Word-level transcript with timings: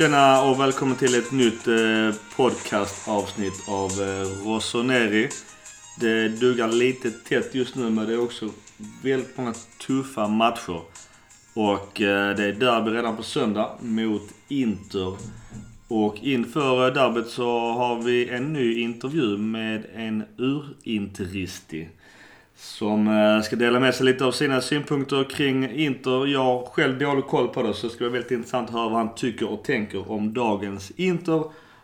Tjena 0.00 0.42
och 0.42 0.60
välkommen 0.60 0.96
till 0.96 1.14
ett 1.14 1.32
nytt 1.32 1.68
eh, 1.68 2.20
podcastavsnitt 2.36 3.68
av 3.68 3.90
eh, 3.90 4.46
Rossoneri. 4.46 5.28
Det 6.00 6.28
duggar 6.28 6.68
lite 6.68 7.10
tätt 7.10 7.54
just 7.54 7.74
nu 7.74 7.90
men 7.90 8.06
det 8.06 8.12
är 8.12 8.22
också 8.22 8.50
väldigt 9.02 9.36
många 9.36 9.54
tuffa 9.86 10.28
matcher. 10.28 10.80
Och 11.54 12.00
eh, 12.00 12.36
det 12.36 12.44
är 12.44 12.52
derby 12.52 12.90
redan 12.90 13.16
på 13.16 13.22
söndag 13.22 13.70
mot 13.80 14.22
Inter. 14.48 15.16
Och 15.88 16.16
inför 16.22 16.88
eh, 16.88 16.94
derbyt 16.94 17.28
så 17.28 17.72
har 17.72 18.02
vi 18.02 18.28
en 18.28 18.52
ny 18.52 18.80
intervju 18.80 19.36
med 19.36 19.86
en 19.94 20.24
urinteristi. 20.36 21.88
Som 22.60 23.08
eh, 23.08 23.42
ska 23.42 23.56
dela 23.56 23.80
med 23.80 23.94
sig 23.94 24.06
lite 24.06 24.24
av 24.24 24.32
sina 24.32 24.60
synpunkter 24.60 25.24
kring 25.30 25.70
Inter. 25.70 26.26
Jag 26.26 26.44
har 26.44 26.66
själv 26.66 26.98
dålig 26.98 27.26
koll 27.26 27.48
på 27.48 27.62
det 27.62 27.74
så 27.74 27.86
det 27.86 27.92
ska 27.92 27.98
bli 27.98 28.08
väldigt 28.08 28.30
intressant 28.30 28.68
att 28.68 28.74
höra 28.74 28.88
vad 28.88 28.98
han 28.98 29.14
tycker 29.14 29.52
och 29.52 29.64
tänker 29.64 30.10
om 30.10 30.34
dagens 30.34 30.90
Inter. 30.90 31.42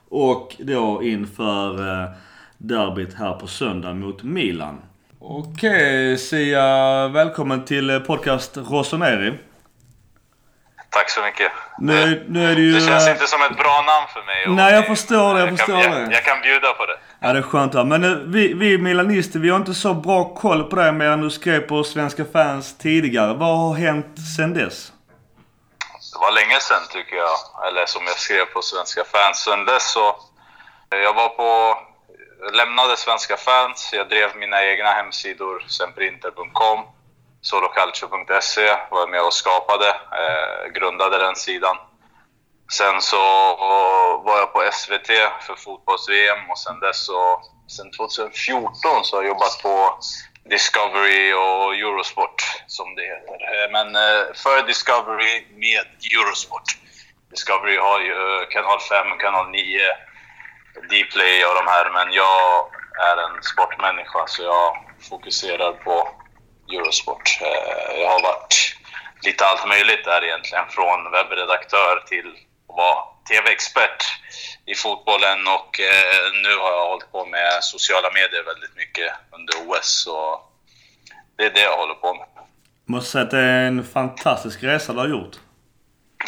Och 0.09 0.56
då 0.59 1.02
inför 1.02 2.02
eh, 2.02 2.10
derbyt 2.59 3.15
här 3.15 3.32
på 3.32 3.46
söndag 3.46 3.95
mot 3.95 4.23
Milan. 4.23 4.82
Okej 5.20 6.18
Sia, 6.18 7.09
välkommen 7.09 7.65
till 7.65 7.90
eh, 7.90 7.98
podcast 7.98 8.56
Rossoneri. 8.56 9.32
Tack 10.90 11.10
så 11.10 11.23
mycket. 11.23 11.52
Nu, 11.79 12.24
nu 12.29 12.45
är 12.45 12.54
det 12.54 12.60
ju... 12.60 12.73
Det 12.73 12.80
känns 12.80 13.09
inte 13.09 13.27
som 13.27 13.43
ett 13.43 13.56
bra 13.56 13.77
namn 13.87 14.06
för 14.15 14.23
mig. 14.27 14.56
Nej, 14.56 14.74
jag 14.74 14.87
förstår 14.87 15.34
det. 15.34 15.40
Jag, 15.40 15.48
jag 15.48 15.59
förstår 15.59 15.82
kan, 15.82 15.90
det. 15.90 16.01
Jag, 16.01 16.12
jag, 16.12 16.24
kan 16.24 16.40
bjuda 16.43 16.73
på 16.73 16.87
det. 16.87 16.96
Ja, 17.27 17.33
det 17.33 17.39
är 17.39 17.43
skönt 17.43 17.75
att 17.75 17.87
Men 17.87 18.01
nu, 18.01 18.25
vi, 18.27 18.55
vi 18.55 18.79
milanister, 18.79 19.39
vi 19.39 19.48
har 19.51 19.57
inte 19.57 19.75
så 19.75 19.95
bra 19.95 20.35
koll 20.35 20.65
på 20.65 20.77
det 20.77 20.93
mer 20.93 21.11
än 21.11 21.21
du 21.21 21.30
skrev 21.30 21.61
på 21.61 21.85
Svenska 21.85 22.25
fans 22.25 22.79
tidigare. 22.79 23.35
Vad 23.35 23.59
har 23.59 23.75
hänt 23.75 24.07
sen 24.37 24.55
dess? 24.55 24.93
Det 26.13 26.18
var 26.18 26.33
länge 26.33 26.59
sen 26.60 26.85
tycker 26.91 27.16
jag. 27.16 27.37
Eller 27.68 27.87
som 27.87 28.02
jag 28.07 28.16
skrev 28.16 28.45
på 28.45 28.63
Svenska 28.63 29.05
fans. 29.05 29.38
Sen 29.38 29.65
dess 29.65 29.93
så... 29.93 30.07
Eh, 30.91 30.99
jag 30.99 31.15
var 31.15 31.29
på... 31.29 31.79
lämnade 32.52 32.96
Svenska 32.96 33.37
fans. 33.37 33.90
Jag 33.93 34.09
drev 34.09 34.29
mina 34.37 34.65
egna 34.65 34.90
hemsidor, 34.90 35.65
semprinter.com 35.68 36.79
solocalcio.se 37.40 38.68
var 38.90 39.09
med 39.09 39.23
och 39.27 39.33
skapade, 39.33 39.88
eh, 40.21 40.73
grundade 40.73 41.18
den 41.18 41.37
sidan. 41.37 41.77
Sen 42.72 43.00
så 43.00 43.16
var 44.24 44.38
jag 44.38 44.52
på 44.52 44.70
SVT 44.72 45.06
för 45.46 45.54
fotbolls-VM 45.56 46.50
och 46.50 46.59
sen 46.59 46.80
dess 46.80 47.06
så, 47.06 47.42
sen 47.68 47.90
2014 47.90 49.04
så 49.04 49.16
har 49.16 49.22
jag 49.22 49.28
jobbat 49.28 49.62
på 49.62 49.98
Discovery 50.50 51.32
och 51.32 51.74
Eurosport 51.74 52.42
som 52.66 52.94
det 52.94 53.02
heter. 53.02 53.38
Eh, 53.52 53.70
men 53.72 53.96
eh, 53.96 54.22
för 54.34 54.66
Discovery 54.66 55.46
med 55.50 55.87
Eurosport. 56.14 56.68
Discovery 57.30 57.76
har 57.76 58.00
ju 58.00 58.12
eh, 58.12 58.48
kanal 58.48 58.80
5, 58.80 59.18
kanal 59.18 59.50
9, 59.50 59.80
Dplay 60.90 61.44
och 61.44 61.54
de 61.54 61.66
här, 61.66 61.90
men 61.90 62.12
jag 62.12 62.70
är 63.09 63.16
en 63.16 63.42
sportmänniska 63.42 64.26
så 64.26 64.42
jag 64.42 64.76
fokuserar 65.09 65.72
på 65.72 66.09
Eurosport. 66.72 67.38
Jag 67.98 68.09
har 68.09 68.22
varit 68.22 68.76
lite 69.22 69.47
allt 69.47 69.69
möjligt 69.69 70.04
där 70.04 70.25
egentligen, 70.25 70.64
från 70.70 71.10
webbredaktör 71.10 72.04
till 72.06 72.46
vara 72.77 72.99
TV-expert 73.28 74.00
i 74.66 74.75
fotbollen 74.75 75.41
och 75.56 75.81
eh, 75.81 76.27
nu 76.44 76.56
har 76.62 76.71
jag 76.71 76.88
hållit 76.88 77.12
på 77.12 77.25
med 77.25 77.65
sociala 77.65 78.09
medier 78.10 78.43
väldigt 78.44 78.77
mycket 78.77 79.12
under 79.37 79.55
OS. 79.66 80.03
Så 80.05 80.41
det 81.37 81.44
är 81.44 81.50
det 81.50 81.60
jag 81.60 81.77
håller 81.77 81.94
på 81.94 82.15
med. 82.15 82.27
Måste 82.84 83.10
säga 83.10 83.25
att 83.25 83.31
det 83.31 83.38
är 83.38 83.66
en 83.66 83.84
fantastisk 83.84 84.62
resa 84.62 84.93
du 84.93 84.99
har 84.99 85.09
gjort. 85.09 85.37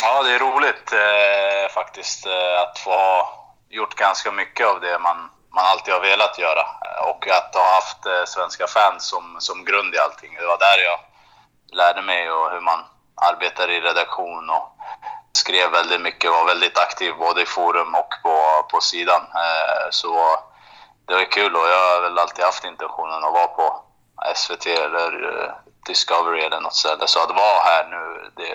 Ja, 0.02 0.22
det 0.22 0.34
är 0.34 0.38
roligt 0.38 0.92
eh, 0.92 1.74
faktiskt 1.74 2.26
eh, 2.26 2.60
att 2.62 2.78
få 2.78 2.90
ha 2.90 3.46
gjort 3.68 3.94
ganska 3.94 4.32
mycket 4.32 4.66
av 4.66 4.80
det 4.80 4.98
man 4.98 5.30
man 5.54 5.66
alltid 5.66 5.94
har 5.94 6.00
velat 6.00 6.38
göra. 6.38 6.64
Och 7.10 7.28
att 7.28 7.54
ha 7.54 7.74
haft 7.74 8.06
eh, 8.06 8.24
svenska 8.26 8.66
fans 8.66 9.08
som, 9.12 9.36
som 9.38 9.64
grund 9.64 9.94
i 9.94 9.98
allting. 9.98 10.34
Det 10.34 10.46
var 10.46 10.58
där 10.58 10.78
jag 10.88 10.98
lärde 11.80 12.02
mig 12.02 12.30
och 12.30 12.50
hur 12.50 12.60
man 12.60 12.80
arbetar 13.14 13.70
i 13.70 13.80
redaktion 13.80 14.50
och 14.50 14.66
skrev 15.48 15.70
väldigt 15.70 16.00
mycket, 16.00 16.30
var 16.30 16.46
väldigt 16.46 16.78
aktiv 16.78 17.14
både 17.18 17.42
i 17.42 17.46
forum 17.46 17.94
och 17.94 18.12
på, 18.22 18.36
på 18.70 18.80
sidan. 18.80 19.20
Eh, 19.20 19.86
så 19.90 20.10
det 21.06 21.14
var 21.14 21.30
kul 21.30 21.56
och 21.56 21.68
jag 21.68 21.82
har 21.94 22.00
väl 22.02 22.18
alltid 22.18 22.44
haft 22.44 22.64
intentionen 22.64 23.24
att 23.24 23.32
vara 23.32 23.46
på 23.46 23.84
SVT 24.34 24.66
eller 24.66 25.10
eh, 25.32 25.50
Discovery 25.86 26.40
eller 26.40 26.60
något 26.60 26.74
ställe. 26.74 27.06
Så 27.06 27.22
att 27.22 27.30
vara 27.30 27.60
här 27.70 27.84
nu, 27.94 28.30
det, 28.36 28.52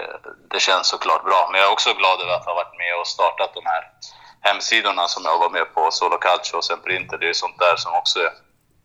det 0.51 0.59
känns 0.59 0.87
såklart 0.87 1.23
bra. 1.23 1.49
Men 1.51 1.59
jag 1.59 1.67
är 1.67 1.73
också 1.73 1.93
glad 1.93 2.21
över 2.21 2.33
att 2.33 2.45
ha 2.45 2.53
varit 2.53 2.77
med 2.77 2.99
och 2.99 3.07
startat 3.07 3.51
de 3.53 3.65
här 3.65 3.83
hemsidorna 4.41 5.07
som 5.07 5.23
jag 5.25 5.37
var 5.39 5.49
med 5.49 5.73
på, 5.73 5.91
Solo 5.91 6.17
Calcio 6.17 6.57
och 6.57 6.65
sen 6.65 6.81
Printer. 6.81 7.17
det 7.17 7.29
är 7.29 7.33
sånt 7.33 7.59
där 7.59 7.75
som 7.75 7.93
också 7.93 8.19
är 8.19 8.31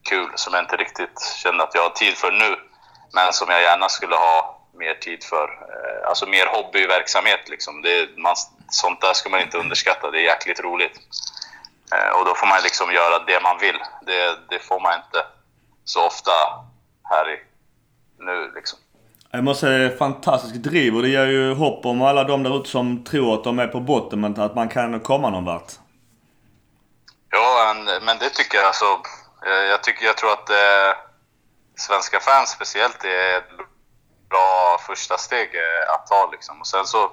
kul, 0.08 0.32
som 0.34 0.54
jag 0.54 0.62
inte 0.62 0.76
riktigt 0.76 1.20
känner 1.42 1.64
att 1.64 1.74
jag 1.74 1.82
har 1.82 1.90
tid 1.90 2.16
för 2.16 2.30
nu, 2.30 2.56
men 3.12 3.32
som 3.32 3.50
jag 3.50 3.62
gärna 3.62 3.88
skulle 3.88 4.16
ha 4.16 4.57
mer 4.78 4.94
tid 4.94 5.24
för. 5.24 5.44
Eh, 5.44 6.08
alltså 6.08 6.26
mer 6.26 6.46
hobbyverksamhet 6.46 7.48
liksom. 7.48 7.82
Det, 7.82 8.08
man, 8.16 8.36
sånt 8.68 9.00
där 9.00 9.12
ska 9.12 9.28
man 9.28 9.40
inte 9.40 9.58
underskatta, 9.58 10.10
det 10.10 10.18
är 10.18 10.24
jäkligt 10.24 10.60
roligt. 10.60 11.00
Eh, 11.92 12.18
och 12.18 12.24
då 12.24 12.34
får 12.34 12.46
man 12.46 12.58
liksom 12.62 12.92
göra 12.92 13.18
det 13.18 13.40
man 13.42 13.58
vill. 13.58 13.78
Det, 14.06 14.38
det 14.48 14.58
får 14.58 14.80
man 14.80 14.94
inte 14.94 15.26
så 15.84 16.06
ofta 16.06 16.32
här 17.04 17.30
i, 17.34 17.38
nu 18.18 18.52
liksom. 18.54 18.78
Jag 19.30 19.44
måste 19.44 19.66
säga 19.66 19.78
det 19.78 19.94
är 19.94 19.96
fantastisk 19.96 20.54
driv 20.54 20.96
och 20.96 21.02
det 21.02 21.08
ger 21.08 21.26
ju 21.26 21.54
hopp 21.54 21.86
om 21.86 22.02
alla 22.02 22.24
de 22.24 22.42
där 22.42 22.60
ute 22.60 22.68
som 22.68 23.04
tror 23.04 23.34
att 23.34 23.44
de 23.44 23.58
är 23.58 23.66
på 23.66 23.80
botten 23.80 24.20
men 24.20 24.40
att 24.40 24.54
man 24.54 24.68
kan 24.68 25.00
komma 25.00 25.30
någon 25.30 25.44
vart. 25.44 25.72
Ja, 27.30 27.74
men 28.02 28.18
det 28.18 28.30
tycker 28.30 28.58
jag 28.58 28.66
alltså. 28.66 28.84
Jag, 29.70 29.82
tycker, 29.82 30.06
jag 30.06 30.16
tror 30.16 30.32
att 30.32 30.50
eh, 30.50 30.96
svenska 31.76 32.20
fans 32.20 32.50
speciellt 32.50 33.04
är 33.04 33.38
ett 33.38 33.67
bra 34.28 34.78
första 34.86 35.18
steg 35.18 35.54
eh, 35.54 35.94
att 35.94 36.06
ta 36.06 36.28
liksom. 36.32 36.60
Och 36.60 36.66
sen 36.66 36.86
så 36.86 37.10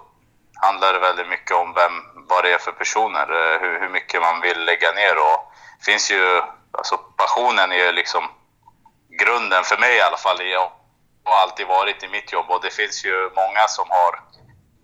handlar 0.61 0.93
det 0.93 0.99
väldigt 0.99 1.29
mycket 1.29 1.57
om 1.57 1.73
vem, 1.73 1.93
vad 2.29 2.43
det 2.43 2.53
är 2.53 2.57
för 2.57 2.71
personer, 2.71 3.27
eh, 3.31 3.61
hur, 3.61 3.79
hur 3.79 3.89
mycket 3.89 4.21
man 4.21 4.41
vill 4.41 4.65
lägga 4.65 4.91
ner 4.91 5.15
och 5.17 5.51
det 5.79 5.85
finns 5.85 6.11
ju, 6.11 6.41
alltså 6.71 6.97
passionen 6.97 7.71
är 7.71 7.85
ju 7.85 7.91
liksom 7.91 8.23
grunden 9.09 9.63
för 9.63 9.77
mig 9.77 9.95
i 9.95 10.01
alla 10.01 10.17
fall. 10.17 10.39
och 10.57 10.85
och 11.25 11.37
alltid 11.37 11.67
varit 11.67 12.03
i 12.03 12.07
mitt 12.07 12.33
jobb 12.33 12.45
och 12.49 12.61
det 12.61 12.73
finns 12.73 13.05
ju 13.05 13.29
många 13.35 13.67
som 13.67 13.85
har 13.89 14.13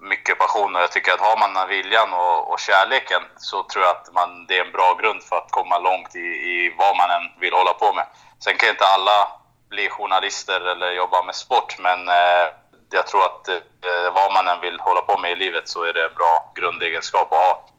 mycket 0.09 0.37
passion 0.37 0.75
och 0.75 0.81
jag 0.81 0.91
tycker 0.91 1.13
att 1.13 1.19
har 1.19 1.37
man 1.37 1.69
viljan 1.69 2.13
och, 2.13 2.51
och 2.51 2.59
kärleken 2.59 3.21
så 3.37 3.63
tror 3.63 3.83
jag 3.85 3.95
att 3.95 4.13
man, 4.13 4.45
det 4.47 4.57
är 4.57 4.65
en 4.65 4.71
bra 4.71 4.97
grund 5.01 5.23
för 5.23 5.35
att 5.35 5.51
komma 5.51 5.77
långt 5.77 6.15
i, 6.15 6.27
i 6.53 6.75
vad 6.77 6.97
man 6.97 7.09
än 7.09 7.39
vill 7.39 7.53
hålla 7.53 7.73
på 7.73 7.93
med. 7.93 8.05
Sen 8.43 8.57
kan 8.57 8.69
inte 8.69 8.85
alla 8.85 9.27
bli 9.71 9.89
journalister 9.89 10.61
eller 10.71 10.91
jobba 10.91 11.23
med 11.23 11.35
sport 11.35 11.75
men 11.79 11.99
eh, 12.07 12.45
jag 12.91 13.07
tror 13.07 13.21
att 13.25 13.47
eh, 13.49 14.13
vad 14.15 14.33
man 14.33 14.47
än 14.47 14.61
vill 14.61 14.79
hålla 14.79 15.01
på 15.01 15.17
med 15.21 15.31
i 15.31 15.35
livet 15.35 15.67
så 15.67 15.83
är 15.83 15.93
det 15.93 16.03
en 16.05 16.15
bra 16.15 16.51
grundegenskap 16.55 17.31
att 17.31 17.37
ha 17.37 17.69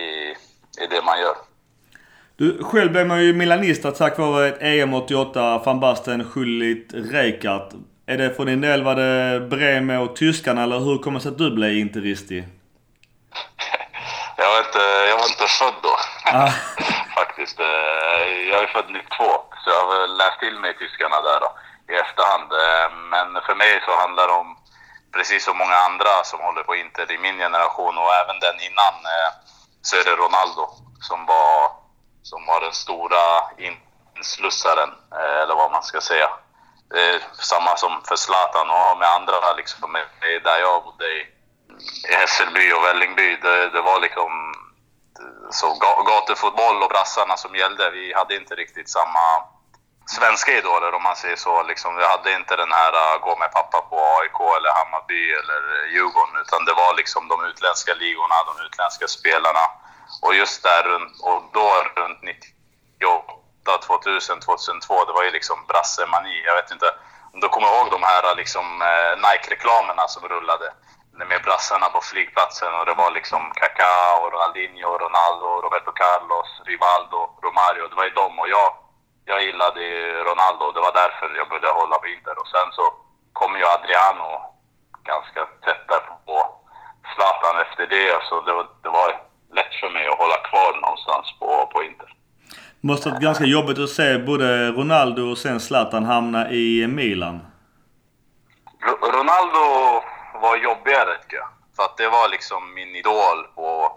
i, 0.00 0.08
i 0.84 0.86
det 0.90 1.02
man 1.02 1.20
gör. 1.20 1.36
Du, 2.36 2.64
själv 2.64 2.92
blev 2.92 3.06
man 3.06 3.24
ju 3.24 3.32
milanista 3.32 3.90
tack 3.90 4.18
vare 4.18 4.48
ett 4.48 4.62
EM 4.62 4.94
88, 4.94 5.58
van 5.58 5.80
Basten, 5.80 6.24
Schullit, 6.30 6.90
Rijkaard. 6.94 7.72
Är 8.06 8.18
det 8.18 8.34
för 8.34 8.44
din 8.44 8.60
del, 8.60 8.84
var 8.84 8.94
det 8.94 9.40
Breme 9.40 9.98
och 9.98 10.16
tyskarna 10.16 10.62
eller 10.62 10.78
hur 10.78 10.98
kommer 10.98 11.18
det 11.18 11.22
sig 11.22 11.32
att 11.32 11.38
du 11.38 11.50
blev 11.50 11.72
interisti? 11.72 12.44
Jag 14.36 14.50
var 14.50 14.58
inte, 14.58 14.78
jag 15.08 15.16
var 15.18 15.26
inte 15.26 15.46
född 15.58 15.74
då. 15.82 15.96
Ah. 16.32 16.50
Faktiskt. 17.14 17.60
Eh, 17.60 17.66
jag 18.50 18.62
är 18.62 18.66
född 18.66 18.84
92, 18.88 19.24
så 19.64 19.70
jag 19.70 19.86
har 19.86 20.06
läst 20.06 20.38
till 20.40 20.58
mig 20.60 20.78
tyskarna 20.78 21.20
där 21.20 21.40
då, 21.40 21.50
i 21.92 21.96
efterhand. 21.96 22.52
Eh, 22.52 22.88
men 23.12 23.42
för 23.46 23.54
mig 23.54 23.82
så 23.84 23.96
handlar 23.96 24.26
det 24.26 24.32
om, 24.32 24.56
precis 25.12 25.44
som 25.44 25.58
många 25.58 25.76
andra 25.76 26.24
som 26.24 26.40
håller 26.40 26.62
på 26.62 26.74
Inter 26.74 27.12
i 27.12 27.18
min 27.18 27.38
generation 27.38 27.98
och 27.98 28.14
även 28.14 28.40
den 28.40 28.60
innan, 28.60 28.94
eh, 29.14 29.30
så 29.82 29.96
är 29.96 30.04
det 30.04 30.16
Ronaldo 30.24 30.64
som 31.00 31.26
var, 31.26 31.70
som 32.22 32.46
var 32.46 32.60
den 32.60 32.72
stora 32.72 33.24
inslussaren, 33.58 34.90
eh, 35.12 35.42
eller 35.42 35.54
vad 35.54 35.70
man 35.70 35.82
ska 35.82 36.00
säga 36.00 36.30
samma 37.32 37.76
som 37.76 38.02
för 38.08 38.16
Zlatan 38.16 38.70
och 38.70 38.98
med 38.98 39.08
andra 39.08 39.52
liksom, 39.56 39.96
där 40.44 40.58
jag 40.60 40.84
bodde 40.84 41.06
i, 41.06 41.20
i 42.10 42.14
Hässelby 42.14 42.72
och 42.72 42.84
Vällingby. 42.84 43.36
Det, 43.36 43.70
det 43.70 43.80
var 43.80 44.00
liksom 44.00 44.54
så 45.50 45.74
gatufotboll 46.06 46.82
och 46.82 46.88
brassarna 46.88 47.36
som 47.36 47.54
gällde. 47.54 47.90
Vi 47.90 48.14
hade 48.14 48.36
inte 48.36 48.54
riktigt 48.54 48.88
samma 48.90 49.24
svenska 50.06 50.58
idoler 50.58 50.94
om 50.94 51.02
man 51.02 51.16
säger 51.16 51.36
så. 51.36 51.62
Liksom, 51.62 51.96
vi 51.96 52.04
hade 52.04 52.32
inte 52.32 52.56
den 52.56 52.72
här 52.72 52.92
uh, 52.92 53.20
gå 53.20 53.36
med 53.36 53.52
pappa 53.52 53.80
på 53.90 53.96
AIK 54.18 54.40
eller 54.56 54.72
Hammarby 54.78 55.32
eller 55.40 55.60
Djurgården 55.92 56.36
utan 56.42 56.64
det 56.64 56.72
var 56.72 56.96
liksom 56.96 57.28
de 57.28 57.44
utländska 57.44 57.94
ligorna, 57.94 58.34
de 58.50 58.64
utländska 58.66 59.06
spelarna. 59.08 59.64
Och 60.22 60.34
just 60.34 60.62
där 60.62 60.82
runt, 60.82 61.20
och 61.20 61.42
då 61.52 61.68
runt 61.96 62.22
98 62.22 63.38
2000, 63.86 64.40
2002, 64.40 65.04
det 65.04 65.12
var 65.12 65.24
ju 65.24 65.30
liksom 65.30 65.66
brassemani. 65.68 66.42
Jag 66.44 66.54
vet 66.54 66.70
inte 66.70 66.90
om 67.32 67.40
du 67.40 67.48
kommer 67.48 67.68
ihåg 67.68 67.90
de 67.90 68.02
här 68.02 68.30
äh, 68.30 68.36
liksom, 68.36 68.82
äh, 68.82 69.12
Nike-reklamerna 69.26 70.08
som 70.08 70.28
rullade 70.28 70.72
med 71.26 71.40
brassarna 71.46 71.86
på 71.94 72.00
flygplatsen 72.10 72.72
och 72.78 72.86
det 72.88 72.96
var 73.02 73.10
liksom 73.18 73.42
Kaká, 73.60 73.98
och 74.20 74.28
Ronaldinho, 74.32 74.90
Ronaldo, 75.04 75.48
Roberto 75.64 75.92
Carlos, 76.00 76.50
Rivaldo, 76.68 77.20
Romario. 77.44 77.84
Det 77.88 77.96
var 78.00 78.08
ju 78.08 78.14
dem 78.22 78.34
och 78.42 78.48
jag, 78.56 78.68
jag 79.30 79.38
gillade 79.46 79.80
Ronaldo. 80.28 80.64
Det 80.74 80.82
var 80.86 80.94
därför 81.02 81.26
jag 81.40 81.48
började 81.48 81.80
hålla 81.80 81.96
på 82.02 82.06
Inter. 82.14 82.36
Och 82.40 82.48
sen 82.54 82.68
så 82.76 82.84
kom 83.38 83.52
ju 83.60 83.64
Adriano 83.76 84.30
ganska 85.10 85.40
tätt 85.64 85.84
där 85.90 86.02
på 86.26 86.36
Zlatan 87.12 87.56
efter 87.64 87.84
det. 87.94 88.10
Så 88.28 88.34
det 88.46 88.52
var, 88.58 88.66
det 88.84 88.92
var 88.98 89.08
lätt 89.58 89.74
för 89.80 89.90
mig 89.96 90.04
att 90.08 90.22
hålla 90.22 90.38
kvar 90.48 90.70
någonstans 90.84 91.26
på, 91.40 91.48
på 91.72 91.78
Inter. 91.88 92.10
Måste 92.80 93.08
varit 93.10 93.22
ganska 93.22 93.44
jobbigt 93.44 93.78
att 93.78 93.96
se 94.00 94.18
både 94.18 94.46
Ronaldo 94.78 95.22
och 95.30 95.38
sen 95.38 95.60
Zlatan 95.60 96.04
hamna 96.04 96.50
i 96.50 96.86
Milan. 96.86 97.36
Ronaldo 99.02 99.64
var 100.40 100.56
jobbigare 100.56 101.18
tycker 101.22 101.36
jag. 101.36 101.48
För 101.76 101.82
att 101.84 101.96
det 101.96 102.08
var 102.08 102.28
liksom 102.28 102.74
min 102.74 102.96
idol 102.96 103.46
på, 103.54 103.92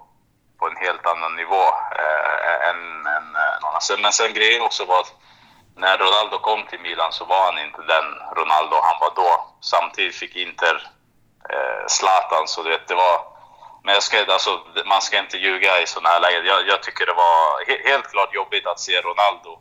på 0.60 0.68
en 0.68 0.78
helt 0.78 1.06
annan 1.06 1.36
nivå 1.36 1.64
eh, 2.00 2.70
än, 2.70 2.82
än 3.16 3.36
eh, 3.36 3.56
någon 3.62 3.70
annan. 3.70 4.02
Men 4.02 4.12
sen 4.12 4.34
grejen 4.34 4.62
också 4.62 4.86
var 4.86 5.00
att 5.00 5.14
när 5.76 5.98
Ronaldo 5.98 6.38
kom 6.40 6.66
till 6.70 6.80
Milan 6.80 7.12
så 7.12 7.26
var 7.26 7.44
han 7.44 7.60
inte 7.66 7.82
den 7.82 8.06
Ronaldo 8.38 8.76
han 8.82 9.00
var 9.00 9.12
då. 9.16 9.32
Samtidigt 9.62 10.16
fick 10.16 10.36
Inter 10.36 10.76
eh, 11.50 11.88
Zlatan, 11.88 12.48
så 12.48 12.64
du 12.64 12.70
vet, 12.70 12.88
det 12.88 12.96
var... 12.96 13.32
Men 13.84 13.94
jag 13.94 14.04
ska, 14.04 14.26
alltså, 14.34 14.60
man 14.86 15.02
ska 15.02 15.20
inte 15.20 15.38
ljuga 15.38 15.82
i 15.82 15.88
sådana 15.88 16.10
här 16.10 16.20
lägen. 16.20 16.46
Jag, 16.46 16.68
jag, 16.68 16.84
tycker 16.84 17.06
det 17.06 17.14
var 17.14 17.66
he, 17.68 17.90
helt 17.90 18.12
klart 18.12 18.36
jobbigt 18.36 18.68
att 18.68 18.80
se 18.80 19.02
Ronaldo 19.02 19.60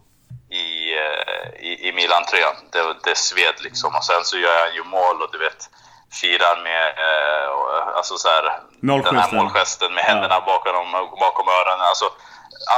i, 0.50 0.94
eh, 0.98 1.66
i, 1.68 1.88
i 1.88 1.92
Milan-tröjan. 1.92 2.54
Det, 2.72 2.96
det 3.04 3.16
sved 3.16 3.54
liksom. 3.58 3.96
Och 3.96 4.04
sen 4.04 4.24
så 4.24 4.38
gör 4.38 4.58
han 4.64 4.74
ju 4.74 4.84
mål 4.84 5.22
och 5.22 5.32
du 5.32 5.38
vet 5.38 5.70
firar 6.12 6.62
med 6.62 6.84
eh, 7.06 7.96
alltså 7.96 8.16
så 8.16 8.28
här, 8.28 8.44
den 8.80 9.16
här 9.16 9.32
målgesten 9.32 9.94
med 9.94 10.04
händerna 10.04 10.34
ja. 10.34 10.40
bakom, 10.46 10.92
bakom 11.20 11.48
öronen. 11.48 11.80
Alltså, 11.80 12.04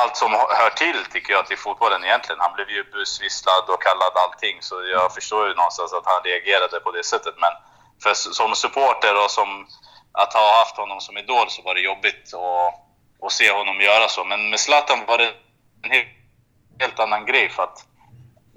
allt 0.03 0.17
som 0.17 0.33
hör 0.33 0.71
till 0.71 1.05
tycker 1.13 1.33
jag 1.33 1.47
till 1.47 1.59
fotbollen 1.59 2.05
egentligen. 2.05 2.41
Han 2.41 2.55
blev 2.55 2.71
ju 2.71 2.85
busvisslad 2.93 3.65
och 3.69 3.83
kallad 3.83 4.13
allting 4.25 4.57
så 4.61 4.75
jag 4.85 5.15
förstår 5.15 5.49
ju 5.49 5.55
någonstans 5.55 5.93
att 5.93 6.07
han 6.07 6.23
reagerade 6.23 6.81
på 6.81 6.91
det 6.91 7.05
sättet. 7.05 7.35
Men 7.39 7.53
för, 8.03 8.15
som 8.15 8.55
supporter 8.55 9.25
och 9.25 9.31
som 9.31 9.67
att 10.13 10.33
ha 10.35 10.59
haft 10.59 10.77
honom 10.77 11.01
som 11.01 11.19
idol 11.19 11.51
så 11.51 11.63
var 11.63 11.75
det 11.75 11.81
jobbigt 11.81 12.35
att, 12.35 13.27
att 13.27 13.33
se 13.33 13.51
honom 13.53 13.81
göra 13.81 14.09
så. 14.09 14.25
Men 14.25 14.51
med 14.51 14.61
Zlatan 14.61 14.99
var 15.07 15.19
det 15.19 15.31
en 15.83 15.91
helt, 15.91 16.09
helt 16.81 17.01
annan 17.01 17.27
grej 17.27 17.49
för 17.49 17.63
att 17.63 17.87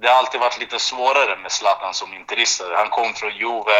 det 0.01 0.07
har 0.07 0.15
alltid 0.15 0.39
varit 0.39 0.59
lite 0.59 0.79
svårare 0.79 1.37
med 1.37 1.51
Zlatan 1.51 1.93
som 1.93 2.13
interistare. 2.13 2.73
Han 2.75 2.89
kom 2.89 3.13
från 3.13 3.37
Juve, 3.37 3.79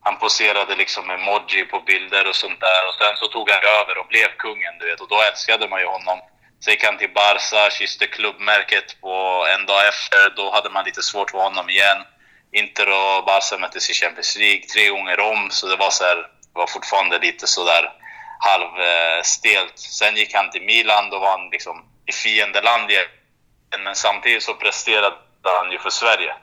han 0.00 0.18
poserade 0.18 0.76
liksom 0.76 1.10
emoji 1.10 1.64
på 1.64 1.80
bilder 1.80 2.28
och 2.28 2.36
sånt 2.36 2.60
där 2.60 2.88
och 2.88 2.94
sen 2.94 3.16
så 3.16 3.26
tog 3.26 3.50
han 3.50 3.62
över 3.80 3.98
och 3.98 4.06
blev 4.06 4.28
kungen, 4.38 4.78
du 4.78 4.86
vet. 4.86 5.00
Och 5.00 5.08
då 5.08 5.22
älskade 5.22 5.68
man 5.68 5.80
ju 5.80 5.86
honom. 5.86 6.18
Sen 6.60 6.72
gick 6.72 6.84
han 6.84 6.98
till 6.98 7.12
Barca, 7.14 7.70
kysste 7.70 8.06
klubbmärket 8.06 9.00
på 9.00 9.46
en 9.54 9.66
dag 9.66 9.88
efter. 9.88 10.32
Då 10.36 10.50
hade 10.50 10.70
man 10.70 10.84
lite 10.84 11.02
svårt 11.02 11.30
för 11.30 11.38
honom 11.38 11.70
igen. 11.70 11.98
Inter 12.52 12.88
och 12.88 13.24
Barca 13.24 13.58
möttes 13.58 13.90
i 13.90 13.94
Champions 13.94 14.36
League 14.36 14.62
tre 14.62 14.88
gånger 14.88 15.20
om, 15.20 15.50
så 15.50 15.66
det 15.66 15.76
var 15.76 15.90
så 15.90 16.04
här, 16.04 16.26
var 16.52 16.66
fortfarande 16.66 17.18
lite 17.18 17.46
sådär 17.46 17.92
halvstelt. 18.38 19.78
Sen 19.78 20.16
gick 20.16 20.34
han 20.34 20.50
till 20.50 20.62
Milan, 20.62 21.10
då 21.10 21.18
var 21.18 21.30
han 21.30 21.50
liksom 21.50 21.84
i 22.06 22.12
fiendeland 22.12 22.90
igen. 22.90 23.06
Men 23.84 23.94
samtidigt 23.94 24.42
så 24.42 24.54
presterade 24.54 25.16
han 25.44 25.72
ju 25.72 25.78
för 25.78 25.90
Sverige. 25.90 26.34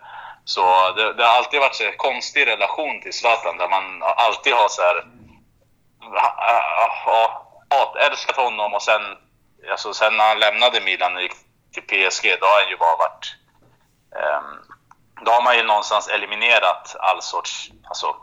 Så 0.46 0.92
det, 0.92 1.14
det 1.14 1.24
har 1.24 1.38
alltid 1.38 1.60
varit 1.60 1.82
en 1.82 1.98
konstig 1.98 2.48
relation 2.48 3.02
till 3.02 3.14
Zlatan, 3.14 3.58
där 3.58 3.70
man 3.70 4.04
alltid 4.04 4.54
har 4.54 4.68
så 4.70 4.82
här... 4.82 5.06
Ja, 6.02 6.36
ah, 6.38 7.12
ah, 7.12 7.42
ah, 7.70 8.00
älskat 8.00 8.36
honom 8.36 8.74
och 8.74 8.82
sen, 8.82 9.02
alltså 9.72 9.94
sen 9.94 10.18
när 10.18 10.28
han 10.28 10.40
lämnade 10.40 10.82
Milan 10.82 11.16
och 11.16 11.22
gick 11.22 11.34
till 11.74 11.84
PSG, 11.84 12.38
då 12.40 12.46
har 12.46 12.62
han 12.62 12.70
ju 12.70 12.78
bara 12.78 12.98
varit... 12.98 13.36
Um, 14.12 14.76
då 15.26 15.32
har 15.32 15.42
man 15.42 15.58
ju 15.58 15.64
någonstans 15.64 16.08
eliminerat 16.08 16.96
all 17.00 17.22
sorts 17.22 17.72
alltså, 17.84 18.16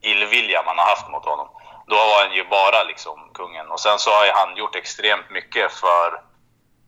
illvilja 0.00 0.62
man 0.62 0.78
har 0.78 0.84
haft 0.84 1.10
mot 1.10 1.24
honom. 1.24 1.48
Då 1.86 1.96
var 1.96 2.24
han 2.24 2.34
ju 2.34 2.44
bara 2.44 2.82
liksom 2.82 3.30
kungen. 3.34 3.70
Och 3.70 3.80
sen 3.80 3.98
så 3.98 4.10
har 4.10 4.24
ju 4.24 4.32
han 4.32 4.56
gjort 4.56 4.76
extremt 4.76 5.30
mycket 5.30 5.72
för 5.72 6.20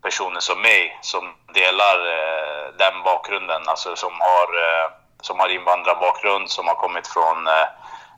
personer 0.02 0.40
som 0.40 0.62
mig 0.62 0.98
som 1.02 1.34
delar 1.54 1.96
eh, 2.06 2.55
den 2.78 3.02
bakgrunden, 3.02 3.62
alltså 3.68 3.96
som 3.96 4.12
har, 4.20 4.48
eh, 4.66 4.90
som 5.20 5.40
har 5.40 5.48
invandrarbakgrund, 5.48 6.50
som 6.50 6.68
har 6.68 6.74
kommit 6.74 7.06
från 7.06 7.46
eh, 7.46 7.66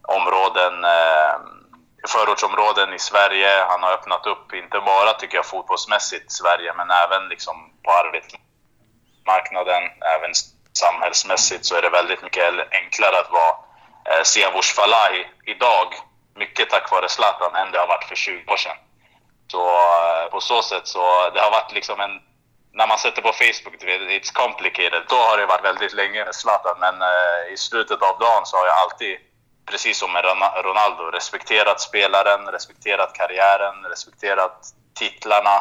områden, 0.03 0.85
eh, 0.85 1.35
förortsområden 2.09 2.95
i 2.95 2.99
Sverige. 2.99 3.65
Han 3.69 3.83
har 3.83 3.93
öppnat 3.93 4.27
upp, 4.27 4.55
inte 4.55 4.81
bara 4.81 5.13
tycker 5.13 5.37
jag 5.37 5.47
fotbollsmässigt, 5.47 6.33
Sverige, 6.33 6.73
men 6.77 6.91
även 6.91 7.29
liksom 7.29 7.57
på 7.85 7.91
arbetsmarknaden, 7.93 9.83
även 10.17 10.33
samhällsmässigt 10.73 11.65
så 11.67 11.77
är 11.77 11.83
det 11.83 11.91
väldigt 11.91 12.23
mycket 12.23 12.45
enklare 12.71 13.19
att 13.19 13.31
vara 13.31 13.55
eh, 14.11 14.23
Siavush 14.23 14.75
Falahi 14.75 15.27
idag, 15.45 15.87
mycket 16.35 16.71
tack 16.71 16.91
vare 16.91 17.09
Zlatan, 17.09 17.55
än 17.55 17.73
det 17.73 17.79
har 17.79 17.87
varit 17.87 18.05
för 18.05 18.17
20 18.17 18.53
år 18.53 18.57
sedan. 18.57 18.77
Så 19.53 19.69
eh, 19.69 20.31
på 20.31 20.41
så 20.41 20.63
sätt 20.63 20.87
så 20.87 21.31
det 21.35 21.41
har 21.41 21.51
varit 21.51 21.73
liksom 21.73 22.01
en... 22.01 22.21
När 22.79 22.87
man 22.87 22.99
sätter 22.99 23.23
på 23.23 23.33
Facebook, 23.33 23.75
it's 24.19 24.33
complicated, 24.33 25.03
då 25.09 25.17
har 25.17 25.39
det 25.39 25.47
varit 25.47 25.65
väldigt 25.65 25.93
länge 25.93 26.25
med 26.25 26.35
Zlatan. 26.35 26.77
Men 26.81 27.03
eh, 27.03 27.53
i 27.53 27.57
slutet 27.57 28.03
av 28.03 28.19
dagen 28.19 28.47
så 28.47 28.57
har 28.57 28.67
jag 28.67 28.79
alltid, 28.79 29.17
precis 29.71 29.99
som 29.99 30.13
med 30.13 30.25
Ronaldo, 30.65 31.03
respekterat 31.03 31.81
spelaren, 31.81 32.47
respekterat 32.47 33.13
karriären, 33.15 33.85
respekterat 33.91 34.57
titlarna 34.99 35.57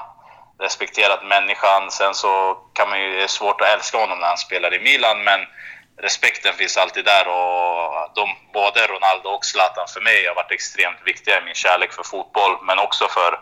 respekterat 0.60 1.26
människan. 1.26 1.92
Sen 1.92 2.14
så 2.14 2.58
kan 2.74 2.90
man 2.90 3.02
ju, 3.02 3.16
det 3.16 3.24
är 3.24 3.28
svårt 3.28 3.62
att 3.62 3.68
älska 3.68 3.98
honom 3.98 4.20
när 4.20 4.28
han 4.28 4.38
spelar 4.38 4.74
i 4.74 4.80
Milan, 4.80 5.24
men 5.24 5.40
respekten 6.02 6.54
finns 6.54 6.78
alltid 6.78 7.06
där 7.06 7.28
och 7.28 8.12
de, 8.16 8.36
både 8.54 8.88
Ronaldo 8.88 9.30
och 9.30 9.46
Zlatan 9.46 9.88
för 9.94 10.02
mig 10.02 10.28
har 10.28 10.36
varit 10.36 10.52
extremt 10.52 11.02
viktiga 11.06 11.42
i 11.42 11.46
min 11.46 11.56
kärlek 11.56 11.94
för 11.94 12.04
fotboll, 12.04 12.58
men 12.62 12.80
också 12.80 13.08
för 13.08 13.40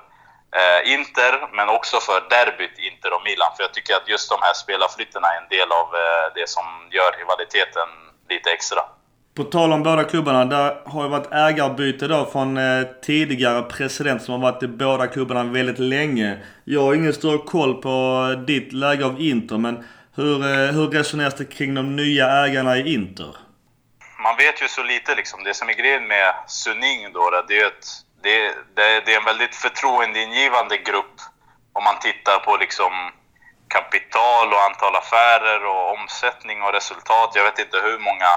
eh, 0.60 0.94
Inter, 0.94 1.34
men 1.58 1.70
också 1.70 1.98
för 2.08 2.20
derbyt 2.30 2.78
Inter 2.90 3.12
och 3.16 3.24
Milan. 3.28 3.52
För 3.56 3.64
jag 3.64 3.74
tycker 3.74 3.94
att 3.96 4.08
just 4.14 4.30
de 4.30 4.38
här 4.42 4.54
spelarflytterna 4.54 5.28
är 5.34 5.38
en 5.44 5.50
del 5.58 5.70
av 5.82 5.88
eh, 6.02 6.26
det 6.38 6.50
som 6.50 6.66
gör 6.92 7.12
rivaliteten 7.22 7.90
lite 8.30 8.50
extra. 8.52 8.82
På 9.38 9.44
tal 9.44 9.74
om 9.74 9.84
båda 9.84 10.04
klubbarna. 10.04 10.46
Det 10.46 10.78
har 10.86 11.04
ju 11.04 11.10
varit 11.10 11.32
ägarbyte 11.32 12.08
då 12.08 12.26
från 12.26 12.58
eh, 12.58 12.84
tidigare 13.02 13.62
president 13.62 14.22
som 14.24 14.32
har 14.34 14.52
varit 14.52 14.64
i 14.64 14.68
båda 14.68 15.08
klubbarna 15.08 15.44
väldigt 15.44 15.80
länge. 15.80 16.38
Jag 16.64 16.82
har 16.82 16.94
ingen 16.94 17.14
större 17.14 17.38
koll 17.38 17.82
på 17.82 17.96
ditt 18.48 18.74
läge 18.74 19.06
av 19.06 19.22
Inter, 19.22 19.58
men 19.58 19.84
hur, 20.16 20.42
eh, 20.42 20.72
hur 20.76 20.88
resoneras 20.88 21.36
det 21.36 21.46
kring 21.46 21.76
de 21.76 21.96
nya 21.96 22.46
ägarna 22.46 22.78
i 22.78 22.94
Inter? 22.94 23.36
Man 24.24 24.38
vet 24.38 24.62
ju 24.62 24.68
så 24.68 24.84
lite 24.84 25.16
liksom. 25.16 25.44
Det 25.44 25.54
som 25.54 25.70
är 25.70 25.74
grejen 25.74 26.08
med 26.08 26.34
Suning 26.48 27.14
då, 27.14 27.44
det 27.48 27.60
är 27.60 27.66
att 27.66 28.05
det, 28.26 28.56
det, 28.76 29.06
det 29.06 29.14
är 29.14 29.20
en 29.20 29.26
väldigt 29.26 29.56
förtroendeingivande 29.56 30.78
grupp 30.78 31.16
om 31.74 31.84
man 31.84 32.00
tittar 32.00 32.40
på 32.40 32.58
liksom 32.58 32.94
kapital 33.68 34.54
och 34.54 34.64
antal 34.64 34.96
affärer 34.96 35.66
och 35.66 35.94
omsättning 35.98 36.62
och 36.62 36.74
resultat. 36.74 37.32
Jag 37.36 37.44
vet 37.44 37.60
inte 37.60 37.78
hur 37.78 38.00
många 38.00 38.32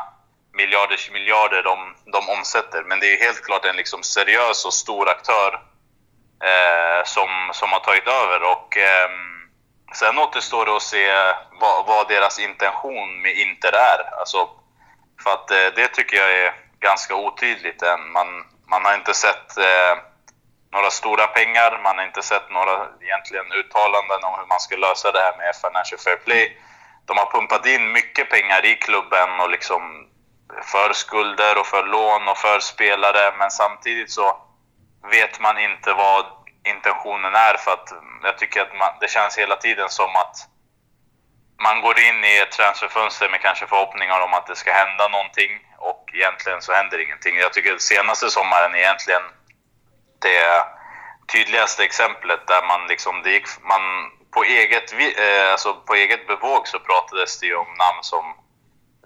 miljarders 0.52 1.11
miljarder 1.11 1.62
de, 1.62 1.95
de 2.12 2.28
omsätter. 2.38 2.83
Men 2.88 3.00
det 3.00 3.07
är 3.14 3.25
helt 3.26 3.45
klart 3.45 3.64
en 3.64 3.76
liksom 3.76 4.02
seriös 4.02 4.64
och 4.64 4.75
stor 4.75 5.09
aktör 5.09 5.52
eh, 6.50 7.04
som, 7.04 7.28
som 7.52 7.68
har 7.73 7.80
tagit 7.80 8.09
över. 8.09 8.42
Och 8.42 8.76
eh, 8.76 9.11
Sen 9.95 10.18
återstår 10.18 10.66
det 10.66 10.76
att 10.76 10.83
se 10.83 11.07
vad, 11.61 11.87
vad, 11.87 12.09
deras 12.09 12.38
intention 12.38 13.23
med 13.23 13.33
Inter 13.33 13.73
är. 13.73 14.18
Alltså, 14.18 14.49
för 15.23 15.30
att 15.30 15.50
eh, 15.50 15.66
det 15.76 15.88
tycker 15.88 16.16
jag 16.16 16.33
är 16.33 16.54
ganska 16.80 17.14
otydligt 17.14 17.83
än. 17.83 18.12
Man, 18.12 18.26
man 18.71 18.85
har 18.85 18.95
inte 18.95 19.15
sett 19.15 19.59
eh, 19.59 19.95
några 20.73 20.91
stora 20.91 21.27
pengar, 21.27 21.81
man 21.83 21.99
har 21.99 22.05
inte 22.05 22.23
sett 22.23 22.51
några 22.51 22.89
egentligen 23.01 23.53
uttalanden 23.53 24.25
om 24.25 24.35
hur 24.39 24.47
man 24.47 24.61
ska 24.61 24.77
lösa 24.77 25.13
det 25.13 25.19
här 25.19 25.37
med 25.37 25.57
Financial 25.57 26.01
Fair 26.01 26.17
Play. 26.17 26.59
De 27.07 27.17
har 27.19 27.27
pumpat 27.27 27.67
in 27.67 27.93
mycket 27.93 28.31
pengar 28.31 28.65
i 28.67 28.75
klubben 28.75 29.41
och 29.41 29.51
liksom 29.51 30.09
för 30.63 30.93
skulder 30.93 31.59
och 31.61 31.67
för 31.67 31.85
lån 31.87 32.29
och 32.29 32.39
för 32.39 32.61
spelare. 32.61 33.35
Men 33.39 33.51
samtidigt 33.51 34.11
så 34.11 34.37
vet 35.11 35.41
man 35.41 35.59
inte 35.59 35.93
vad 35.93 36.25
intentionen 36.65 37.35
är 37.35 37.57
för 37.57 37.73
att 37.73 37.93
jag 38.23 38.39
tycker 38.39 38.61
att 38.63 38.79
man, 38.79 38.89
det 39.01 39.11
känns 39.11 39.39
hela 39.39 39.57
tiden 39.57 39.89
som 39.89 40.17
att 40.17 40.37
man 41.62 41.81
går 41.81 41.99
in 41.99 42.25
i 42.25 42.38
ett 42.38 42.53
transferfönster 42.53 43.29
med 43.29 43.41
kanske 43.41 43.67
förhoppningar 43.67 44.21
om 44.21 44.35
att 44.35 44.47
det 44.47 44.57
ska 44.57 44.73
hända 44.73 45.09
någonting 45.09 45.53
och 45.79 46.11
egentligen 46.15 46.62
så 46.62 46.73
händer 46.73 46.99
ingenting. 46.99 47.37
Jag 47.37 47.53
tycker 47.53 47.75
att 47.75 47.83
senaste 47.83 48.31
sommaren 48.31 48.75
är 48.75 48.79
egentligen 48.79 49.23
det 50.19 50.65
tydligaste 51.33 51.85
exemplet 51.85 52.47
där 52.47 52.67
man 52.67 52.88
liksom, 52.88 53.23
det 53.23 53.31
gick, 53.31 53.47
man 53.62 53.83
på 54.31 54.45
eget, 54.45 54.93
eh, 54.93 55.50
alltså 55.53 55.75
på 55.75 55.95
eget 55.95 56.27
bevåg 56.27 56.69
så 56.69 56.79
pratades 56.79 57.41
det 57.41 57.47
ju 57.47 57.57
om 57.57 57.67
namn 57.69 58.03
som 58.03 58.25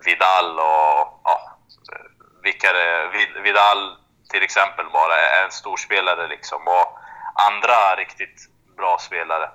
Vidal 0.04 0.58
och 0.58 1.20
ja, 1.24 1.58
vilka 2.42 2.72
det, 2.72 3.10
Vidal 3.42 3.96
till 4.30 4.42
exempel 4.42 4.86
bara 4.92 5.16
är 5.16 5.44
en 5.44 5.50
storspelare 5.50 6.28
liksom 6.28 6.68
och 6.68 6.98
andra 7.34 7.96
riktigt 7.96 8.48
bra 8.76 8.98
spelare. 8.98 9.50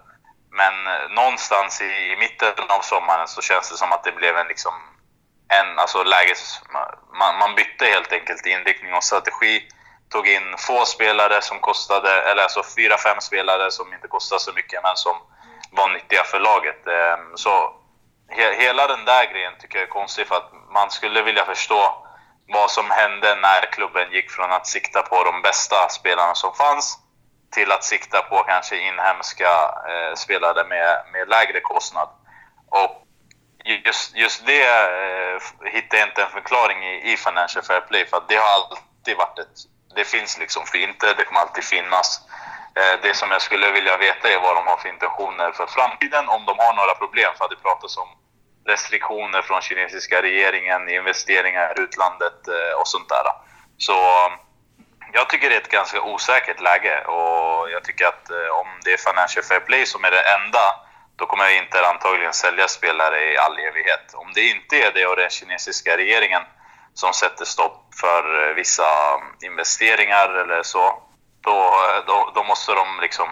Men 0.52 0.88
eh, 0.88 1.10
någonstans 1.10 1.82
i, 1.82 2.12
i 2.12 2.16
mitten 2.20 2.70
av 2.70 2.82
sommaren 2.82 3.28
så 3.28 3.42
känns 3.42 3.70
det 3.72 3.78
som 3.78 3.92
att 3.92 4.04
det 4.04 4.12
blev 4.12 4.38
en 4.38 4.48
liksom 4.48 4.74
en, 5.50 5.80
alltså 5.80 6.04
läges, 6.04 6.62
man, 7.20 7.38
man 7.40 7.56
bytte 7.56 7.86
helt 7.86 8.12
enkelt 8.12 8.46
inriktning 8.46 8.94
och 8.94 9.04
strategi. 9.04 9.68
Tog 10.10 10.28
in 10.28 10.56
få 10.58 10.86
spelare 10.86 11.42
som 11.42 11.60
kostade, 11.60 12.22
eller 12.22 12.44
alltså 12.44 12.64
fyra, 12.78 12.98
fem 12.98 13.22
spelare 13.22 13.72
som 13.72 13.94
inte 13.94 14.08
kostade 14.08 14.42
så 14.42 14.54
mycket 14.54 14.84
men 14.84 14.96
som 14.96 15.16
var 15.72 15.90
nyttiga 15.90 16.24
för 16.24 16.40
laget. 16.40 16.88
Ehm, 16.88 17.38
så 17.38 17.74
he, 18.30 18.56
hela 18.56 18.88
den 18.88 19.06
där 19.06 19.32
grejen 19.32 19.54
tycker 19.60 19.80
jag 19.80 19.88
är 19.88 19.92
konstig 19.92 20.28
för 20.28 20.36
att 20.36 20.52
man 20.74 20.92
skulle 20.92 21.22
vilja 21.22 21.46
förstå 21.46 22.06
vad 22.48 22.72
som 22.72 22.92
hände 22.92 23.36
när 23.36 23.72
klubben 23.72 24.12
gick 24.12 24.32
från 24.32 24.52
att 24.52 24.68
sikta 24.68 25.02
på 25.02 25.24
de 25.24 25.42
bästa 25.42 25.90
spelarna 25.90 26.36
som 26.36 26.54
fanns 26.54 27.00
till 27.52 27.72
att 27.72 27.84
sikta 27.84 28.22
på 28.22 28.44
kanske 28.44 28.78
inhemska 28.78 29.52
eh, 29.90 30.16
spelare 30.16 30.64
med, 30.64 31.04
med 31.14 31.30
lägre 31.30 31.60
kostnad. 31.60 32.10
Och 32.70 33.08
just, 33.64 34.16
just 34.16 34.46
det 34.46 34.64
eh, 34.64 35.42
hittar 35.74 35.98
jag 35.98 36.08
inte 36.08 36.24
en 36.24 36.30
förklaring 36.30 36.86
i, 36.86 37.14
i 37.14 37.18
Financial 37.18 37.66
Fair 37.66 37.82
Play 37.82 38.06
för 38.06 38.18
att 38.18 38.30
det 38.30 38.36
har 38.36 38.50
alltid 38.54 39.18
varit 39.18 39.40
ett... 39.40 39.58
Det 39.96 40.04
finns 40.04 40.40
liksom 40.40 40.66
för 40.66 40.78
inte, 40.78 41.14
det 41.14 41.24
kommer 41.24 41.42
alltid 41.42 41.64
finnas. 41.64 42.22
Eh, 42.76 43.00
det 43.02 43.14
som 43.14 43.32
jag 43.32 43.42
skulle 43.42 43.72
vilja 43.72 43.98
veta 43.98 44.30
är 44.30 44.40
vad 44.40 44.56
de 44.56 44.68
har 44.68 44.78
för 44.78 44.90
intentioner 44.90 45.52
för 45.52 45.68
framtiden, 45.68 46.30
om 46.30 46.46
de 46.46 46.60
har 46.60 46.74
några 46.74 46.96
problem. 46.96 47.32
För 47.38 47.46
att 47.46 47.52
det 47.52 47.68
pratas 47.70 47.98
om 47.98 48.08
restriktioner 48.68 49.42
från 49.42 49.62
kinesiska 49.62 50.22
regeringen, 50.22 50.90
investeringar 50.90 51.74
i 51.78 51.82
utlandet 51.82 52.48
eh, 52.48 52.80
och 52.80 52.88
sånt 52.88 53.10
där. 53.10 53.26
Så 53.78 53.98
jag 55.14 55.30
tycker 55.30 55.50
det 55.50 55.56
är 55.56 55.62
ett 55.62 55.72
ganska 55.72 56.02
osäkert 56.02 56.62
läge 56.62 57.04
och 57.06 57.72
jag 57.72 57.84
tycker 57.84 58.06
att 58.06 58.30
eh, 58.30 58.60
om 58.62 58.68
det 58.84 58.94
är 58.94 58.98
Financial 58.98 59.46
Fair 59.46 59.60
Play 59.60 59.86
som 59.86 60.04
är 60.04 60.12
det 60.12 60.22
enda, 60.22 60.66
då 61.16 61.26
kommer 61.26 61.58
Inter 61.58 61.84
antagligen 61.84 62.34
sälja 62.34 62.68
spelare 62.68 63.34
i 63.34 63.38
all 63.38 63.60
evighet. 63.60 64.14
Om 64.14 64.34
det 64.34 64.42
inte 64.42 64.76
är 64.76 64.92
det 64.94 65.06
och 65.06 65.16
den 65.16 65.30
kinesiska 65.30 65.98
regeringen 65.98 66.42
som 66.94 67.14
sätter 67.14 67.46
stopp 67.46 67.94
för 68.02 68.50
eh, 68.50 68.56
vissa 68.56 68.90
mm, 69.16 69.52
investeringar 69.52 70.30
eller 70.30 70.64
så, 70.64 71.04
då, 71.42 71.58
eh, 71.60 72.06
då, 72.08 72.32
då 72.36 72.44
måste 72.44 72.72
de 72.74 73.00
liksom 73.02 73.28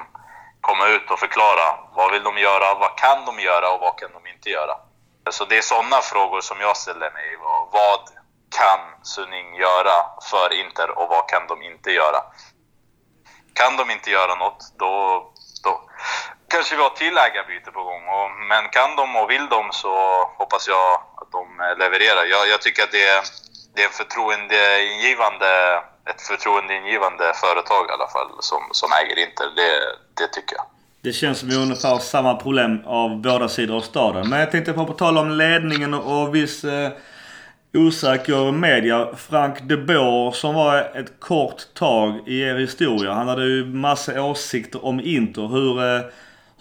komma 0.62 0.88
ut 0.88 1.12
och 1.12 1.20
förklara 1.20 1.78
vad 1.96 2.12
vill 2.12 2.24
de 2.24 2.38
göra, 2.38 2.74
vad 2.74 2.98
kan 2.98 3.26
de 3.26 3.40
göra 3.40 3.72
och 3.74 3.80
vad 3.80 4.00
kan 4.00 4.12
de 4.14 4.28
inte 4.28 4.50
göra. 4.50 4.76
Så 5.30 5.46
det 5.46 5.58
är 5.58 5.62
sådana 5.62 6.02
frågor 6.02 6.42
som 6.42 6.58
jag 6.60 6.78
ställer 6.78 7.12
mig. 7.12 7.38
Vad 7.72 8.10
kan 8.60 8.82
Suning 9.14 9.48
göra 9.66 9.98
för 10.32 10.48
Inter 10.62 10.90
och 11.00 11.08
vad 11.10 11.30
kan 11.30 11.44
de 11.52 11.56
inte 11.72 11.90
göra? 11.92 12.20
Kan 13.60 13.78
de 13.78 13.92
inte 13.96 14.10
göra 14.18 14.36
något, 14.36 14.62
då, 14.80 14.94
då 15.64 15.72
kanske 16.54 16.76
vi 16.76 16.82
har 16.82 16.96
till 17.04 17.18
ägarbyte 17.28 17.70
på 17.78 17.84
gång. 17.90 18.04
Och, 18.18 18.30
men 18.52 18.64
kan 18.78 18.92
de 19.00 19.06
och 19.20 19.30
vill 19.34 19.48
de 19.56 19.64
så 19.72 19.94
hoppas 20.40 20.64
jag 20.68 20.88
att 21.22 21.32
de 21.38 21.44
eh, 21.66 21.74
levererar. 21.82 22.24
Jag, 22.36 22.44
jag 22.54 22.62
tycker 22.62 22.84
att 22.84 22.96
det 22.98 23.06
är, 23.16 23.22
det 23.74 23.82
är 23.84 23.88
en 23.92 24.00
förtroendeingivande, 24.02 25.50
ett 26.12 26.22
förtroendeingivande 26.32 27.26
företag 27.44 27.84
i 27.90 27.92
alla 27.96 28.10
fall 28.16 28.32
som, 28.50 28.62
som 28.72 28.90
äger 29.00 29.18
Inter. 29.26 29.48
Det, 29.60 29.72
det 30.20 30.28
tycker 30.36 30.56
jag. 30.60 30.66
Det 31.06 31.14
känns 31.14 31.40
som 31.40 31.50
ungefär 31.52 31.98
samma 31.98 32.36
problem 32.36 32.74
av 32.86 33.22
båda 33.22 33.50
sidor 33.50 33.76
av 33.76 33.82
staden. 33.82 34.30
Men 34.30 34.40
jag 34.40 34.52
tänkte 34.52 34.74
på, 34.74 34.86
på 34.86 34.94
tal 34.94 35.18
om 35.18 35.30
ledningen 35.32 35.94
och 35.94 36.36
viss 36.36 36.64
eh, 36.64 36.90
osäker 37.76 38.52
media. 38.52 39.08
Frank 39.30 39.58
de 39.62 39.78
Boer 39.78 40.32
som 40.32 40.56
var 40.56 40.78
ett 40.78 41.20
kort 41.20 41.74
tag 41.74 42.28
i 42.28 42.42
er 42.42 42.56
historia. 42.56 43.12
Han 43.12 43.28
hade 43.28 43.46
ju 43.46 43.66
massa 43.66 44.22
åsikter 44.24 44.86
om 44.86 45.00
Inter. 45.00 45.48
Hur, 45.48 45.80
eh, 45.80 46.02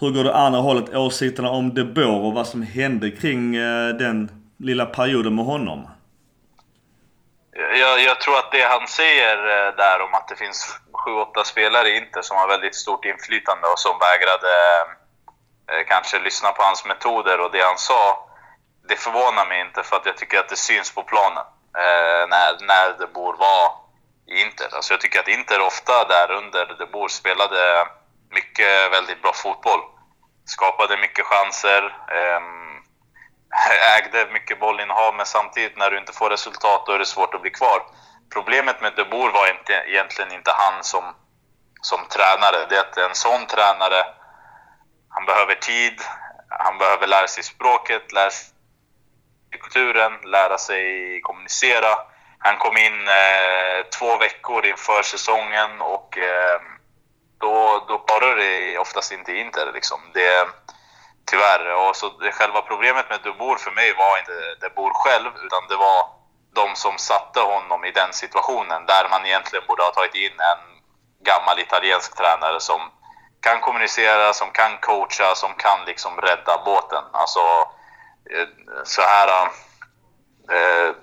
hur 0.00 0.11
går 0.11 0.25
det 0.25 0.35
andra 0.35 0.61
hållet? 0.61 0.94
Åsikterna 0.94 1.50
om 1.50 1.75
de 1.75 1.85
Boer 1.85 2.21
och 2.21 2.33
vad 2.33 2.47
som 2.47 2.62
hände 2.62 3.11
kring 3.11 3.56
eh, 3.56 3.88
den 3.88 4.30
lilla 4.59 4.87
perioden 4.87 5.35
med 5.35 5.44
honom? 5.44 5.88
Jag, 7.80 8.02
jag, 8.02 8.21
tror 8.21 8.38
att 8.38 8.52
det 8.52 8.62
han 8.62 8.88
säger 8.88 9.37
eh, 9.37 9.76
där 9.76 10.02
om 10.02 10.14
att 10.14 10.28
det 10.28 10.37
finns 10.37 10.78
sju, 10.92 11.11
åtta 11.11 11.44
spelare 11.44 11.88
i 11.88 11.97
Inter 11.97 12.23
som 12.23 12.37
har 12.37 12.49
väldigt 12.49 12.75
stort 12.75 13.04
inflytande 13.04 13.66
och 13.66 13.78
som 13.78 13.94
vägrade 13.99 14.52
eh, 15.71 15.87
kanske 15.88 16.18
lyssna 16.18 16.52
på 16.52 16.62
hans 16.62 16.85
metoder 16.85 17.40
och 17.40 17.52
det 17.52 17.62
han 17.62 17.78
sa. 17.78 18.23
Det 18.88 18.96
förvånar 18.96 19.46
mig 19.46 19.60
inte 19.60 19.82
för 19.82 19.96
att 19.96 20.06
jag 20.06 20.16
tycker 20.16 20.38
att 20.38 20.48
det 20.48 20.56
syns 20.56 20.94
på 20.94 21.02
planen 21.02 21.44
eh, 21.78 22.28
när, 22.28 22.66
när 22.66 22.98
det 22.98 23.06
bor 23.06 23.34
var 23.36 23.72
i 24.26 24.40
Inter. 24.40 24.74
Alltså 24.74 24.92
jag 24.92 25.00
tycker 25.00 25.20
att 25.20 25.28
Inter 25.28 25.60
ofta 25.60 26.04
där 26.04 26.30
under 26.30 26.66
det 26.78 26.86
bor 26.86 27.08
spelade 27.08 27.86
mycket 28.30 28.92
väldigt 28.92 29.22
bra 29.22 29.32
fotboll. 29.32 29.80
Skapade 30.44 30.96
mycket 30.96 31.26
chanser. 31.26 31.82
Eh, 32.08 32.40
ägde 33.98 34.32
mycket 34.32 34.60
bollinnehav, 34.60 35.14
men 35.14 35.26
samtidigt 35.26 35.76
när 35.76 35.90
du 35.90 35.98
inte 35.98 36.12
får 36.12 36.30
resultat 36.30 36.86
då 36.86 36.92
är 36.92 36.98
det 36.98 37.06
svårt 37.06 37.34
att 37.34 37.42
bli 37.42 37.50
kvar. 37.50 37.82
Problemet 38.32 38.80
med 38.80 38.92
De 38.96 39.04
Boer 39.04 39.32
var 39.32 39.50
inte, 39.50 39.72
egentligen 39.72 40.32
inte 40.32 40.50
han 40.50 40.84
som, 40.84 41.04
som 41.80 42.00
tränare. 42.08 42.66
Det 42.68 42.76
är 42.76 42.80
att 42.80 42.96
en 42.96 43.14
sån 43.14 43.46
tränare, 43.46 44.06
han 45.08 45.26
behöver 45.26 45.54
tid, 45.54 46.00
han 46.48 46.78
behöver 46.78 47.06
lära 47.06 47.28
sig 47.28 47.42
språket, 47.42 48.12
lära 48.12 48.30
sig 48.30 48.53
kulturen, 49.58 50.12
lära 50.25 50.58
sig 50.58 51.20
kommunicera. 51.20 51.99
Han 52.38 52.56
kom 52.56 52.76
in 52.76 53.08
eh, 53.08 53.87
två 53.99 54.16
veckor 54.16 54.66
inför 54.66 55.02
säsongen 55.02 55.80
och 55.80 56.18
eh, 56.18 56.61
då, 57.38 57.84
då 57.88 57.99
parar 57.99 58.37
det 58.37 58.78
oftast 58.78 59.12
inte 59.12 59.32
Inter. 59.32 59.73
Liksom. 59.75 60.00
Det, 60.14 60.46
Tyvärr. 61.26 61.75
Och 61.75 61.96
så 61.96 62.08
det, 62.08 62.32
själva 62.32 62.61
problemet 62.62 63.11
med 63.11 63.20
Dubor 63.23 63.56
för 63.56 63.70
mig 63.70 63.94
var 63.94 64.18
inte 64.18 64.54
Dubor 64.61 64.92
själv, 64.94 65.30
utan 65.44 65.62
det 65.68 65.76
var 65.76 66.06
de 66.54 66.76
som 66.76 66.99
satte 66.99 67.40
honom 67.40 67.84
i 67.84 67.90
den 67.90 68.12
situationen 68.12 68.87
där 68.87 69.08
man 69.11 69.26
egentligen 69.26 69.66
borde 69.68 69.82
ha 69.82 69.90
tagit 69.90 70.14
in 70.14 70.40
en 70.52 70.62
gammal 71.25 71.58
italiensk 71.58 72.16
tränare 72.16 72.61
som 72.61 72.80
kan 73.40 73.61
kommunicera, 73.61 74.32
som 74.32 74.50
kan 74.50 74.78
coacha, 74.80 75.34
som 75.34 75.54
kan 75.54 75.78
liksom 75.87 76.20
rädda 76.20 76.62
båten. 76.64 77.04
Alltså 77.12 77.40
Eh, 78.30 78.48
så 78.84 79.02
här... 79.02 79.28
Eh, 79.28 79.48
eh, 80.56 80.94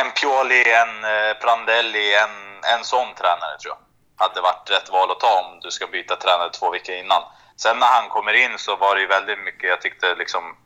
en 0.00 0.10
Pioli, 0.10 0.72
en 0.72 1.04
eh, 1.04 1.34
Prandelli, 1.40 2.14
en, 2.14 2.64
en 2.74 2.84
sån 2.84 3.14
tränare 3.14 3.58
tror 3.58 3.74
jag 3.74 3.88
hade 4.18 4.40
varit 4.40 4.70
rätt 4.70 4.88
val 4.88 5.10
att 5.10 5.20
ta 5.20 5.40
om 5.40 5.60
du 5.60 5.70
ska 5.70 5.86
byta 5.86 6.16
tränare 6.16 6.50
två 6.50 6.70
veckor 6.70 6.94
innan. 6.94 7.22
Sen 7.56 7.78
när 7.78 7.86
han 7.86 8.08
kommer 8.08 8.32
in 8.32 8.58
så 8.58 8.76
var 8.76 8.94
det 8.94 9.00
ju 9.00 9.06
väldigt 9.06 9.38
mycket, 9.38 9.70
jag 9.70 9.80
tyckte 9.80 10.14
liksom 10.14 10.56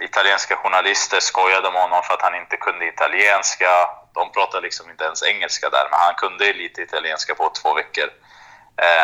italienska 0.00 0.56
journalister 0.56 1.20
skojade 1.20 1.70
med 1.70 1.82
honom 1.82 2.02
för 2.02 2.14
att 2.14 2.22
han 2.22 2.34
inte 2.34 2.56
kunde 2.56 2.88
italienska. 2.88 3.70
De 4.14 4.32
pratade 4.32 4.60
liksom 4.60 4.90
inte 4.90 5.04
ens 5.04 5.22
engelska 5.22 5.70
där, 5.70 5.88
men 5.90 6.00
han 6.00 6.14
kunde 6.14 6.52
lite 6.52 6.82
italienska 6.82 7.34
på 7.34 7.48
två 7.48 7.74
veckor. 7.74 8.08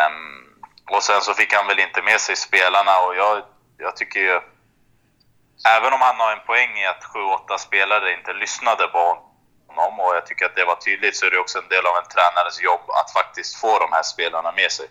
Um, 0.06 0.60
och 0.96 1.02
sen 1.02 1.20
så 1.20 1.34
fick 1.34 1.54
han 1.54 1.66
väl 1.66 1.78
inte 1.78 2.02
med 2.02 2.20
sig 2.20 2.36
spelarna 2.36 2.98
och 2.98 3.16
jag, 3.16 3.42
jag 3.78 3.96
tycker 3.96 4.20
ju... 4.20 4.40
Även 5.68 5.92
om 5.92 6.00
han 6.00 6.20
har 6.20 6.32
en 6.32 6.46
poäng 6.46 6.78
i 6.78 6.86
att 6.86 7.04
sju, 7.04 7.22
åtta 7.22 7.58
spelare 7.58 8.12
inte 8.12 8.32
lyssnade 8.32 8.86
på 8.86 8.98
honom 9.68 10.00
och 10.00 10.16
jag 10.16 10.26
tycker 10.26 10.46
att 10.46 10.56
det 10.56 10.64
var 10.64 10.76
tydligt 10.76 11.16
så 11.16 11.26
är 11.26 11.30
det 11.30 11.38
också 11.38 11.58
en 11.58 11.68
del 11.68 11.86
av 11.86 11.96
en 11.96 12.08
tränares 12.14 12.62
jobb 12.62 12.90
att 12.90 13.12
faktiskt 13.12 13.60
få 13.60 13.78
de 13.78 13.92
här 13.92 14.02
spelarna 14.02 14.52
med 14.52 14.72
sig. 14.72 14.88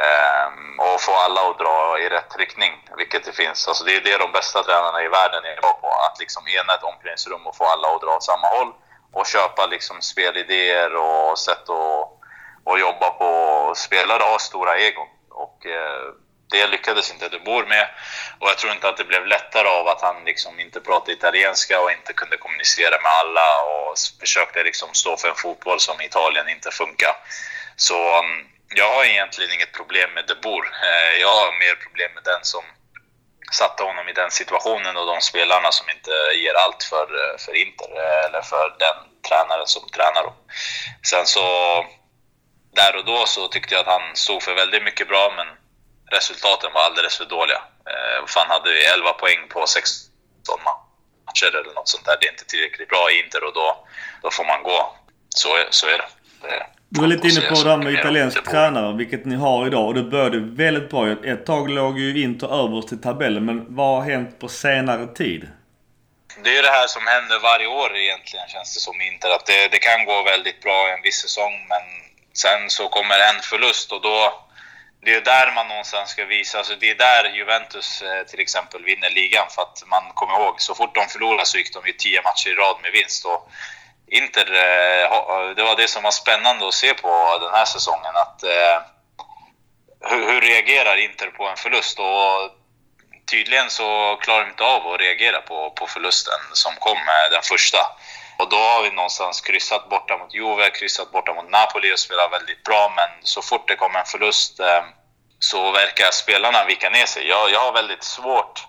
Um, 0.00 0.80
och 0.80 1.00
få 1.00 1.12
alla 1.12 1.40
att 1.50 1.58
dra 1.58 1.98
i 1.98 2.08
rätt 2.08 2.36
riktning, 2.38 2.72
vilket 2.96 3.24
det 3.24 3.32
finns. 3.32 3.68
Alltså 3.68 3.84
det 3.84 3.96
är 3.96 4.00
det 4.00 4.18
de 4.18 4.32
bästa 4.32 4.62
tränarna 4.62 5.02
i 5.02 5.08
världen 5.08 5.44
är 5.44 5.60
bra 5.60 5.72
på. 5.72 5.88
Att 5.88 6.18
liksom 6.18 6.42
ena 6.48 6.74
ett 6.74 6.82
omklädningsrum 6.82 7.46
och 7.46 7.56
få 7.56 7.64
alla 7.64 7.88
att 7.88 8.00
dra 8.00 8.16
åt 8.16 8.22
samma 8.22 8.48
håll. 8.48 8.72
Och 9.12 9.26
köpa 9.26 9.66
liksom 9.66 10.00
spelidéer 10.00 10.96
och 10.96 11.38
sätt 11.38 11.68
att, 11.70 12.02
att 12.72 12.80
jobba 12.80 13.10
på. 13.10 13.30
Spelare 13.76 14.22
har 14.22 14.38
stora 14.38 14.78
egon. 14.78 15.08
Och 15.30 15.66
eh, 15.66 16.06
det 16.50 16.66
lyckades 16.66 17.10
inte 17.12 17.28
De 17.28 17.38
Boer 17.38 17.66
med. 17.66 17.88
Och 18.38 18.48
jag 18.48 18.58
tror 18.58 18.72
inte 18.72 18.88
att 18.88 18.96
det 18.96 19.04
blev 19.04 19.26
lättare 19.26 19.68
av 19.68 19.88
att 19.88 20.00
han 20.00 20.24
liksom 20.24 20.60
inte 20.60 20.80
pratade 20.80 21.12
italienska 21.12 21.80
och 21.80 21.92
inte 21.92 22.12
kunde 22.12 22.36
kommunicera 22.36 22.96
med 23.02 23.12
alla 23.20 23.62
och 23.62 23.98
försökte 24.20 24.62
liksom 24.62 24.88
stå 24.94 25.16
för 25.16 25.28
en 25.28 25.34
fotboll 25.34 25.80
som 25.80 26.00
i 26.00 26.04
Italien 26.04 26.48
inte 26.48 26.70
funkar. 26.70 27.16
Så 27.76 28.18
mm, 28.18 28.46
jag 28.74 28.94
har 28.94 29.04
egentligen 29.04 29.52
inget 29.52 29.72
problem 29.72 30.10
med 30.14 30.24
De 30.26 30.48
eh, 30.48 31.20
jag 31.20 31.28
har 31.28 31.58
mer 31.58 31.74
problem 31.74 32.10
med 32.14 32.24
den 32.24 32.40
som 32.42 32.64
satte 33.52 33.82
honom 33.82 34.08
i 34.08 34.12
den 34.12 34.30
situationen 34.30 34.96
och 34.96 35.06
de 35.06 35.20
spelarna 35.20 35.72
som 35.72 35.90
inte 35.90 36.10
ger 36.42 36.54
allt 36.54 36.82
för, 36.82 37.06
eh, 37.20 37.38
för 37.38 37.56
Inter 37.56 37.90
eh, 37.96 38.24
eller 38.26 38.42
för 38.42 38.76
den 38.78 38.98
tränaren 39.28 39.66
som 39.66 39.88
tränar 39.88 40.22
dem. 40.22 40.34
Sen 41.02 41.26
så, 41.26 41.44
där 42.74 42.96
och 42.96 43.04
då 43.04 43.26
så 43.26 43.48
tyckte 43.48 43.74
jag 43.74 43.80
att 43.80 44.00
han 44.00 44.16
stod 44.16 44.42
för 44.42 44.54
väldigt 44.54 44.82
mycket 44.82 45.08
bra, 45.08 45.32
men 45.36 45.46
resultaten 46.10 46.70
var 46.74 46.80
alldeles 46.80 47.16
för 47.16 47.24
dåliga. 47.24 47.60
Han 48.36 48.50
hade 48.50 48.70
11 48.94 49.12
poäng 49.12 49.48
på 49.48 49.66
16 49.66 50.10
matcher 50.64 51.56
eller 51.56 51.74
något 51.74 51.88
sånt 51.88 52.04
där. 52.04 52.16
Det 52.20 52.26
är 52.26 52.30
inte 52.30 52.44
tillräckligt 52.44 52.88
bra 52.88 53.10
i 53.10 53.22
Inter 53.24 53.44
och 53.44 53.54
då, 53.54 53.86
då 54.22 54.30
får 54.30 54.44
man 54.44 54.62
gå. 54.62 54.96
Så, 55.28 55.48
så 55.70 55.86
är 55.86 55.98
det. 55.98 56.08
det 56.42 56.66
Du 56.88 57.00
var 57.00 57.08
lite 57.08 57.28
inne 57.28 57.40
på 57.40 57.54
det 57.54 57.70
här 57.70 57.76
med 57.76 57.92
italiensk 57.92 58.44
tränare, 58.50 58.96
vilket 58.96 59.24
ni 59.24 59.36
har 59.36 59.66
idag. 59.66 59.86
Och 59.86 59.94
det 59.94 60.02
började 60.02 60.40
väldigt 60.40 60.90
bra. 60.90 61.08
Ett 61.32 61.46
tag 61.46 61.70
låg 61.70 61.98
ju 61.98 62.22
Inter 62.22 62.64
överst 62.64 62.92
i 62.92 62.96
tabellen, 62.96 63.44
men 63.44 63.76
vad 63.76 63.96
har 63.96 64.10
hänt 64.10 64.38
på 64.40 64.48
senare 64.48 65.06
tid? 65.06 65.48
Det 66.44 66.50
är 66.50 66.54
ju 66.54 66.62
det 66.62 66.76
här 66.80 66.86
som 66.86 67.06
händer 67.06 67.38
varje 67.38 67.66
år 67.66 67.96
egentligen, 67.96 68.48
känns 68.48 68.74
det 68.74 68.80
som 68.80 69.00
Inter. 69.00 69.30
Att 69.30 69.46
det, 69.46 69.68
det 69.72 69.78
kan 69.78 70.04
gå 70.04 70.22
väldigt 70.22 70.60
bra 70.62 70.88
en 70.88 71.02
viss 71.02 71.20
säsong, 71.22 71.52
men 71.68 71.84
sen 72.32 72.70
så 72.70 72.88
kommer 72.88 73.14
en 73.14 73.42
förlust 73.42 73.92
och 73.92 74.02
då... 74.02 74.46
Det 75.02 75.14
är 75.14 75.20
där 75.20 75.52
man 75.54 75.68
någonstans 75.68 76.10
ska 76.10 76.24
visa. 76.24 76.58
Alltså 76.58 76.76
det 76.76 76.90
är 76.90 76.94
där 76.94 77.24
Juventus 77.34 78.02
eh, 78.02 78.26
till 78.26 78.40
exempel 78.40 78.84
vinner 78.84 79.10
ligan. 79.10 79.46
För 79.50 79.62
att 79.62 79.82
man 79.86 80.02
kommer 80.14 80.34
ihåg, 80.34 80.60
så 80.60 80.74
fort 80.74 80.94
de 80.94 81.06
förlorade 81.08 81.46
så 81.46 81.58
gick 81.58 81.74
de 81.74 81.86
ju 81.86 81.92
tio 81.92 82.22
matcher 82.22 82.50
i 82.50 82.54
rad 82.54 82.76
med 82.82 82.92
vinst. 82.92 83.24
Och 83.24 83.50
Inter, 84.08 84.46
eh, 84.52 85.54
det 85.56 85.62
var 85.62 85.76
det 85.76 85.88
som 85.88 86.02
var 86.02 86.10
spännande 86.10 86.68
att 86.68 86.74
se 86.74 86.94
på 86.94 87.38
den 87.40 87.54
här 87.54 87.64
säsongen. 87.64 88.16
Att, 88.16 88.42
eh, 88.42 88.80
hur, 90.10 90.32
hur 90.32 90.40
reagerar 90.40 90.96
Inter 90.96 91.26
på 91.26 91.48
en 91.48 91.56
förlust? 91.56 91.98
Och 91.98 92.50
tydligen 93.30 93.70
så 93.70 94.16
klarar 94.16 94.40
de 94.40 94.50
inte 94.50 94.64
av 94.64 94.86
att 94.86 95.00
reagera 95.00 95.40
på, 95.40 95.70
på 95.70 95.86
förlusten 95.86 96.40
som 96.52 96.72
kom 96.74 96.98
den 97.30 97.42
första. 97.42 97.78
Och 98.40 98.48
då 98.48 98.56
har 98.56 98.82
vi 98.82 98.90
någonstans 98.90 99.40
kryssat 99.40 99.88
borta 99.88 100.16
mot 100.16 100.34
Juve, 100.34 100.70
kryssat 100.70 101.12
borta 101.12 101.34
mot 101.34 101.50
Napoli 101.50 101.94
och 101.94 101.98
spelat 101.98 102.32
väldigt 102.32 102.62
bra. 102.64 102.92
Men 102.96 103.08
så 103.22 103.42
fort 103.42 103.68
det 103.68 103.76
kommer 103.76 103.98
en 103.98 104.06
förlust 104.06 104.60
eh, 104.60 104.82
så 105.38 105.70
verkar 105.70 106.10
spelarna 106.10 106.64
vika 106.64 106.90
ner 106.90 107.06
sig. 107.06 107.28
Jag, 107.28 107.50
jag 107.50 107.60
har 107.60 107.72
väldigt 107.72 108.02
svårt 108.02 108.66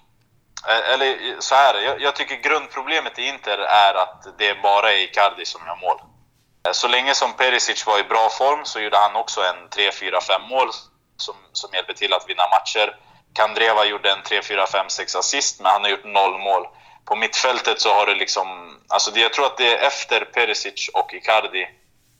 eh, 0.68 0.94
eller 0.94 1.36
så 1.40 1.56
här, 1.56 1.82
jag, 1.82 2.01
jag, 2.01 2.16
tycker 2.16 2.36
grundproblemet 2.36 3.20
i 3.20 3.28
Inter 3.28 3.58
är 3.58 3.94
att 3.94 4.38
det 4.38 4.62
bara 4.62 4.92
är 4.94 4.98
Icardi 4.98 5.46
som 5.46 5.62
gör 5.68 5.75
mål. 5.75 5.98
Eh, 6.68 6.72
så 6.72 6.88
länge 6.88 7.13
som 7.13 7.34
Perisic 7.34 7.86
var 7.86 8.00
i 8.00 8.04
bra 8.04 8.30
form 8.30 8.66
så 8.66 8.80
gjorde 8.80 8.98
han 8.98 9.16
också 9.16 9.42
en 9.42 9.70
3, 9.70 9.92
4, 9.92 10.22
5 10.22 10.42
mål 10.50 10.70
som, 11.18 11.36
som 11.51 11.70
hjälper 11.74 11.94
till 11.94 12.13
att 12.13 12.30
vinna 12.30 12.44
matcher. 12.48 12.96
Kandreva 13.34 13.86
gjorde 13.86 14.12
en 14.12 14.24
3, 14.24 14.42
4, 14.42 14.68
5, 14.68 14.86
6 14.90 15.16
assist, 15.16 15.62
men 15.62 15.72
han 15.72 15.82
har 15.82 15.90
gjort 15.90 16.06
noll 16.06 16.38
mål. 16.40 16.68
På 17.05 17.15
mittfältet 17.15 17.81
så 17.81 17.93
har 17.93 18.05
det 18.05 18.15
liksom... 18.15 18.77
Alltså 18.88 19.12
jag 19.15 19.34
tror 19.34 19.46
att 19.46 19.58
det 19.58 19.75
är 19.75 19.88
efter 19.88 20.25
Perisic 20.25 20.89
och 20.93 21.13
Icardi 21.13 21.67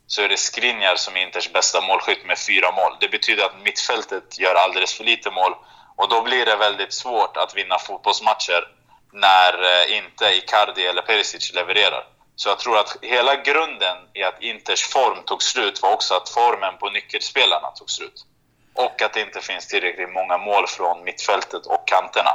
så 0.08 0.22
är 0.22 0.30
det 0.30 0.38
Skriniar 0.38 0.96
som 0.96 1.18
är 1.18 1.22
Inters 1.22 1.54
bästa 1.54 1.82
målskytt 1.82 2.26
med 2.26 2.40
fyra 2.40 2.72
mål. 2.72 2.98
Det 3.00 3.10
betyder 3.10 3.46
att 3.46 3.62
mittfältet 3.64 4.40
gör 4.40 4.56
alldeles 4.56 4.94
för 4.94 5.04
lite 5.04 5.32
mål 5.32 5.56
och 5.96 6.10
då 6.10 6.22
blir 6.22 6.46
det 6.46 6.56
väldigt 6.56 6.94
svårt 6.94 7.38
att 7.38 7.56
vinna 7.56 7.80
fotbollsmatcher 7.80 8.68
när 9.14 9.54
eh, 9.64 9.98
inte 9.98 10.26
Icardi 10.26 10.86
eller 10.86 11.02
Perisic 11.02 11.54
levererar. 11.54 12.04
Så 12.36 12.50
jag 12.50 12.60
tror 12.60 12.78
att 12.78 12.98
hela 13.02 13.36
grunden 13.36 13.98
i 14.14 14.24
att 14.24 14.42
Inters 14.42 14.84
form 14.84 15.24
tog 15.26 15.44
slut 15.44 15.82
var 15.82 15.94
också 15.94 16.14
att 16.16 16.30
formen 16.30 16.78
på 16.78 16.90
nyckelspelarna 16.90 17.68
tog 17.68 17.90
slut. 17.90 18.26
Och 18.74 19.02
att 19.02 19.14
det 19.14 19.22
inte 19.22 19.42
finns 19.42 19.68
tillräckligt 19.68 20.14
många 20.14 20.38
mål 20.38 20.68
från 20.68 21.04
mittfältet 21.04 21.66
och 21.66 21.88
kanterna. 21.88 22.32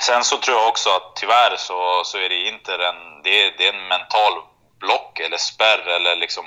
Sen 0.00 0.24
så 0.24 0.36
tror 0.36 0.58
jag 0.58 0.68
också 0.68 0.90
att 0.90 1.16
tyvärr 1.16 1.56
så, 1.56 2.02
så 2.04 2.18
är 2.18 2.28
det 2.28 2.48
Inter 2.48 2.78
en, 2.78 3.22
det 3.22 3.46
är, 3.46 3.54
det 3.58 3.68
är 3.68 3.72
en 3.72 3.88
mental 3.88 4.32
block 4.78 5.20
eller 5.20 5.36
spärr 5.36 5.88
eller 5.88 6.16
liksom 6.16 6.44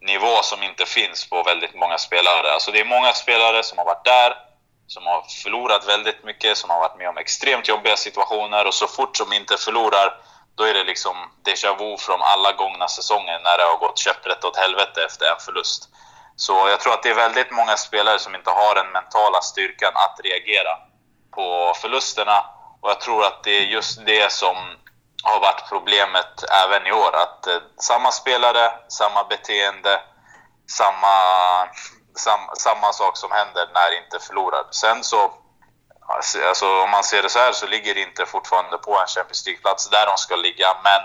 nivå 0.00 0.42
som 0.42 0.62
inte 0.62 0.86
finns 0.86 1.30
på 1.30 1.42
väldigt 1.42 1.74
många 1.74 1.98
spelare. 1.98 2.52
Alltså 2.52 2.70
det 2.70 2.80
är 2.80 2.84
många 2.84 3.12
spelare 3.12 3.62
som 3.62 3.78
har 3.78 3.84
varit 3.84 4.04
där, 4.04 4.34
som 4.86 5.06
har 5.06 5.22
förlorat 5.42 5.88
väldigt 5.88 6.24
mycket, 6.24 6.58
som 6.58 6.70
har 6.70 6.80
varit 6.80 6.98
med 6.98 7.08
om 7.08 7.18
extremt 7.18 7.68
jobbiga 7.68 7.96
situationer 7.96 8.66
och 8.66 8.74
så 8.74 8.86
fort 8.86 9.16
som 9.16 9.32
inte 9.32 9.56
förlorar, 9.56 10.16
då 10.54 10.64
är 10.64 10.74
det 10.74 10.84
liksom 10.84 11.16
déjà 11.44 11.78
vu 11.78 11.96
från 11.96 12.22
alla 12.22 12.52
gångna 12.52 12.88
säsonger 12.88 13.40
när 13.44 13.58
det 13.58 13.64
har 13.64 13.78
gått 13.78 13.98
käpprätt 13.98 14.44
åt 14.44 14.56
helvete 14.56 15.04
efter 15.04 15.26
en 15.26 15.40
förlust. 15.40 15.88
Så 16.36 16.68
jag 16.68 16.80
tror 16.80 16.92
att 16.92 17.02
det 17.02 17.10
är 17.10 17.14
väldigt 17.14 17.50
många 17.50 17.76
spelare 17.76 18.18
som 18.18 18.34
inte 18.34 18.50
har 18.50 18.74
den 18.74 18.92
mentala 18.92 19.40
styrkan 19.40 19.92
att 19.94 20.20
reagera 20.24 20.78
på 21.30 21.74
förlusterna 21.80 22.44
och 22.80 22.90
jag 22.90 23.00
tror 23.00 23.24
att 23.24 23.42
det 23.44 23.50
är 23.50 23.62
just 23.62 24.06
det 24.06 24.32
som 24.32 24.56
har 25.22 25.40
varit 25.40 25.68
problemet 25.68 26.44
även 26.64 26.86
i 26.86 26.92
år. 26.92 27.16
Att 27.16 27.46
eh, 27.46 27.58
samma 27.76 28.12
spelare, 28.12 28.72
samma 28.88 29.24
beteende, 29.24 30.00
samma 30.78 31.16
sam, 32.14 32.40
samma 32.56 32.92
sak 32.92 33.16
som 33.16 33.30
händer 33.32 33.68
när 33.74 33.98
inte 34.02 34.18
förlorar. 34.26 34.64
Sen 34.70 35.04
så, 35.04 35.32
alltså, 36.08 36.38
alltså, 36.48 36.82
om 36.82 36.90
man 36.90 37.04
ser 37.04 37.22
det 37.22 37.30
så 37.30 37.38
här 37.38 37.52
så 37.52 37.66
ligger 37.66 37.98
inte 37.98 38.26
fortfarande 38.26 38.78
på 38.78 38.98
en 38.98 39.06
Champions 39.06 39.46
League-plats 39.46 39.90
där 39.90 40.06
de 40.06 40.16
ska 40.16 40.36
ligga, 40.36 40.76
men 40.84 41.00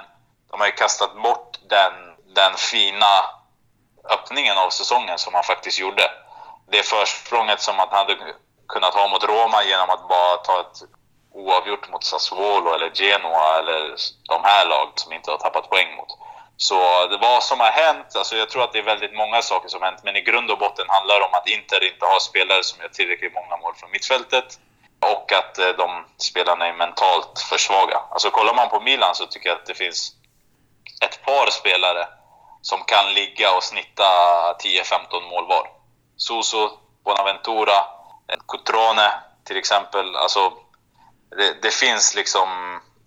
de 0.51 0.59
har 0.59 0.67
ju 0.67 0.73
kastat 0.73 1.15
bort 1.23 1.57
den, 1.69 1.93
den 2.35 2.53
fina 2.55 3.25
öppningen 4.09 4.57
av 4.57 4.69
säsongen 4.69 5.17
som 5.17 5.33
han 5.33 5.43
faktiskt 5.43 5.79
gjorde. 5.79 6.11
Det 6.71 6.83
försprånget 6.83 7.61
som 7.61 7.75
man 7.75 7.87
hade 7.91 8.17
kunnat 8.67 8.93
ha 8.93 9.07
mot 9.07 9.23
Roma 9.23 9.63
genom 9.63 9.89
att 9.89 10.07
bara 10.07 10.37
ta 10.37 10.61
ett 10.61 10.81
oavgjort 11.35 11.89
mot 11.89 12.03
Sassuolo 12.03 12.73
eller 12.73 12.89
Genoa 12.89 13.59
eller 13.59 13.95
de 14.29 14.43
här 14.43 14.65
lag 14.65 14.87
som 14.95 15.13
inte 15.13 15.31
har 15.31 15.37
tappat 15.37 15.69
poäng 15.69 15.95
mot. 15.95 16.11
Så 16.57 17.07
det, 17.07 17.17
vad 17.17 17.43
som 17.43 17.59
har 17.59 17.71
hänt, 17.71 18.15
alltså 18.15 18.35
jag 18.35 18.49
tror 18.49 18.63
att 18.63 18.73
det 18.73 18.79
är 18.79 18.83
väldigt 18.83 19.15
många 19.15 19.41
saker 19.41 19.69
som 19.69 19.81
har 19.81 19.89
hänt, 19.89 20.03
men 20.03 20.15
i 20.15 20.21
grund 20.21 20.51
och 20.51 20.57
botten 20.57 20.85
handlar 20.89 21.19
det 21.19 21.25
om 21.25 21.33
att 21.33 21.47
Inter 21.47 21.83
inte 21.83 22.05
har 22.05 22.19
spelare 22.19 22.63
som 22.63 22.81
gör 22.81 22.89
tillräckligt 22.89 23.33
många 23.33 23.57
mål 23.57 23.73
från 23.75 23.91
mittfältet 23.91 24.59
och 25.13 25.31
att 25.33 25.57
eh, 25.57 25.69
de 25.77 26.05
spelarna 26.17 26.67
är 26.67 26.73
mentalt 26.73 27.39
för 27.49 27.57
svaga. 27.57 28.01
Alltså 28.11 28.29
kollar 28.29 28.53
man 28.53 28.69
på 28.69 28.79
Milan 28.79 29.15
så 29.15 29.25
tycker 29.25 29.49
jag 29.49 29.57
att 29.57 29.65
det 29.65 29.73
finns 29.73 30.11
ett 31.01 31.21
par 31.25 31.49
spelare 31.49 32.07
som 32.61 32.79
kan 32.83 33.13
ligga 33.13 33.55
och 33.55 33.63
snitta 33.63 34.03
10-15 34.53 35.29
mål 35.29 35.47
var. 35.47 35.67
Suso, 36.17 36.69
Bonaventura, 37.03 37.77
eh, 38.27 38.39
Cutrone 38.47 39.11
till 39.43 39.57
exempel. 39.57 40.15
Alltså, 40.15 40.53
det, 41.37 41.61
det 41.61 41.71
finns 41.71 42.15
liksom 42.15 42.49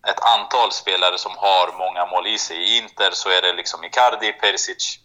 ett 0.07 0.21
antal 0.21 0.73
spelare 0.73 1.19
som 1.19 1.37
har 1.37 1.79
många 1.79 2.07
mål 2.07 2.27
i 2.27 2.39
sig. 2.39 2.57
I 2.57 2.77
Inter 2.77 3.11
så 3.11 3.29
är 3.29 3.43
det 3.43 3.53
liksom 3.53 3.85
Icardi, 3.85 4.33
Perisic 4.33 4.99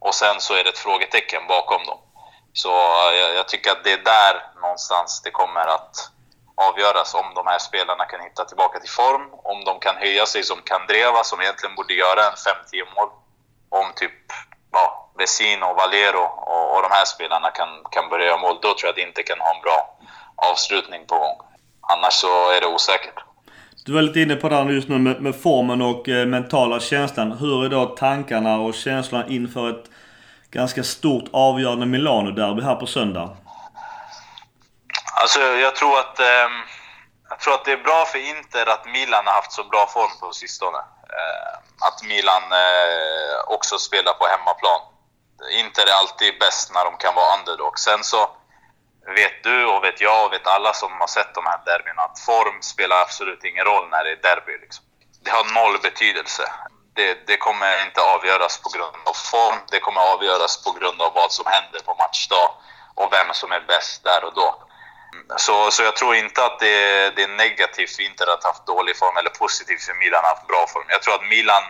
och 0.00 0.14
sen 0.14 0.40
så 0.40 0.54
är 0.54 0.64
det 0.64 0.70
ett 0.70 0.78
frågetecken 0.78 1.46
bakom 1.48 1.84
dem. 1.84 1.98
Så 2.52 2.70
eh, 2.70 3.14
jag, 3.20 3.34
jag, 3.34 3.48
tycker 3.48 3.70
att 3.70 3.84
det 3.84 3.92
är 3.92 4.04
där 4.04 4.60
någonstans 4.62 5.22
det 5.24 5.30
kommer 5.30 5.66
att 5.66 6.10
avgöras 6.54 7.14
om 7.14 7.34
de 7.34 7.46
här 7.46 7.58
spelarna 7.58 8.04
kan 8.04 8.20
hitta 8.20 8.44
tillbaka 8.44 8.80
till 8.80 8.90
form, 8.90 9.30
om 9.32 9.64
de 9.64 9.78
kan 9.78 9.96
höja 9.96 10.26
sig 10.26 10.42
som 10.42 10.62
Kandreva 10.64 11.24
som 11.24 11.40
egentligen 11.40 11.74
borde 11.74 11.94
göra 11.94 12.26
en 12.26 12.34
5-10 12.34 12.94
mål. 12.94 13.08
Om 13.68 13.92
typ 13.96 14.12
ja, 14.72 15.10
Vesino, 15.18 15.74
Valero 15.74 16.22
och, 16.22 16.76
och 16.76 16.82
de 16.82 16.90
här 16.90 17.04
spelarna 17.04 17.50
kan, 17.50 17.68
kan 17.90 18.08
börja 18.08 18.26
göra 18.26 18.36
mål, 18.36 18.58
då 18.62 18.68
tror 18.74 18.78
jag 18.82 18.88
att 18.88 18.96
det 18.96 19.02
inte 19.02 19.22
kan 19.22 19.40
ha 19.40 19.54
en 19.54 19.62
bra 19.62 19.98
avslutning 20.36 21.06
på 21.06 21.18
gång. 21.18 21.51
Annars 21.92 22.12
så 22.12 22.50
är 22.50 22.60
det 22.60 22.66
osäkert. 22.66 23.14
Du 23.84 23.92
var 23.92 24.02
lite 24.02 24.20
inne 24.20 24.36
på 24.36 24.48
det 24.48 24.56
här 24.56 24.70
just 24.70 24.88
nu 24.88 24.98
med, 24.98 25.22
med 25.22 25.42
formen 25.42 25.82
och 25.82 26.08
eh, 26.08 26.26
mentala 26.26 26.80
känslan. 26.80 27.32
Hur 27.32 27.64
är 27.64 27.68
då 27.68 27.86
tankarna 27.86 28.56
och 28.56 28.74
känslan 28.74 29.24
inför 29.28 29.70
ett 29.70 29.84
ganska 30.50 30.82
stort 30.82 31.24
avgörande 31.32 31.86
Milano-derby 31.86 32.62
här 32.62 32.74
på 32.74 32.86
söndag? 32.86 33.36
Alltså 35.22 35.40
jag 35.40 35.76
tror 35.76 35.98
att... 35.98 36.18
Eh, 36.18 36.48
jag 37.32 37.40
tror 37.40 37.54
att 37.54 37.64
det 37.64 37.72
är 37.72 37.84
bra 37.90 38.04
för 38.04 38.18
Inter 38.18 38.66
att 38.68 38.84
Milan 38.86 39.26
har 39.26 39.34
haft 39.34 39.52
så 39.52 39.64
bra 39.64 39.86
form 39.86 40.10
på 40.20 40.32
sistone. 40.32 40.78
Eh, 41.18 41.52
att 41.88 41.98
Milan 42.08 42.42
eh, 42.64 43.54
också 43.56 43.78
spelar 43.78 44.12
på 44.12 44.24
hemmaplan. 44.26 44.80
Inter 45.60 45.86
är 45.90 45.96
alltid 46.00 46.38
bäst 46.40 46.74
när 46.74 46.84
de 46.84 46.96
kan 46.96 47.14
vara 47.14 47.38
underdog. 47.38 47.78
Sen 47.78 48.04
så 48.04 48.30
vet 49.06 49.42
du 49.42 49.64
och 49.66 49.84
vet 49.84 50.00
jag 50.00 50.26
och 50.26 50.32
vet 50.32 50.46
alla 50.46 50.72
som 50.72 50.92
har 51.00 51.06
sett 51.06 51.34
de 51.34 51.46
här 51.46 51.60
derbyna 51.64 52.02
att 52.02 52.20
form 52.20 52.62
spelar 52.62 53.00
absolut 53.00 53.44
ingen 53.44 53.64
roll 53.64 53.88
när 53.90 54.04
det 54.04 54.10
är 54.10 54.22
derby. 54.22 54.52
Liksom. 54.60 54.84
Det 55.24 55.30
har 55.30 55.44
noll 55.54 55.78
betydelse. 55.82 56.52
Det, 56.94 57.26
det, 57.26 57.36
kommer 57.36 57.86
inte 57.86 58.00
avgöras 58.00 58.58
på 58.58 58.68
grund 58.68 58.96
av 59.04 59.16
form, 59.32 59.58
det 59.70 59.80
kommer 59.80 60.00
avgöras 60.00 60.64
på 60.64 60.70
grund 60.72 61.02
av 61.02 61.12
vad 61.14 61.32
som 61.32 61.46
händer 61.46 61.80
på 61.80 61.94
matchdag 61.94 62.50
och 62.94 63.12
vem 63.12 63.28
som 63.32 63.52
är 63.52 63.60
bäst 63.60 64.04
där 64.04 64.24
och 64.24 64.34
då. 64.34 64.68
Så, 65.36 65.70
så 65.70 65.82
jag 65.82 65.96
tror 65.96 66.14
inte 66.14 66.44
att 66.44 66.58
det, 66.58 67.10
det 67.16 67.22
är 67.22 67.28
negativt 67.28 67.96
för 67.96 68.02
Inter 68.02 68.32
att 68.32 68.42
ha 68.42 68.50
haft 68.50 68.66
dålig 68.66 68.96
form 68.96 69.16
eller 69.16 69.30
positivt 69.30 69.82
för 69.82 69.94
Milan 69.94 70.18
att 70.18 70.24
ha 70.24 70.34
haft 70.34 70.46
bra 70.46 70.66
form. 70.66 70.84
Jag 70.88 71.02
tror 71.02 71.14
att 71.14 71.28
Milan, 71.28 71.62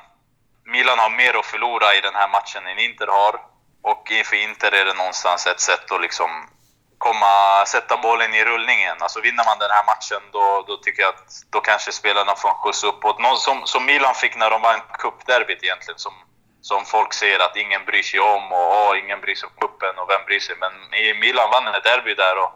Milan 0.64 0.98
har 0.98 1.10
mer 1.10 1.34
att 1.36 1.46
förlora 1.46 1.94
i 1.94 2.00
den 2.00 2.14
här 2.14 2.28
matchen 2.28 2.66
än 2.66 2.78
Inter 2.78 3.06
har. 3.06 3.34
Och 3.82 4.12
för 4.24 4.36
Inter 4.36 4.72
är 4.72 4.84
det 4.84 4.94
någonstans 4.94 5.46
ett 5.46 5.60
sätt 5.60 5.90
att 5.90 6.00
liksom 6.00 6.30
komma, 7.06 7.64
sätta 7.66 7.96
bollen 7.96 8.34
i 8.34 8.44
rullningen. 8.44 8.96
Alltså 9.00 9.20
vinner 9.20 9.44
man 9.44 9.58
den 9.58 9.70
här 9.76 9.84
matchen 9.92 10.22
då, 10.32 10.64
då 10.68 10.76
tycker 10.76 11.02
jag 11.02 11.14
att 11.14 11.30
då 11.50 11.60
kanske 11.60 11.92
spelarna 11.92 12.34
får 12.34 12.48
en 12.48 12.54
skjuts 12.54 12.84
uppåt. 12.84 13.18
Någon 13.20 13.38
som, 13.46 13.56
som 13.72 13.84
Milan 13.84 14.14
fick 14.14 14.34
när 14.36 14.50
de 14.50 14.62
vann 14.62 14.80
cupderbyt 15.02 15.62
egentligen. 15.64 15.98
Som, 15.98 16.14
som 16.60 16.84
folk 16.84 17.12
säger 17.12 17.38
att 17.46 17.56
ingen 17.56 17.84
bryr 17.84 18.02
sig 18.02 18.20
om 18.20 18.44
och 18.52 18.68
oh, 18.80 18.98
ingen 19.02 19.20
bryr 19.20 19.34
sig 19.34 19.46
om 19.48 19.54
cupen 19.60 19.98
och 20.00 20.10
vem 20.10 20.24
bryr 20.26 20.40
sig. 20.46 20.56
Men 20.64 20.72
Milan 21.20 21.50
vann 21.50 21.74
ett 21.74 21.84
derby 21.84 22.14
där 22.14 22.36
och 22.44 22.52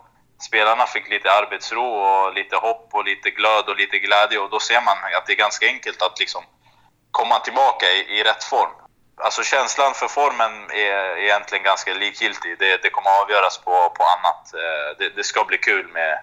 spelarna 0.49 0.87
fick 0.87 1.09
lite 1.09 1.33
arbetsro 1.33 1.87
och 2.05 2.35
lite 2.35 2.57
hopp 2.57 2.89
och 2.93 3.05
lite 3.05 3.31
glöd 3.31 3.65
och 3.69 3.77
lite 3.77 3.99
glädje 3.99 4.39
och 4.39 4.51
då 4.51 4.61
ser 4.61 4.81
man 4.81 4.97
att 5.17 5.27
det 5.27 5.33
är 5.33 5.45
ganska 5.47 5.67
enkelt 5.67 6.03
att 6.03 6.19
liksom 6.19 6.43
komma 7.11 7.39
tillbaka 7.39 7.87
i, 7.87 8.01
i 8.19 8.25
rätt 8.25 8.45
form 8.45 8.86
alltså 9.17 9.43
känslan 9.43 9.95
för 9.95 10.09
formen 10.09 10.71
är 10.71 11.19
egentligen 11.19 11.65
ganska 11.65 11.95
likgiltig. 11.95 12.59
Det, 12.59 12.83
det 12.83 12.91
kommer 12.91 13.11
avgöras 13.23 13.59
på, 13.59 13.91
på 13.99 14.05
annat. 14.05 14.55
Eh, 14.55 14.99
det, 14.99 15.09
det, 15.17 15.25
ska 15.25 15.45
bli 15.45 15.59
kul 15.59 15.89
med, 15.89 16.19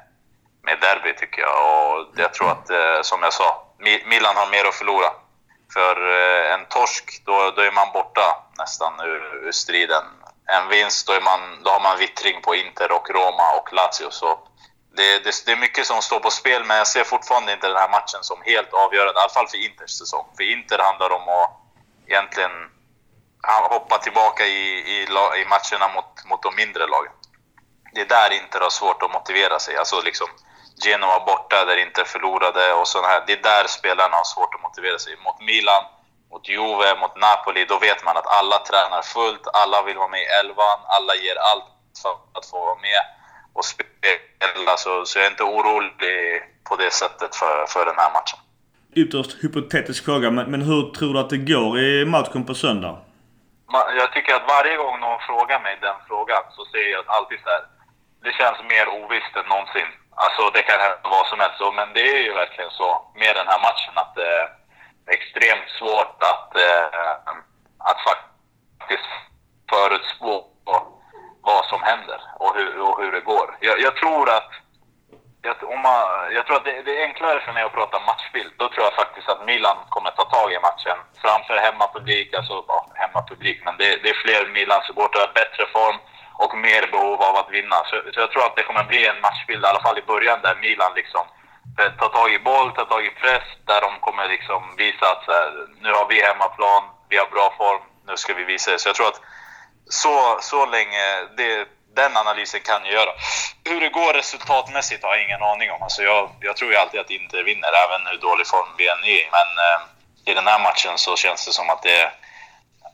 med 0.64 0.80
derby 0.80 1.14
tycker 1.16 1.42
jag. 1.42 1.56
Och 1.58 2.08
jag 2.16 2.34
tror 2.34 2.52
att, 2.52 2.70
eh, 2.70 3.02
som 3.02 3.24
jag 3.24 3.34
sa, 3.34 3.68
Milan 4.06 4.36
har 4.36 4.52
mer 4.52 4.66
att 4.66 4.76
förlora. 4.76 5.12
För 5.74 5.96
eh, 6.20 6.54
en 6.54 6.66
torsk, 6.66 7.22
då, 7.26 7.52
då 7.56 7.62
är 7.62 7.72
man 7.72 7.94
borta 7.94 8.44
nästan 8.58 9.00
ur, 9.00 9.48
ur 9.48 9.52
striden. 9.52 10.04
En 10.46 10.70
vinst, 10.70 11.08
då, 11.08 11.14
är 11.14 11.22
man, 11.22 11.64
då 11.64 11.70
har 11.70 11.80
man 11.80 11.98
vittring 11.98 12.42
på 12.42 12.56
Inter 12.56 12.92
och 12.92 13.10
Roma 13.10 13.54
och 13.58 13.74
Lazio. 13.74 14.10
Så 14.10 14.40
det, 14.96 15.24
det, 15.24 15.46
det, 15.46 15.52
är 15.52 15.56
mycket 15.56 15.86
som 15.86 16.02
står 16.02 16.20
på 16.20 16.30
spel, 16.30 16.64
men 16.64 16.78
jag 16.78 16.88
ser 16.88 17.04
fortfarande 17.04 17.54
inte 17.54 17.68
den 17.68 17.78
här 17.78 17.90
matchen 17.90 18.20
som 18.22 18.42
helt 18.46 18.74
avgörande. 18.74 19.20
I 19.20 19.22
alla 19.22 19.30
fall 19.30 19.48
för 19.48 19.58
Inters 19.58 19.92
säsong. 19.92 20.26
För 20.38 20.44
Inter 20.44 20.80
handlar 20.80 21.10
om 21.10 21.22
att 21.30 21.50
egentligen 22.08 22.52
hoppa 23.52 23.98
tillbaka 23.98 24.44
i, 24.46 24.64
i, 24.94 24.98
i 25.42 25.46
matcherna 25.54 25.88
mot, 25.96 26.12
mot 26.30 26.44
de 26.44 26.56
mindre 26.56 26.88
lagen. 26.88 27.12
Det 27.94 28.02
är 28.02 28.06
där 28.06 28.30
Inter 28.40 28.60
har 28.60 28.70
svårt 28.70 29.04
att 29.04 29.14
motivera 29.14 29.60
sig. 29.60 29.78
Alltså 29.78 30.02
liksom 30.02 30.28
Genoa 30.86 31.26
borta, 31.26 31.66
där 31.66 31.78
Inter 31.78 32.04
förlorade 32.04 32.74
och 32.74 32.88
sådana 32.88 33.08
här. 33.08 33.24
Det 33.28 33.34
är 33.34 33.44
där 33.52 33.68
spelarna 33.68 34.16
har 34.16 34.28
svårt 34.36 34.56
att 34.56 34.62
motivera 34.68 35.00
sig. 35.00 35.14
Mot 35.26 35.40
Milan, 35.50 35.84
mot 36.32 36.50
Juve, 36.50 36.90
mot 37.02 37.16
Napoli, 37.26 37.66
då 37.66 37.78
vet 37.88 38.06
man 38.06 38.18
att 38.18 38.28
alla 38.40 38.58
tränar 38.70 39.02
fullt, 39.02 39.46
alla 39.62 39.78
vill 39.88 39.98
vara 39.98 40.14
med 40.16 40.22
i 40.22 40.30
elvan, 40.40 40.80
alla 40.96 41.14
ger 41.16 41.38
allt 41.50 41.70
för 42.02 42.14
att 42.38 42.46
få 42.52 42.58
vara 42.70 42.80
med 42.88 43.02
och 43.54 43.66
spela. 43.66 44.78
Så, 44.78 45.06
så 45.06 45.20
jag 45.20 45.26
är 45.26 45.32
inte 45.32 45.44
orolig 45.44 46.42
på 46.70 46.76
det 46.76 46.92
sättet 46.94 47.36
för, 47.36 47.66
för 47.74 47.86
den 47.86 47.96
här 47.98 48.12
matchen. 48.18 48.40
Ytterst 48.96 49.44
hypotetisk 49.44 50.06
fråga, 50.06 50.32
men, 50.32 50.52
men 50.52 50.62
hur 50.62 50.92
tror 50.92 51.14
du 51.14 51.20
att 51.20 51.30
det 51.30 51.38
går 51.38 51.80
i 51.80 52.06
matchen 52.06 52.46
på 52.46 52.56
söndag? 52.56 52.98
Jag 53.74 54.14
tycker 54.14 54.36
att 54.36 54.48
varje 54.48 54.78
gång 54.78 55.00
någon 55.00 55.20
frågar 55.20 55.60
mig 55.60 55.78
den 55.82 55.96
frågan 56.08 56.44
så 56.56 56.66
säger 56.66 56.92
jag 56.92 57.04
alltid 57.08 57.40
så 57.44 57.50
här. 57.50 57.64
Det 58.24 58.32
känns 58.32 58.60
mer 58.74 58.88
ovisst 59.00 59.36
än 59.36 59.46
någonsin. 59.46 59.90
Alltså 60.16 60.50
det 60.50 60.62
kan 60.62 60.80
hända 60.80 61.10
vad 61.16 61.28
som 61.28 61.40
helst. 61.40 61.60
Men 61.76 61.94
det 61.94 62.08
är 62.18 62.22
ju 62.28 62.34
verkligen 62.34 62.72
så 62.72 63.12
med 63.16 63.36
den 63.36 63.48
här 63.48 63.62
matchen 63.68 63.94
att 63.96 64.16
det 64.16 64.28
är 64.40 64.48
extremt 65.08 65.70
svårt 65.80 66.18
att, 66.32 66.56
eh, 66.56 67.32
att 67.90 68.00
faktiskt 68.10 69.10
förutspå 69.70 70.46
vad 71.42 71.66
som 71.66 71.82
händer 71.84 72.22
och 72.40 72.56
hur, 72.56 72.80
och 72.80 73.02
hur 73.02 73.12
det 73.12 73.22
går. 73.22 73.58
Jag, 73.60 73.80
jag 73.80 73.96
tror 73.96 74.30
att 74.30 74.52
jag, 75.44 75.56
om 75.74 75.82
man, 75.88 76.00
jag 76.36 76.46
tror 76.46 76.58
att 76.58 76.66
det, 76.66 76.82
det, 76.86 76.94
är 76.98 77.08
enklare 77.10 77.40
för 77.46 77.54
mig 77.54 77.64
att 77.64 77.78
prata 77.80 78.06
matchbild. 78.10 78.54
Då 78.58 78.66
tror 78.70 78.84
jag 78.88 78.94
faktiskt 78.94 79.30
att 79.30 79.46
Milan 79.46 79.78
kommer 79.90 80.10
att 80.10 80.16
ta 80.16 80.26
tag 80.38 80.54
i 80.54 80.60
matchen 80.70 80.98
framför 81.24 81.56
hemmapublik. 81.66 82.34
Alltså 82.34 82.56
ja, 82.68 82.80
hemmapublik, 83.02 83.58
men 83.66 83.78
det, 83.78 83.90
det 84.04 84.10
är 84.10 84.24
fler 84.26 84.42
Milan-supportrar, 84.58 85.32
bättre 85.42 85.66
form 85.76 85.98
och 86.44 86.58
mer 86.58 86.84
behov 86.92 87.22
av 87.22 87.36
att 87.36 87.52
vinna. 87.58 87.78
Så, 87.90 87.96
så, 88.14 88.20
jag 88.20 88.32
tror 88.32 88.46
att 88.46 88.56
det 88.56 88.64
kommer 88.64 88.84
bli 88.84 89.08
en 89.08 89.22
matchbild, 89.22 89.64
i 89.64 89.68
alla 89.68 89.86
fall 89.86 89.98
i 89.98 90.10
början, 90.14 90.40
där 90.42 90.56
Milan 90.56 90.92
liksom 90.96 91.26
eh, 91.80 91.92
tar 92.00 92.10
tag 92.10 92.30
i 92.34 92.40
boll, 92.40 92.72
tar 92.72 92.86
tag 92.86 93.06
i 93.06 93.10
press, 93.24 93.48
där 93.70 93.82
de 93.82 93.92
kommer 94.00 94.28
liksom 94.28 94.62
visa 94.78 95.06
att 95.14 95.24
här, 95.28 95.50
nu 95.84 95.92
har 95.98 96.06
vi 96.10 96.22
hemmaplan, 96.22 96.84
vi 97.10 97.18
har 97.18 97.28
bra 97.36 97.54
form, 97.58 97.82
nu 98.08 98.18
ska 98.18 98.34
vi 98.34 98.44
visa 98.44 98.72
det. 98.72 98.80
Så 98.80 98.90
jag 98.90 98.96
tror 98.96 99.08
att 99.08 99.22
så, 99.86 100.38
så 100.40 100.66
länge, 100.66 101.04
det, 101.38 101.68
den 101.96 102.18
analysen 102.18 102.62
kan 102.70 102.82
jag 102.86 102.94
göra. 102.94 103.14
Hur 103.70 103.80
det 103.82 103.90
går 103.90 104.14
resultatmässigt 104.14 105.04
har 105.04 105.16
jag 105.16 105.26
ingen 105.26 105.44
aning 105.52 105.72
om. 105.72 105.84
Alltså 105.84 106.02
jag, 106.04 106.30
jag 106.40 106.56
tror 106.58 106.72
ju 106.72 106.78
alltid 106.78 107.00
att 107.00 107.10
Inter 107.10 107.44
vinner, 107.44 107.72
även 107.86 108.02
hur 108.08 108.18
dålig 108.18 108.48
form 108.48 108.70
vi 108.78 108.88
än 108.88 109.04
är 109.04 109.18
i. 109.20 109.30
Men 109.38 109.50
eh, 109.66 109.80
i 110.30 110.34
den 110.34 110.48
här 110.48 110.60
matchen 110.68 110.98
så 110.98 111.16
känns 111.16 111.46
det 111.48 111.54
som 111.60 111.70
att 111.70 111.84
det, 111.84 112.12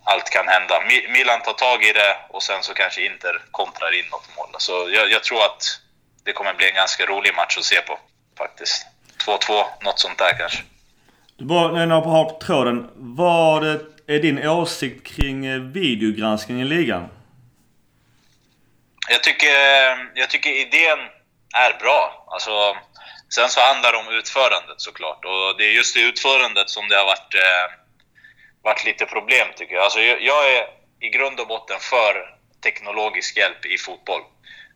allt 0.04 0.30
kan 0.30 0.48
hända. 0.48 0.76
Milan 1.16 1.42
tar 1.42 1.54
tag 1.54 1.84
i 1.84 1.94
det 1.94 2.18
och 2.30 2.44
sen 2.44 2.64
så 2.64 2.74
kanske 2.74 3.06
Inter 3.06 3.36
kontrar 3.52 4.00
in 4.00 4.06
något 4.12 4.30
mål. 4.38 4.48
Så 4.58 4.90
jag, 4.98 5.12
jag 5.12 5.24
tror 5.24 5.42
att 5.50 5.64
det 6.26 6.34
kommer 6.34 6.54
bli 6.54 6.70
en 6.70 6.76
ganska 6.76 7.06
rolig 7.06 7.36
match 7.36 7.58
att 7.58 7.64
se 7.64 7.82
på 7.82 8.00
faktiskt. 8.38 8.88
2-2, 9.26 9.64
något 9.82 10.00
sånt 10.00 10.18
där 10.18 10.38
kanske. 10.38 10.60
Du 11.38 11.46
bara, 11.46 11.72
när 11.72 11.96
jag 11.96 12.02
har 12.02 12.26
på 12.26 12.40
tråden. 12.40 12.90
Vad 12.96 13.64
är 14.08 14.20
din 14.20 14.48
åsikt 14.48 15.08
kring 15.08 15.46
eh, 15.46 15.60
videogranskning 15.60 16.62
i 16.62 16.66
ligan? 16.66 17.10
Jag 19.12 19.24
tycker, 19.24 19.50
jag 20.14 20.30
tycker 20.30 20.50
idén 20.50 21.00
är 21.56 21.74
bra. 21.80 22.26
Alltså, 22.28 22.78
sen 23.36 23.50
så 23.50 23.62
handlar 23.62 23.92
det 23.92 23.98
om 23.98 24.08
utförandet 24.08 24.82
såklart. 24.82 25.26
Och 25.26 25.58
det 25.58 25.64
är 25.64 25.72
just 25.72 25.98
i 25.98 26.02
utförandet 26.02 26.70
som 26.70 26.88
det 26.88 26.96
har 26.96 27.06
varit, 27.06 27.34
eh, 27.36 27.66
varit 28.64 28.86
lite 28.86 29.06
problem 29.06 29.48
tycker 29.56 29.76
jag. 29.76 29.84
Alltså, 29.84 30.00
jag 30.00 30.54
är 30.54 30.68
i 31.00 31.10
grund 31.10 31.40
och 31.40 31.48
botten 31.48 31.80
för 31.80 32.36
teknologisk 32.64 33.38
hjälp 33.38 33.66
i 33.66 33.78
fotboll. 33.78 34.22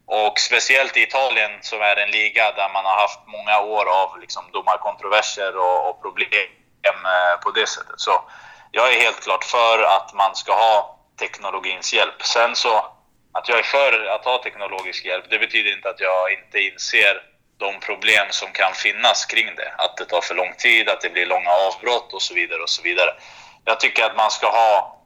Och 0.06 0.39
speciellt 0.39 0.98
i 0.98 1.02
Italien 1.02 1.52
som 1.62 1.82
är 1.82 1.96
en 1.96 2.12
liga 2.12 2.52
där 2.52 2.69
man 2.74 2.86
har 2.86 3.02
haft 3.02 3.19
många 3.28 3.60
år 3.60 3.86
av 4.02 4.19
liksom 4.19 4.43
domarkontroverser 4.52 5.58
och, 5.58 5.89
och 5.89 6.02
problem 6.02 6.50
eh, 6.88 7.41
på 7.43 7.52
det 7.52 7.67
sättet. 7.67 8.00
Så 8.00 8.24
jag 8.72 8.93
är 8.93 9.02
helt 9.02 9.24
klart 9.24 9.43
för 9.43 9.84
att 9.84 10.13
man 10.13 10.36
ska 10.36 10.54
ha 10.54 11.00
teknologins 11.19 11.93
hjälp. 11.93 12.26
Sen 12.26 12.56
så 12.56 12.92
att 13.34 13.50
jag 13.50 13.60
är 13.60 13.63
för 13.63 14.06
att 14.06 14.26
ha 14.26 14.43
teknologisk 14.43 15.06
hjälp, 15.06 15.26
det 15.30 15.39
betyder 15.39 15.74
inte 15.74 15.89
att 15.89 16.00
jag 16.00 16.34
inte 16.34 16.60
inser 16.60 17.22
de 17.58 17.80
problem 17.80 18.28
som 18.30 18.52
kan 18.52 18.74
finnas 18.74 19.26
kring 19.26 19.56
det. 19.56 19.74
Att 19.78 19.98
det 19.98 20.06
tar 20.06 20.22
för 20.22 20.36
lång 20.36 20.54
tid, 20.58 20.89
att 20.89 21.02
det 21.02 21.10
blir 21.10 21.26
långa 21.26 21.50
avbrott 21.50 22.13
och 22.13 22.22
så 22.22 22.34
vidare. 22.34 22.62
och 22.62 22.69
så 22.69 22.82
vidare. 22.82 23.13
Jag 23.65 23.80
tycker 23.80 24.04
att 24.04 24.15
man 24.15 24.32
ska 24.32 24.48
ha 24.48 25.02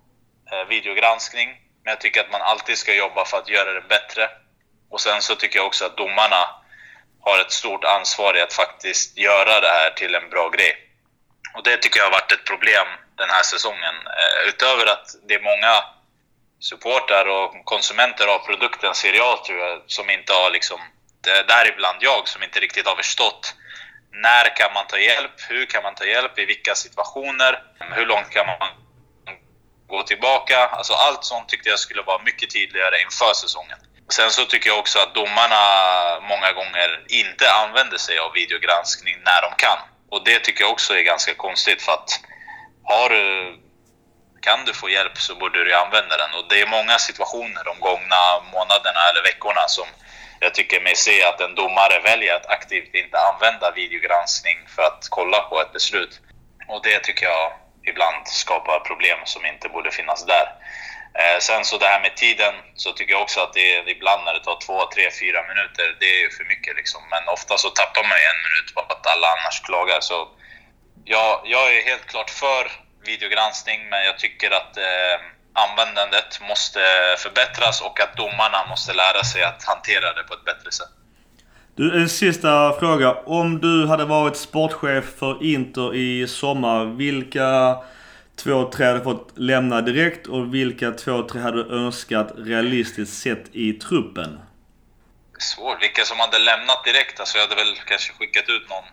eh, 0.52 0.68
videogranskning, 0.68 1.50
men 1.84 1.92
jag 1.92 2.02
tycker 2.02 2.22
att 2.22 2.32
man 2.32 2.42
alltid 2.42 2.78
ska 2.78 2.94
jobba 2.94 3.26
för 3.26 3.38
att 3.38 3.50
göra 3.50 3.74
det 3.74 3.82
bättre. 3.82 4.30
Och 4.90 5.02
sen 5.02 5.22
så 5.22 5.36
tycker 5.36 5.60
jag 5.60 5.68
också 5.68 5.86
att 5.86 5.98
domarna 5.98 6.50
har 7.22 7.40
ett 7.40 7.52
stort 7.52 7.84
ansvar 7.84 8.38
i 8.38 8.42
att 8.42 8.54
faktiskt 8.54 9.18
göra 9.18 9.60
det 9.60 9.68
här 9.68 9.90
till 9.90 10.16
en 10.16 10.30
bra 10.30 10.50
grej. 10.50 10.74
Och 11.54 11.64
det 11.64 11.78
tycker 11.78 12.00
jag 12.00 12.06
har 12.06 12.12
varit 12.12 12.32
ett 12.32 12.46
problem 12.46 12.88
den 13.18 13.30
här 13.30 13.44
säsongen. 13.44 13.96
Eh, 14.06 14.50
utöver 14.50 14.86
att 14.86 15.08
det 15.28 15.34
är 15.34 15.40
många 15.40 15.84
supportrar 16.60 17.26
och 17.26 17.66
konsumenter 17.66 18.28
av 18.28 18.40
produkten 18.40 18.96
serie 18.96 19.24
A, 19.24 19.44
tror 19.46 19.60
jag, 19.60 19.82
som 19.88 20.10
inte 20.10 20.34
har 20.34 20.52
liksom, 20.52 20.80
däribland 21.48 21.98
jag, 22.02 22.28
som 22.28 22.44
inte 22.44 22.60
riktigt 22.60 22.88
har 22.88 22.96
förstått 22.96 23.56
när 24.22 24.56
kan 24.56 24.74
man 24.74 24.88
ta 24.88 24.98
hjälp? 24.98 25.32
Hur 25.50 25.66
kan 25.66 25.84
man 25.84 25.96
ta 25.96 26.06
hjälp? 26.06 26.40
I 26.40 26.46
vilka 26.46 26.76
situationer? 26.76 27.64
Hur 27.80 28.06
långt 28.06 28.30
kan 28.30 28.46
man 28.48 28.70
gå 29.88 30.04
tillbaka? 30.04 30.58
Alltså 30.68 30.94
allt 30.94 31.24
sånt 31.24 31.50
tyckte 31.50 31.70
jag 31.70 31.80
skulle 31.80 32.02
vara 32.02 32.24
mycket 32.24 32.50
tydligare 32.50 33.02
inför 33.02 33.34
säsongen. 33.34 33.78
Sen 34.10 34.32
så 34.32 34.46
tycker 34.46 34.70
jag 34.70 34.80
också 34.80 35.00
att 35.00 35.16
domarna 35.16 35.62
många 36.22 36.52
gånger 36.52 37.06
inte 37.08 37.52
använder 37.52 37.98
sig 37.98 38.20
av 38.20 38.34
videogranskning 38.34 39.16
när 39.26 39.42
de 39.42 39.56
kan. 39.58 39.78
Och 40.10 40.24
det 40.24 40.40
tycker 40.40 40.62
jag 40.62 40.72
också 40.72 40.94
är 40.94 41.02
ganska 41.02 41.34
konstigt 41.34 41.82
för 41.82 41.92
att 41.92 42.20
har 42.84 43.10
du 43.10 43.56
kan 44.48 44.66
du 44.66 44.74
få 44.74 44.90
hjälp 44.90 45.18
så 45.18 45.36
borde 45.36 45.64
du 45.64 45.74
använda 45.74 46.18
den. 46.18 46.34
Och 46.38 46.46
det 46.50 46.62
är 46.62 46.76
många 46.78 46.98
situationer 47.08 47.64
de 47.64 47.80
gångna 47.80 48.22
månaderna 48.54 49.02
eller 49.10 49.24
veckorna 49.24 49.64
som 49.68 49.88
jag 50.40 50.54
tycker 50.54 50.82
mig 50.82 50.96
se 50.96 51.24
att 51.24 51.42
en 51.42 51.56
domare 51.56 52.00
väljer 52.10 52.36
att 52.36 52.50
aktivt 52.58 52.94
inte 52.96 53.18
använda 53.30 53.72
videogranskning 53.72 54.58
för 54.76 54.84
att 54.90 55.08
kolla 55.10 55.40
på 55.40 55.62
ett 55.62 55.74
beslut. 55.74 56.14
Och 56.68 56.82
det 56.84 57.00
tycker 57.00 57.26
jag 57.26 57.52
ibland 57.90 58.28
skapar 58.28 58.80
problem 58.80 59.20
som 59.26 59.46
inte 59.46 59.70
borde 59.70 59.92
finnas 59.92 60.26
där. 60.26 60.48
Eh, 61.20 61.40
sen 61.40 61.66
så 61.66 61.78
det 61.78 61.86
här 61.94 62.02
med 62.02 62.16
tiden 62.16 62.54
så 62.76 62.92
tycker 62.92 63.14
jag 63.14 63.22
också 63.22 63.40
att 63.42 63.54
det 63.54 63.76
är, 63.76 63.90
ibland 63.90 64.22
när 64.26 64.34
det 64.34 64.44
tar 64.44 64.60
två, 64.66 64.78
tre, 64.94 65.12
fyra 65.22 65.42
minuter, 65.52 65.96
det 66.00 66.10
är 66.16 66.20
ju 66.24 66.30
för 66.30 66.46
mycket 66.54 66.76
liksom. 66.76 67.02
Men 67.10 67.28
ofta 67.28 67.58
så 67.58 67.70
tappar 67.70 68.04
man 68.10 68.18
ju 68.22 68.26
en 68.34 68.44
minut 68.48 68.74
på 68.76 68.80
att 68.82 69.08
alla 69.08 69.28
annars 69.36 69.62
klagar. 69.62 70.00
Så 70.02 70.28
jag, 71.06 71.42
jag 71.46 71.76
är 71.76 71.82
helt 71.82 72.06
klart 72.06 72.30
för 72.30 72.87
videogranskning, 73.08 73.80
men 73.90 74.00
jag 74.10 74.20
tycker 74.20 74.52
att 74.52 74.78
eh, 74.78 75.16
användandet 75.66 76.42
måste 76.50 76.80
förbättras 77.18 77.82
och 77.82 78.00
att 78.00 78.18
domarna 78.18 78.60
måste 78.70 78.94
lära 78.94 79.24
sig 79.24 79.44
att 79.44 79.64
hantera 79.64 80.14
det 80.14 80.24
på 80.24 80.34
ett 80.34 80.46
bättre 80.46 80.72
sätt. 80.72 80.94
Du, 81.76 82.02
en 82.02 82.10
sista 82.10 82.74
fråga. 82.80 83.14
Om 83.14 83.62
du 83.62 83.88
hade 83.88 84.06
varit 84.06 84.38
sportchef 84.38 85.06
för 85.20 85.44
Inter 85.44 85.96
i 85.96 86.28
sommar, 86.28 86.86
vilka 86.86 87.78
två, 88.44 88.72
tre 88.72 88.86
hade 88.86 89.04
fått 89.04 89.32
lämna 89.36 89.82
direkt 89.82 90.28
och 90.28 90.54
vilka 90.54 90.92
två, 90.92 91.24
tre 91.24 91.42
hade 91.42 91.64
du 91.64 91.76
önskat 91.86 92.32
realistiskt 92.38 93.22
sett 93.24 93.56
i 93.56 93.74
truppen? 93.74 94.40
Svårt. 95.40 95.84
Vilka 95.84 96.06
som 96.06 96.20
hade 96.20 96.40
lämnat 96.40 96.84
direkt? 96.84 97.20
Alltså 97.20 97.38
jag 97.38 97.48
hade 97.48 97.56
väl 97.56 97.76
kanske 97.86 98.14
skickat 98.14 98.50
ut 98.50 98.70
någon 98.70 98.84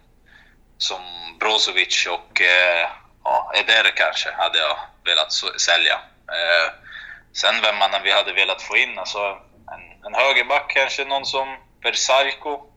som 0.78 1.00
Brozovic 1.40 2.06
och 2.10 2.40
eh, 2.40 2.88
ja, 3.24 3.52
Eder 3.54 3.90
kanske 3.96 4.32
hade 4.32 4.58
jag 4.58 4.76
velat 5.04 5.32
sälja. 5.60 5.94
Eh, 6.28 6.72
sen 7.32 7.54
vem 7.62 7.78
man 7.78 8.02
vi 8.02 8.12
hade 8.12 8.32
velat 8.32 8.62
få 8.62 8.76
in, 8.76 8.98
alltså 8.98 9.38
en, 9.72 10.06
en 10.06 10.14
högerback 10.14 10.70
kanske, 10.70 11.04
någon 11.04 11.26
som 11.26 11.56
Versaico. 11.82 12.70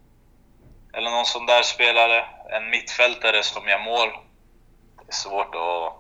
Eller 0.93 1.09
någon 1.09 1.25
sån 1.25 1.45
där 1.45 1.61
spelare. 1.61 2.25
En 2.49 2.69
mittfältare 2.69 3.43
som 3.43 3.67
gör 3.67 3.79
mål. 3.79 4.09
Det 4.97 5.11
är 5.11 5.15
svårt 5.15 5.55
att 5.55 5.93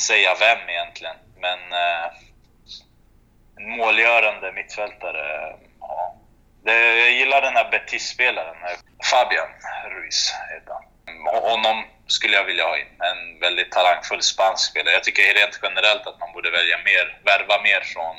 säga 0.00 0.34
vem 0.40 0.68
egentligen. 0.68 1.16
Men 1.36 1.58
eh, 1.72 2.12
en 3.56 3.76
målgörande 3.76 4.52
mittfältare, 4.52 5.56
ja. 5.80 6.16
Det, 6.64 6.96
jag 6.98 7.10
gillar 7.10 7.42
den 7.42 7.56
här 7.56 7.70
Betis-spelaren, 7.70 8.56
eh, 8.64 8.78
Fabian 9.10 9.48
Ruiz 9.90 10.34
heter 10.54 10.72
han. 10.72 10.84
Honom 11.50 11.84
skulle 12.06 12.36
jag 12.36 12.44
vilja 12.44 12.64
ha 12.64 12.78
in. 12.78 12.86
En 13.10 13.40
väldigt 13.40 13.72
talangfull 13.72 14.22
spansk 14.22 14.70
spelare. 14.70 14.94
Jag 14.94 15.04
tycker 15.04 15.34
rent 15.34 15.60
generellt 15.62 16.06
att 16.06 16.20
man 16.20 16.32
borde 16.32 16.50
välja 16.50 16.78
mer, 16.84 17.20
värva 17.24 17.62
mer 17.62 17.80
från 17.80 18.16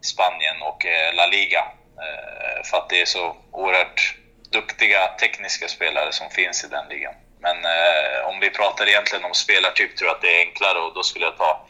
Spanien 0.00 0.62
och 0.62 0.86
eh, 0.86 1.14
La 1.14 1.26
Liga. 1.26 1.64
Eh, 2.04 2.62
för 2.64 2.76
att 2.78 2.88
det 2.88 3.00
är 3.00 3.06
så 3.06 3.36
oerhört 3.50 4.14
duktiga 4.52 5.06
tekniska 5.06 5.68
spelare 5.68 6.12
som 6.12 6.30
finns 6.30 6.64
i 6.64 6.68
den 6.68 6.88
ligan. 6.88 7.14
Men 7.40 7.56
eh, 7.64 8.28
om 8.28 8.40
vi 8.40 8.50
pratar 8.50 8.88
egentligen 8.88 9.24
om 9.24 9.34
spelartyp 9.34 9.96
tror 9.96 10.08
jag 10.08 10.16
att 10.16 10.22
det 10.22 10.36
är 10.36 10.46
enklare 10.46 10.78
och 10.78 10.94
då 10.94 11.02
skulle 11.02 11.24
jag 11.24 11.36
ta 11.36 11.66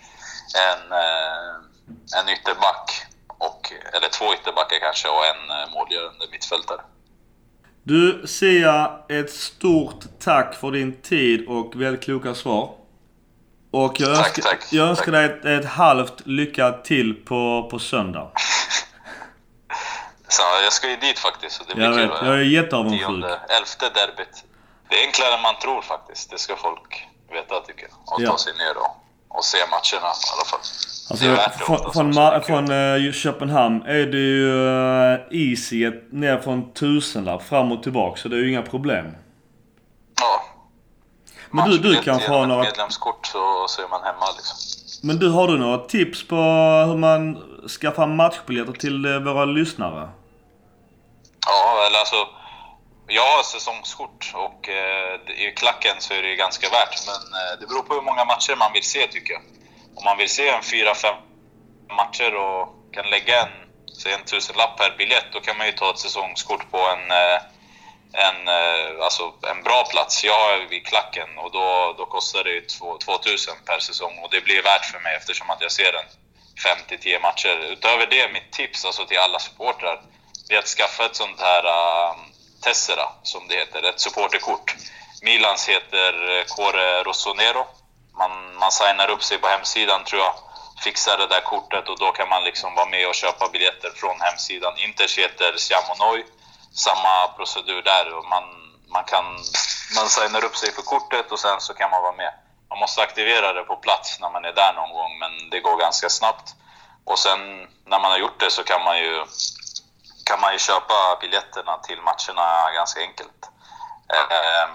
en, 0.68 0.92
eh, 0.92 2.20
en 2.20 2.28
ytterback, 2.28 3.06
och, 3.38 3.72
eller 3.94 4.08
två 4.08 4.34
ytterbackar 4.34 4.78
kanske, 4.78 5.08
och 5.08 5.26
en 5.26 5.50
eh, 5.50 5.70
målgörande 5.74 6.26
mittfältare. 6.30 6.80
Du 7.82 8.22
Sia, 8.26 8.90
ett 9.08 9.30
stort 9.32 10.04
tack 10.18 10.54
för 10.54 10.70
din 10.70 11.00
tid 11.02 11.48
och 11.48 11.76
väldigt 11.82 12.04
kloka 12.04 12.34
svar. 12.34 12.74
Och 13.70 14.00
jag, 14.00 14.16
Tack, 14.16 14.26
önskar, 14.26 14.42
tack, 14.42 14.72
jag 14.72 14.88
önskar 14.88 15.12
tack. 15.12 15.42
dig 15.42 15.54
ett, 15.56 15.64
ett 15.64 15.70
halvt 15.70 16.26
lycka 16.26 16.72
till 16.72 17.14
på, 17.14 17.68
på 17.70 17.78
söndag. 17.78 18.30
Så 20.28 20.42
jag 20.64 20.72
ska 20.72 20.90
ju 20.90 20.96
dit 20.96 21.18
faktiskt, 21.18 21.56
så 21.56 21.62
det 21.68 21.74
blir 21.74 21.84
Jag 21.84 21.94
kul. 21.94 22.08
vet, 22.08 22.18
jag 22.22 22.34
är 22.34 22.42
jätteavundsjuk. 22.42 23.24
Elfte 23.58 23.84
derbyt. 23.94 24.44
Det 24.88 24.96
är 25.02 25.06
enklare 25.06 25.34
än 25.34 25.42
man 25.42 25.54
tror 25.62 25.82
faktiskt. 25.82 26.30
Det 26.30 26.38
ska 26.38 26.56
folk 26.56 27.06
veta 27.32 27.60
tycker 27.60 27.82
jag. 27.82 28.14
Och 28.14 28.22
Ja. 28.22 28.30
ta 28.30 28.38
sig 28.38 28.52
ner 28.52 28.76
och, 28.76 29.04
och 29.30 29.44
se 29.44 29.58
matcherna 29.70 30.08
i 30.08 30.32
alla 30.34 30.44
fall. 30.44 30.60
Alltså, 31.10 31.24
från, 31.64 31.92
från, 31.92 32.12
Ma- 32.12 32.40
från 32.40 32.70
eh, 33.06 33.12
Köpenhamn 33.12 33.82
är 33.82 34.06
det 34.06 34.18
ju 34.18 34.48
uh, 34.52 35.18
easy 35.30 35.90
ner 36.10 36.38
från 36.38 36.72
tusenlapp 36.72 37.42
fram 37.42 37.72
och 37.72 37.82
tillbaka. 37.82 38.20
Så 38.20 38.28
det 38.28 38.36
är 38.36 38.40
ju 38.40 38.50
inga 38.50 38.62
problem. 38.62 39.06
Ja. 40.20 40.42
Men 41.50 41.64
du- 41.70 41.70
du 41.70 41.76
Matchbiljett 41.78 42.04
kan 42.04 42.20
få 42.20 42.24
genom 42.32 42.42
ett 42.42 42.48
några- 42.48 42.62
medlemskort 42.64 43.26
så, 43.26 43.66
så 43.68 43.82
är 43.82 43.88
man 43.88 44.00
hemma 44.04 44.26
liksom. 44.36 44.56
Men 45.02 45.18
du, 45.18 45.28
har 45.30 45.48
du 45.48 45.58
några 45.58 45.78
tips 45.78 46.26
på 46.28 46.36
hur 46.88 46.96
man 46.96 47.38
skaffar 47.80 48.06
matchbiljetter 48.06 48.72
till 48.72 49.04
eh, 49.04 49.18
våra 49.20 49.44
lyssnare? 49.44 50.08
Ja, 51.46 51.86
eller 51.86 51.98
alltså... 51.98 52.16
Jag 53.12 53.26
har 53.26 53.42
säsongskort 53.42 54.32
och 54.34 54.68
eh, 54.68 55.20
i 55.46 55.52
klacken 55.56 55.96
så 55.98 56.14
är 56.14 56.22
det 56.22 56.34
ganska 56.36 56.68
värt. 56.68 57.06
Men 57.06 57.40
eh, 57.40 57.60
det 57.60 57.66
beror 57.66 57.82
på 57.82 57.94
hur 57.94 58.02
många 58.02 58.24
matcher 58.24 58.56
man 58.56 58.72
vill 58.72 58.82
se 58.82 59.06
tycker 59.06 59.32
jag. 59.32 59.42
Om 59.96 60.04
man 60.04 60.18
vill 60.18 60.28
se 60.28 60.48
en 60.48 60.62
fyra, 60.62 60.94
fem 60.94 61.14
matcher 61.96 62.34
och 62.34 62.68
kan 62.92 63.10
lägga 63.10 63.40
en, 63.42 63.48
säg 64.02 64.12
en 64.12 64.24
tusenlapp 64.24 64.76
per 64.76 64.96
biljett, 64.98 65.26
då 65.32 65.40
kan 65.40 65.58
man 65.58 65.66
ju 65.66 65.72
ta 65.72 65.90
ett 65.90 65.98
säsongskort 65.98 66.70
på 66.70 66.78
en, 66.78 67.10
eh, 67.10 67.38
en, 68.26 68.48
alltså 69.02 69.32
en 69.50 69.62
bra 69.62 69.84
plats. 69.84 70.24
Jag 70.24 70.34
har 70.34 70.72
i 70.72 70.80
klacken 70.80 71.38
och 71.38 71.50
då, 71.52 71.94
då 71.98 72.06
kostar 72.06 72.44
det 72.44 72.50
ju 72.50 72.60
2000 72.60 73.54
per 73.66 73.78
säsong 73.78 74.18
och 74.22 74.30
det 74.30 74.40
blir 74.40 74.62
värt 74.62 74.84
för 74.84 75.00
mig 75.00 75.16
eftersom 75.16 75.50
att 75.50 75.60
jag 75.60 75.72
ser 75.72 75.92
den 75.92 76.06
5-10 76.88 77.22
matcher. 77.22 77.72
Utöver 77.72 78.06
det, 78.06 78.32
mitt 78.32 78.52
tips 78.52 78.84
alltså 78.84 79.06
till 79.06 79.18
alla 79.18 79.38
supportrar, 79.38 80.02
det 80.48 80.54
är 80.54 80.58
att 80.58 80.66
skaffa 80.66 81.06
ett 81.06 81.16
sånt 81.16 81.40
här 81.40 81.64
Tessera, 82.62 83.08
som 83.22 83.48
det 83.48 83.54
heter, 83.54 83.82
ett 83.82 84.00
supporterkort. 84.00 84.74
Milans 85.22 85.68
heter 85.68 86.38
eh, 86.38 86.44
Core 86.44 87.02
Rossonero. 87.02 87.66
Man, 88.18 88.54
man 88.54 88.72
signar 88.72 89.10
upp 89.10 89.22
sig 89.22 89.38
på 89.38 89.48
hemsidan 89.48 90.04
tror 90.04 90.20
jag, 90.20 90.34
fixar 90.84 91.18
det 91.18 91.26
där 91.26 91.40
kortet 91.40 91.88
och 91.88 91.98
då 91.98 92.12
kan 92.12 92.28
man 92.28 92.44
liksom 92.44 92.74
vara 92.74 92.86
med 92.86 93.08
och 93.08 93.14
köpa 93.14 93.48
biljetter 93.48 93.90
från 93.96 94.20
hemsidan. 94.20 94.72
Inters 94.76 95.18
heter 95.18 95.56
Siamo 95.56 95.94
Noi, 95.98 96.24
samma 96.72 97.28
procedur 97.36 97.82
där. 97.82 98.14
Och 98.14 98.24
man, 98.24 98.44
man, 98.88 99.04
kan, 99.04 99.24
man 99.96 100.08
signar 100.08 100.44
upp 100.44 100.56
sig 100.56 100.72
för 100.72 100.82
kortet 100.82 101.32
och 101.32 101.40
sen 101.40 101.60
så 101.60 101.74
kan 101.74 101.90
man 101.90 102.02
vara 102.02 102.16
med. 102.16 102.32
Man 102.68 102.78
måste 102.78 103.02
aktivera 103.02 103.52
det 103.52 103.62
på 103.62 103.76
plats 103.76 104.20
när 104.20 104.30
man 104.30 104.44
är 104.44 104.52
där 104.52 104.72
någon 104.72 104.92
gång, 104.92 105.18
men 105.18 105.50
det 105.50 105.60
går 105.60 105.76
ganska 105.76 106.08
snabbt. 106.08 106.54
Och 107.04 107.18
sen 107.18 107.40
när 107.86 107.98
man 107.98 108.10
har 108.10 108.18
gjort 108.18 108.40
det 108.40 108.50
så 108.50 108.62
kan 108.64 108.84
man 108.84 108.98
ju, 108.98 109.24
kan 110.30 110.40
man 110.40 110.52
ju 110.52 110.58
köpa 110.58 111.18
biljetterna 111.20 111.78
till 111.78 112.00
matcherna 112.02 112.72
ganska 112.74 113.00
enkelt. 113.00 113.40
Ehm, 114.08 114.70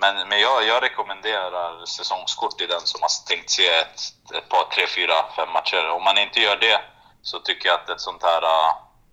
men, 0.00 0.28
men 0.28 0.40
jag, 0.40 0.64
jag 0.64 0.82
rekommenderar 0.82 1.86
säsongskort 1.86 2.58
till 2.58 2.68
den 2.68 2.80
som 2.80 3.02
har 3.02 3.26
tänkt 3.26 3.50
se 3.50 3.68
ett, 3.68 4.00
ett 4.34 4.48
par, 4.48 4.64
tre, 4.64 4.86
fyra, 4.86 5.14
fem 5.36 5.50
matcher. 5.52 5.90
Om 5.90 6.04
man 6.04 6.18
inte 6.18 6.40
gör 6.40 6.56
det 6.56 6.80
så 7.22 7.38
tycker 7.38 7.68
jag 7.68 7.80
att 7.80 7.88
ett 7.88 8.00
sånt 8.00 8.22
här 8.22 8.42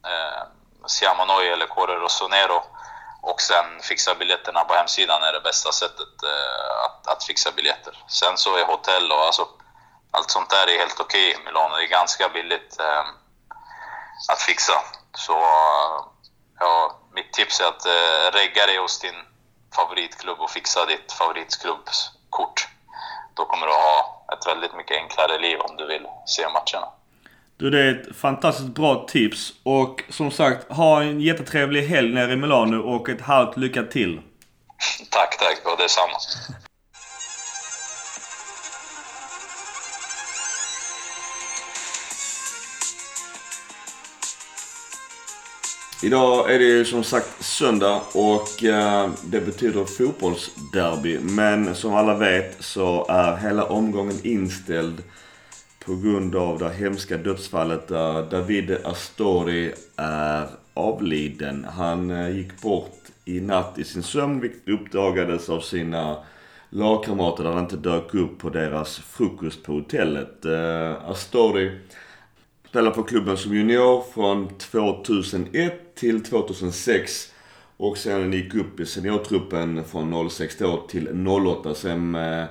eh, 0.10 0.44
Siamonoi 0.88 1.48
eller 1.48 1.68
Corre 1.68 1.96
Rossonero 1.96 2.64
och 3.22 3.42
sen 3.42 3.66
fixa 3.82 4.16
biljetterna 4.16 4.64
på 4.64 4.74
hemsidan 4.74 5.24
är 5.24 5.34
det 5.34 5.42
bästa 5.42 5.72
sättet 5.72 6.24
eh, 6.24 6.86
att, 6.86 7.08
att 7.08 7.24
fixa 7.24 7.52
biljetter. 7.52 8.04
Sen 8.08 8.38
så 8.38 8.58
är 8.58 8.66
hotell 8.66 9.12
och 9.12 9.26
alltså, 9.26 9.48
allt 10.12 10.32
sånt 10.32 10.50
där 10.50 10.68
är 10.68 10.80
helt 10.80 11.00
okej 11.00 11.32
i 11.32 11.38
Milano. 11.46 11.76
Det 11.76 11.84
är 11.84 11.88
ganska 11.88 12.30
billigt 12.30 12.80
eh, 12.80 13.06
att 14.32 14.42
fixa. 14.42 14.74
Så 15.16 15.34
ja, 16.60 17.00
mitt 17.16 17.34
tips 17.34 17.60
är 17.60 17.66
att 17.66 17.86
eh, 17.86 18.38
regga 18.38 18.66
dig 18.66 18.78
hos 18.78 19.00
din 19.00 19.20
favoritklubb 19.76 20.40
och 20.40 20.52
fixa 20.52 20.86
ditt 20.86 21.12
favoritklubbskort. 21.12 22.68
Då 23.34 23.46
kommer 23.46 23.68
du 23.68 23.74
ha 23.74 24.26
ett 24.34 24.48
väldigt 24.48 24.76
mycket 24.76 24.98
enklare 24.98 25.40
liv 25.40 25.60
om 25.60 25.78
du 25.78 25.88
vill 25.88 26.08
se 26.26 26.44
matcherna. 26.44 26.88
Du, 27.58 27.70
det 27.70 27.80
är 27.80 28.02
ett 28.02 28.16
fantastiskt 28.16 28.70
bra 28.70 29.06
tips. 29.08 29.54
Och 29.64 30.04
som 30.10 30.32
sagt, 30.32 30.72
ha 30.72 31.02
en 31.02 31.22
jättetrevlig 31.22 31.88
helg 31.88 32.14
nere 32.14 32.34
i 32.34 32.36
Milano 32.36 32.78
och 32.96 33.10
ett 33.10 33.22
halvt 33.22 33.58
lycka 33.58 33.84
till. 33.84 34.22
Tack, 35.12 35.38
tack 35.40 35.62
och 35.74 35.78
detsamma. 35.78 36.18
Idag 46.06 46.54
är 46.54 46.60
det 46.60 46.66
ju 46.66 46.86
som 46.86 47.04
sagt 47.04 47.44
söndag 47.44 48.02
och 48.14 48.64
eh, 48.64 49.10
det 49.24 49.42
betyder 49.42 49.86
fotbollsderby. 49.86 51.20
Men 51.20 51.76
som 51.76 51.94
alla 51.94 52.18
vet 52.18 52.64
så 52.64 53.06
är 53.10 53.38
hela 53.38 53.66
omgången 53.66 54.16
inställd 54.24 55.04
på 55.86 55.96
grund 55.96 56.36
av 56.36 56.60
det 56.60 56.70
hemska 56.70 57.18
dödsfallet 57.18 57.88
där 57.88 58.30
Davide 58.30 58.80
Astori 58.84 59.74
är 59.96 60.48
avliden. 60.74 61.66
Han 61.76 62.12
eh, 62.12 62.38
gick 62.38 62.62
bort 62.62 63.02
i 63.26 63.40
natt 63.40 63.80
i 63.80 63.84
sin 63.84 64.04
sömn 64.04 64.40
vilket 64.40 64.68
uppdagades 64.70 65.50
av 65.50 65.60
sina 65.60 66.18
lagkamrater 66.70 67.44
där 67.44 67.52
han 67.52 67.64
inte 67.64 67.78
dök 67.78 68.14
upp 68.14 68.38
på 68.38 68.50
deras 68.50 69.00
frukost 69.00 69.64
på 69.64 69.74
hotellet. 69.74 70.46
Eh, 70.46 71.10
Astori 71.10 71.80
Spelade 72.76 72.96
för 72.96 73.04
klubben 73.04 73.38
som 73.38 73.54
junior 73.54 74.04
från 74.14 74.58
2001 74.58 75.96
till 75.96 76.24
2006. 76.24 77.34
Och 77.78 77.98
sen 77.98 78.34
gick 78.34 78.56
upp 78.56 78.80
i 78.80 78.86
seniortruppen 78.86 79.84
från 79.84 80.30
06 80.30 80.58
då 80.58 80.78
till 80.78 81.28
08. 81.28 81.76
Sen 81.76 82.16
eh, 82.16 82.44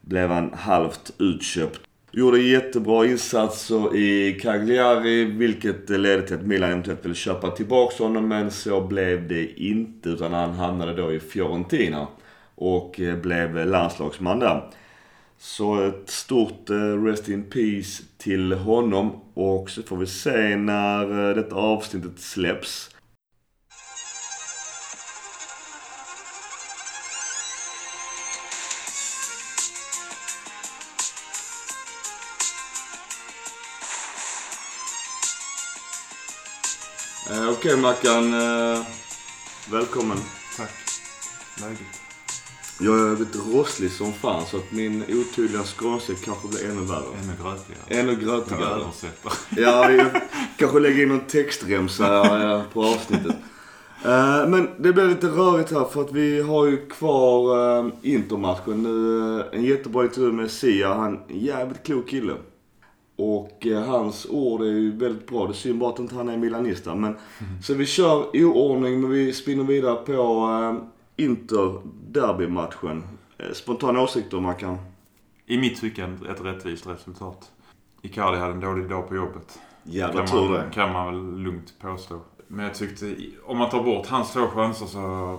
blev 0.00 0.30
han 0.30 0.52
halvt 0.54 1.12
utköpt. 1.18 1.80
Gjorde 2.10 2.40
jättebra 2.40 3.06
insatser 3.06 3.96
i 3.96 4.38
Cagliari 4.42 5.24
vilket 5.24 5.90
ledde 5.90 6.26
till 6.26 6.36
att 6.36 6.46
Milan 6.46 6.70
eventuellt 6.70 7.04
ville 7.04 7.14
köpa 7.14 7.50
tillbaka 7.50 8.04
honom 8.04 8.28
men 8.28 8.50
så 8.50 8.80
blev 8.80 9.28
det 9.28 9.60
inte 9.60 10.08
utan 10.08 10.32
han 10.32 10.50
hamnade 10.50 10.94
då 10.94 11.12
i 11.12 11.20
Fiorentina 11.20 12.06
och 12.54 13.00
eh, 13.00 13.16
blev 13.16 13.66
landslagsman 13.66 14.38
där. 14.38 14.70
Så 15.44 15.82
ett 15.82 16.10
stort 16.10 16.70
eh, 16.70 17.04
Rest 17.04 17.28
in 17.28 17.50
Peace 17.50 18.02
till 18.18 18.52
honom 18.52 19.20
och 19.34 19.70
så 19.70 19.82
får 19.82 19.96
vi 19.96 20.06
se 20.06 20.56
när 20.56 21.28
eh, 21.28 21.34
detta 21.34 21.56
avsnittet 21.56 22.20
släpps. 22.20 22.90
Okej 37.30 37.48
Okej 37.50 37.76
Mackan, 37.76 38.32
välkommen. 39.70 40.18
Tack. 40.56 40.70
Läget? 41.60 42.01
Jag 42.80 42.94
är 43.12 43.16
lite 43.16 43.38
rosslig 43.38 43.90
som 43.90 44.12
fan 44.12 44.42
så 44.46 44.56
att 44.56 44.72
min 44.72 45.02
otydliga 45.08 45.62
skånska 45.62 46.12
kanske 46.24 46.48
blir 46.48 46.64
ännu 46.70 46.80
värre. 46.82 47.04
Ännu 47.22 47.32
grötigare. 47.42 48.00
Ännu 48.00 48.16
grötigare. 48.26 48.80
översätter. 48.82 49.32
Ja, 49.56 49.90
jag 49.92 50.06
kanske 50.56 50.78
lägger 50.80 51.02
in 51.02 51.08
någon 51.08 51.20
textremsa 51.20 52.64
på 52.72 52.84
avsnittet. 52.84 53.36
Eh, 54.04 54.48
Men 54.48 54.68
det 54.78 54.92
blir 54.92 55.06
lite 55.08 55.26
rörigt 55.26 55.70
här 55.70 55.84
för 55.84 56.00
att 56.00 56.12
vi 56.12 56.42
har 56.42 56.66
ju 56.66 56.86
kvar 56.86 57.78
eh, 57.78 57.86
Intermatchen 58.02 58.82
nu. 58.82 59.38
eh, 59.40 59.46
En 59.52 59.64
jättebra 59.64 60.04
intervju 60.04 60.32
med 60.32 60.50
Sia. 60.50 60.94
Han 60.94 61.14
är 61.14 61.20
en 61.28 61.38
jävligt 61.40 61.82
klok 61.82 62.08
kille. 62.08 62.32
Och 63.16 63.66
hans 63.86 64.26
ord 64.30 64.60
är 64.62 64.64
ju 64.66 64.96
väldigt 64.96 65.26
bra. 65.26 65.46
Det 65.46 65.52
är 65.52 65.54
synd 65.54 65.78
bara 65.78 65.90
att 65.92 65.98
inte 65.98 66.14
han 66.14 66.28
är 66.28 66.36
milanista. 66.36 66.94
Men, 66.94 67.16
Så 67.62 67.74
vi 67.74 67.86
kör 67.86 68.24
i 68.36 68.44
oordning 68.44 69.00
men 69.00 69.10
vi 69.10 69.32
spinner 69.32 69.64
vidare 69.64 69.94
på 69.96 70.12
Inter-derbymatchen. 71.22 73.04
Eh, 73.38 73.52
spontana 73.52 74.00
åsikter 74.00 74.40
man 74.40 74.54
kan... 74.54 74.78
I 75.46 75.58
mitt 75.58 75.80
tycke 75.80 76.04
ett 76.30 76.40
rättvist 76.40 76.86
resultat. 76.86 77.52
Icardi 78.02 78.38
hade 78.38 78.52
en 78.52 78.60
dålig 78.60 78.88
dag 78.88 79.08
på 79.08 79.14
jobbet. 79.16 79.58
Jävla 79.82 80.26
kan 80.26 80.26
tur 80.26 80.48
man, 80.48 80.52
det. 80.52 80.70
kan 80.74 80.92
man 80.92 81.06
väl 81.06 81.38
lugnt 81.38 81.74
påstå. 81.80 82.20
Men 82.48 82.64
jag 82.64 82.74
tyckte, 82.74 83.16
om 83.44 83.58
man 83.58 83.70
tar 83.70 83.82
bort 83.82 84.06
hans 84.06 84.32
två 84.32 84.46
chanser 84.46 84.86
så 84.86 85.38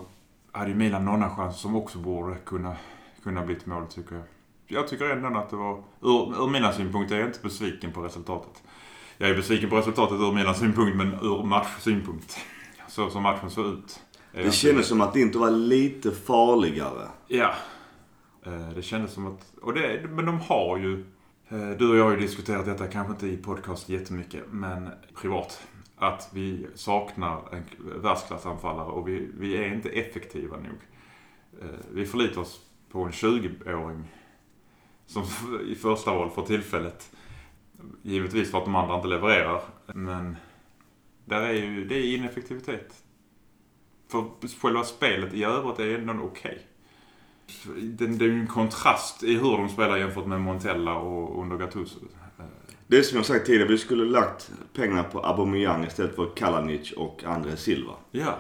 hade 0.52 0.70
ju 0.70 0.76
Milan 0.76 1.06
några 1.06 1.30
chanser 1.30 1.60
som 1.60 1.76
också 1.76 1.98
borde 1.98 2.36
kunna, 2.36 2.76
kunna 3.24 3.46
bli 3.46 3.56
ett 3.56 3.66
mål 3.66 3.88
tycker 3.88 4.16
jag. 4.16 4.24
Jag 4.68 4.88
tycker 4.88 5.10
ändå 5.10 5.40
att 5.40 5.50
det 5.50 5.56
var, 5.56 5.84
ur, 6.02 6.44
ur 6.44 6.50
mina 6.50 6.72
synpunkter 6.72 7.16
är 7.16 7.20
jag 7.20 7.30
inte 7.30 7.40
besviken 7.44 7.92
på 7.92 8.02
resultatet. 8.02 8.64
Jag 9.18 9.30
är 9.30 9.36
besviken 9.36 9.70
på 9.70 9.78
resultatet 9.78 10.20
ur 10.20 10.32
mina 10.32 10.54
synpunkt 10.54 10.98
men 10.98 11.14
ur 11.14 11.44
matchsynpunkt. 11.44 12.38
Så 12.88 13.10
som 13.10 13.24
matchen 13.24 13.50
såg 13.50 13.66
ut. 13.66 14.00
Det 14.34 14.40
inte- 14.44 14.56
kändes 14.56 14.88
som 14.88 15.02
att 15.02 15.16
Inter 15.16 15.40
var 15.40 15.52
lite 15.52 16.12
farligare. 16.12 17.08
Ja. 17.28 17.54
Eh, 18.46 18.70
Det 18.76 18.82
kändes 18.82 19.12
som 19.14 19.28
att... 19.28 19.54
Och 19.62 19.74
det, 19.74 20.10
men 20.10 20.26
de 20.26 20.40
har 20.40 20.78
ju... 20.78 21.06
eh, 21.50 21.70
Du 21.70 21.90
och 21.90 21.96
jag 21.98 22.04
har 22.04 22.12
ju 22.12 22.20
diskuterat 22.20 22.66
detta, 22.66 22.88
kanske 22.88 23.14
inte 23.14 23.28
i 23.28 23.38
podcast 23.38 23.90
jättemycket, 23.90 24.44
men 24.52 24.90
privat. 25.16 25.68
Att 25.98 26.30
vi 26.34 26.68
saknar 26.76 27.42
en 27.52 27.64
världsklassanfallare 28.02 28.86
och 28.88 29.08
vi, 29.08 29.30
vi 29.40 29.58
är 29.58 29.74
inte 29.74 29.90
effektiva 29.90 30.58
nog. 30.58 30.78
Eh, 31.62 31.68
Vi 31.92 32.06
förlitar 32.06 32.42
oss 32.42 32.62
på 32.92 33.04
en 33.04 33.12
20-åring 33.12 34.04
som 35.06 35.24
i 35.68 35.76
första 35.76 36.14
val 36.14 36.30
för 36.30 36.42
tillfället. 36.42 37.12
Givetvis 38.02 38.52
för 38.52 38.58
att 38.58 38.66
de 38.66 38.76
andra 38.76 38.96
inte 38.96 39.08
levererar. 39.08 39.62
Men 39.86 40.36
där 41.26 41.42
är 41.42 41.54
ju, 41.54 41.86
det 41.86 41.96
är 41.96 42.16
ineffektivitet. 42.16 43.03
För 44.14 44.48
själva 44.62 44.84
spelet 44.84 45.34
i 45.34 45.44
övrigt 45.44 45.80
är 45.80 45.98
ändå 46.10 46.24
okej. 46.24 46.68
Det, 47.82 48.08
det 48.08 48.26
är 48.26 48.30
ju 48.30 48.40
en 48.40 48.48
kontrast 48.48 49.24
i 49.24 49.36
hur 49.36 49.58
de 49.58 49.70
spelar 49.70 49.98
jämfört 49.98 50.26
med 50.26 50.42
Montella 50.42 50.96
och 50.96 51.42
under 51.42 51.58
Gattuso. 51.58 52.00
Det 52.88 52.98
är 52.98 53.02
som 53.02 53.18
jag 53.18 53.26
sagt 53.26 53.46
tidigare, 53.46 53.68
vi 53.68 53.78
skulle 53.78 54.06
lagt 54.06 54.52
pengarna 54.74 55.04
på 55.04 55.20
Aubameyang 55.20 55.86
istället 55.86 56.16
för 56.16 56.36
Kalanic 56.36 56.92
och 56.92 57.24
André 57.24 57.58
Silva. 57.58 57.94
Ja. 58.12 58.36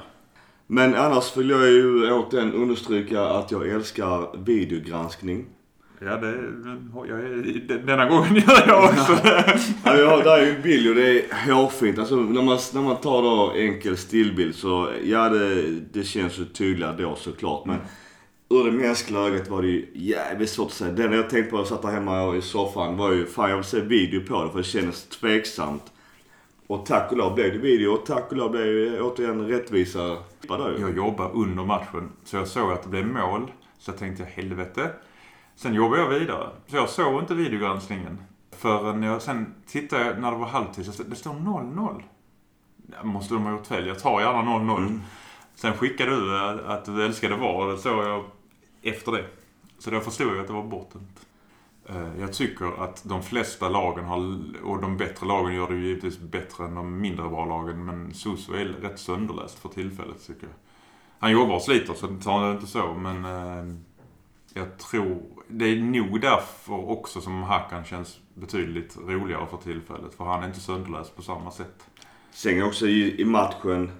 Men 0.67 0.95
annars 0.95 1.37
vill 1.37 1.49
jag 1.49 1.71
ju 1.71 2.11
återigen 2.11 2.53
understryka 2.53 3.21
att 3.21 3.51
jag 3.51 3.69
älskar 3.69 4.37
videogranskning. 4.37 5.45
Ja, 6.05 6.17
det, 6.17 6.27
jag 7.07 7.19
är, 7.19 7.77
denna 7.85 8.05
gången 8.05 8.35
gör 8.47 8.67
jag 8.67 8.83
också 8.83 9.13
det. 9.23 9.59
Ja, 9.85 9.93
vi 9.93 10.05
har, 10.05 10.23
där 10.23 10.37
är 10.37 10.45
ju 10.45 10.55
en 10.55 10.61
bild 10.61 10.89
och 10.89 10.95
det 10.95 11.31
är 11.31 11.53
hårfint. 11.53 11.99
Alltså 11.99 12.15
när 12.15 12.41
man, 12.41 12.59
när 12.73 12.81
man 12.81 12.97
tar 12.97 13.21
då 13.21 13.53
enkel 13.55 13.97
stillbild 13.97 14.55
så, 14.55 14.89
ja 15.03 15.29
det, 15.29 15.63
det 15.71 16.03
känns 16.03 16.39
ju 16.39 16.45
tydligare 16.45 17.03
då 17.03 17.15
såklart. 17.15 17.65
Men 17.65 17.77
ur 18.49 18.63
det 18.63 18.71
mänskliga 18.71 19.21
ögat 19.21 19.49
var 19.49 19.61
det 19.61 19.67
ju 19.67 19.87
jävligt 19.93 20.49
svårt 20.49 20.67
att 20.67 20.73
säga. 20.73 20.91
Det 20.91 21.03
enda 21.03 21.17
jag 21.17 21.29
tänkte 21.29 21.49
på 21.49 21.55
när 21.55 21.61
jag 21.61 21.67
satt 21.67 21.81
där 21.81 21.89
hemma 21.89 22.35
i 22.35 22.41
soffan 22.41 22.97
var 22.97 23.11
ju, 23.11 23.25
fan 23.25 23.49
jag 23.49 23.57
vill 23.57 23.65
se 23.65 23.79
video 23.79 24.27
på 24.27 24.43
det 24.43 24.49
för 24.49 24.57
det 24.57 24.63
kändes 24.63 25.03
tveksamt. 25.07 25.83
Och 26.67 26.85
tack 26.85 27.11
och 27.11 27.17
lov 27.17 27.35
blev 27.35 27.53
det 27.53 27.57
video 27.57 27.89
och 27.89 28.05
tack 28.05 28.31
och 28.31 28.37
lov 28.37 28.51
blev 28.51 28.65
det 28.65 29.01
återigen 29.01 29.47
rättvisa. 29.47 30.17
Jag 30.79 30.95
jobbade 30.95 31.33
under 31.33 31.63
matchen, 31.63 32.09
så 32.23 32.35
jag 32.35 32.47
såg 32.47 32.71
att 32.71 32.83
det 32.83 32.89
blev 32.89 33.07
mål. 33.07 33.51
Så 33.79 33.91
jag 33.91 33.97
tänkte 33.97 34.23
helvete. 34.23 34.89
Sen 35.55 35.73
jobbade 35.73 36.01
jag 36.01 36.09
vidare. 36.09 36.49
Så 36.67 36.75
jag 36.75 36.89
såg 36.89 37.21
inte 37.21 37.35
videogranskningen. 37.35 38.17
Förrän 38.51 39.03
jag 39.03 39.21
sen 39.21 39.53
tittade 39.67 40.19
när 40.19 40.31
det 40.31 40.37
var 40.37 40.47
halvtid, 40.47 40.85
så 40.93 41.03
det 41.03 41.15
står 41.15 41.33
0-0. 41.33 42.03
Ja, 42.91 43.03
Måste 43.03 43.33
de 43.33 43.43
ha 43.43 43.51
gjort 43.51 43.67
fel? 43.67 43.87
Jag 43.87 43.99
tar 43.99 44.21
gärna 44.21 44.41
0-0. 44.41 44.99
Sen 45.55 45.73
skickade 45.73 46.11
du 46.15 46.39
att 46.67 46.85
du 46.85 47.05
älskade 47.05 47.35
VAR, 47.35 47.67
det 47.71 47.77
såg 47.77 48.03
jag 48.03 48.23
efter 48.81 49.11
det. 49.11 49.25
Så 49.79 49.89
då 49.91 49.99
förstod 49.99 50.27
jag 50.27 50.39
att 50.39 50.47
det 50.47 50.53
var 50.53 50.63
bortdömt. 50.63 51.25
Eh, 51.85 52.19
Jag 52.19 52.33
tycker 52.33 52.83
att 52.83 53.03
de 53.05 53.23
flesta 53.23 53.69
lagen 53.69 54.05
har, 54.05 54.17
och 54.63 54.81
de 54.81 54.97
bättre 54.97 55.27
lagen 55.27 55.53
gör 55.55 55.67
det 55.67 55.75
ju 55.75 55.87
givetvis 55.87 56.19
bättre 56.19 56.65
än 56.65 56.75
de 56.75 57.01
mindre 57.01 57.29
bra 57.29 57.45
lagen, 57.45 57.85
men 57.85 58.13
Suso 58.13 58.53
är 58.53 58.65
rätt 58.65 58.99
sönderläst 58.99 59.59
för 59.59 59.69
tillfället 59.69 60.27
tycker 60.27 60.43
jag. 60.47 60.55
Han 61.19 61.31
jobbar 61.31 61.55
och 61.55 61.61
sliter 61.61 61.93
så 61.93 62.07
tar 62.07 62.45
det 62.47 62.51
inte 62.51 62.67
så, 62.67 62.93
men 62.93 63.25
eh, 63.25 63.75
jag 64.53 64.77
tror, 64.77 65.21
det 65.47 65.65
är 65.65 65.75
nog 65.75 66.21
därför 66.21 66.89
också 66.89 67.21
som 67.21 67.43
Hakan 67.43 67.85
känns 67.85 68.19
betydligt 68.33 68.97
roligare 69.07 69.47
för 69.47 69.57
tillfället, 69.57 70.13
för 70.17 70.23
han 70.23 70.43
är 70.43 70.47
inte 70.47 70.59
sönderläst 70.59 71.15
på 71.15 71.21
samma 71.21 71.51
sätt. 71.51 71.83
Sen 72.31 72.63
också 72.63 72.87
i, 72.87 73.21
i 73.21 73.25
matchen 73.25 73.91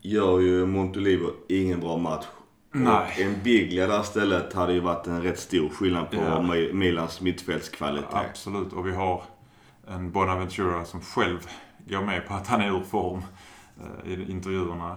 gör 0.00 0.40
ju 0.40 0.66
Montolivo 0.66 1.30
ingen 1.48 1.80
bra 1.80 1.96
match. 1.96 2.24
Nej. 2.72 2.94
Och 2.94 3.20
en 3.20 3.34
Biglia 3.42 3.86
där 3.86 4.00
istället 4.00 4.52
hade 4.52 4.72
ju 4.72 4.80
varit 4.80 5.06
en 5.06 5.22
rätt 5.22 5.38
stor 5.38 5.68
skillnad 5.68 6.10
på 6.10 6.16
Ja. 6.16 6.40
Mi- 6.40 6.72
Milans 6.72 7.20
mittfältskvalitet. 7.20 8.08
Absolut. 8.14 8.72
Och 8.72 8.86
vi 8.86 8.92
har 8.94 9.22
en 9.88 10.10
Bonaventura 10.12 10.84
som 10.84 11.00
själv 11.00 11.38
går 11.88 12.02
med 12.02 12.26
på 12.28 12.34
att 12.34 12.46
han 12.46 12.60
är 12.60 12.70
ur 12.70 12.82
form 12.82 13.22
eh, 14.04 14.12
i 14.12 14.30
intervjuerna. 14.30 14.96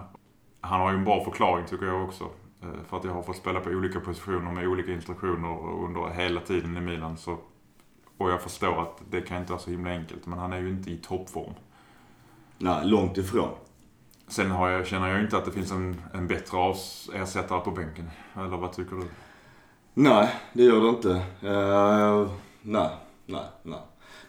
Han 0.60 0.80
har 0.80 0.90
ju 0.92 0.96
en 0.98 1.04
bra 1.04 1.24
förklaring 1.24 1.66
tycker 1.66 1.86
jag 1.86 2.04
också. 2.04 2.24
Eh, 2.62 2.68
För 2.88 2.96
att 2.96 3.04
jag 3.04 3.12
har 3.12 3.22
fått 3.22 3.36
spela 3.36 3.60
på 3.60 3.70
olika 3.70 4.00
positioner 4.00 4.52
med 4.52 4.68
olika 4.68 4.92
instruktioner 4.92 5.72
under 5.84 6.08
hela 6.08 6.40
tiden 6.40 6.76
i 6.76 6.80
Milan. 6.80 7.16
Så, 7.16 7.38
och 8.18 8.30
jag 8.30 8.42
förstår 8.42 8.82
att 8.82 9.00
det 9.10 9.20
kan 9.20 9.38
inte 9.38 9.52
vara 9.52 9.60
så 9.60 9.70
himla 9.70 9.90
enkelt. 9.90 10.26
Men 10.26 10.38
han 10.38 10.52
är 10.52 10.58
ju 10.58 10.70
inte 10.70 10.90
i 10.90 10.96
toppform. 10.96 11.54
Nej, 12.58 12.86
långt 12.86 13.18
ifrån. 13.18 13.50
Sen 14.28 14.50
har 14.50 14.68
jag, 14.68 14.86
känner 14.86 15.08
jag 15.08 15.20
inte 15.20 15.36
att 15.38 15.44
det 15.44 15.52
finns 15.52 15.72
en, 15.72 16.02
en 16.14 16.26
bättre 16.26 16.74
ersättare 17.14 17.60
på 17.60 17.70
bänken. 17.70 18.10
Eller 18.34 18.56
vad 18.56 18.72
tycker 18.72 18.96
du? 18.96 19.04
Nej, 19.94 20.34
det 20.52 20.62
gör 20.62 20.80
det 20.80 20.88
inte. 20.88 21.10
Eh, 21.42 22.30
nej, 22.62 22.90
nej, 23.26 23.44
nej. 23.62 23.80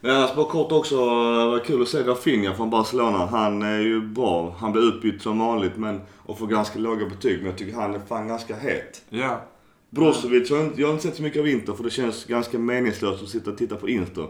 Men 0.02 0.16
annars 0.16 0.36
bara 0.36 0.46
kort 0.46 0.72
också, 0.72 0.96
det 0.96 1.46
var 1.46 1.66
kul 1.66 1.82
att 1.82 1.88
se 1.88 2.04
Rafinha 2.04 2.54
från 2.54 2.70
Barcelona. 2.70 3.26
Han 3.26 3.62
är 3.62 3.80
ju 3.80 4.02
bra. 4.02 4.56
Han 4.60 4.72
blir 4.72 4.88
utbytt 4.88 5.22
som 5.22 5.40
vanligt 5.40 5.78
men, 5.78 6.02
och 6.18 6.40
får 6.40 6.48
ganska 6.48 6.80
låga 6.80 7.06
betyg. 7.06 7.38
Men 7.38 7.46
jag 7.46 7.58
tycker 7.58 7.76
han 7.76 7.96
är 7.96 8.00
fan 8.00 8.28
ganska 8.28 8.56
het. 8.56 9.02
Ja, 9.10 9.42
Brozovic 9.90 10.50
har 10.50 10.58
jag 10.58 10.66
inte, 10.66 10.82
jag 10.82 10.88
har 10.88 10.94
inte 10.94 11.08
sett 11.08 11.16
så 11.16 11.24
mycket 11.24 11.40
av 11.40 11.48
Inter 11.48 11.74
för 11.74 11.84
det 11.84 11.90
känns 11.90 12.26
ganska 12.26 12.60
meningslöst 12.60 13.24
att 13.24 13.30
sitta 13.30 13.52
och 13.52 13.58
titta 13.58 13.76
på 13.76 13.90
Inter. 13.90 14.28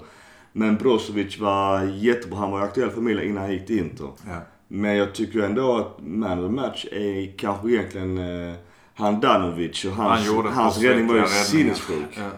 Men 0.51 0.75
Brozovic 0.75 1.39
var 1.39 1.83
jättebra. 1.83 2.39
Han 2.39 2.51
var 2.51 2.59
ju 2.59 2.65
aktuell 2.65 2.89
för 2.89 3.01
Milan 3.01 3.23
innan 3.23 3.43
han 3.43 3.51
gick 3.51 3.67
till 3.67 3.79
Inter. 3.79 4.09
ja. 4.27 4.41
Men 4.71 4.95
jag 4.95 5.15
tycker 5.15 5.39
ändå 5.39 5.77
att 5.77 5.97
man 5.99 6.39
of 6.39 6.45
the 6.45 6.55
match 6.55 6.85
är 6.91 7.37
kanske 7.37 7.69
egentligen 7.69 8.17
eh, 8.17 8.55
Handanovic 8.93 9.85
och 9.85 9.91
hans, 9.91 10.27
Han 10.27 10.45
hans 10.45 10.81
räddning 10.81 11.07
var 11.07 11.15
ju 11.15 11.25
sinnessjuk. 11.25 12.17
Ja. 12.17 12.29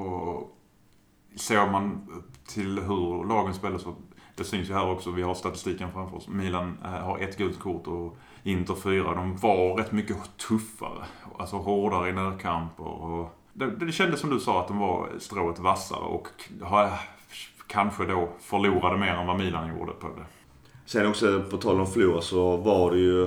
Och 0.00 0.56
ser 1.36 1.70
man 1.70 2.06
till 2.48 2.78
hur 2.78 3.28
lagen 3.28 3.54
spelar 3.54 3.78
så, 3.78 3.94
det 4.34 4.44
syns 4.44 4.70
ju 4.70 4.74
här 4.74 4.90
också, 4.90 5.10
vi 5.10 5.22
har 5.22 5.34
statistiken 5.34 5.92
framför 5.92 6.16
oss. 6.16 6.28
Milan 6.28 6.78
eh, 6.84 6.90
har 6.90 7.18
ett 7.18 7.38
gult 7.38 7.58
kort 7.58 7.86
och 7.86 8.16
Inter 8.42 8.74
fyra. 8.74 9.14
De 9.14 9.36
var 9.36 9.76
rätt 9.76 9.92
mycket 9.92 10.16
tuffare, 10.48 11.04
alltså 11.38 11.56
hårdare 11.56 12.08
i 12.08 12.12
närkamper 12.12 12.84
och, 12.84 13.34
det, 13.52 13.70
det 13.70 13.92
kändes 13.92 14.20
som 14.20 14.30
du 14.30 14.40
sa 14.40 14.60
att 14.60 14.68
de 14.68 14.78
var 14.78 15.08
strået 15.18 15.58
vassare 15.58 16.04
och 16.04 16.28
har, 16.62 16.90
kanske 17.66 18.04
då 18.04 18.28
förlorade 18.40 18.98
mer 18.98 19.14
än 19.14 19.26
vad 19.26 19.38
Milan 19.38 19.78
gjorde 19.78 19.92
på 19.92 20.06
det. 20.08 20.24
Sen 20.86 21.06
också 21.06 21.42
på 21.50 21.56
tal 21.56 21.80
om 21.80 21.86
förlora 21.86 22.20
så 22.20 22.56
var 22.56 22.90
det 22.90 22.98
ju 22.98 23.26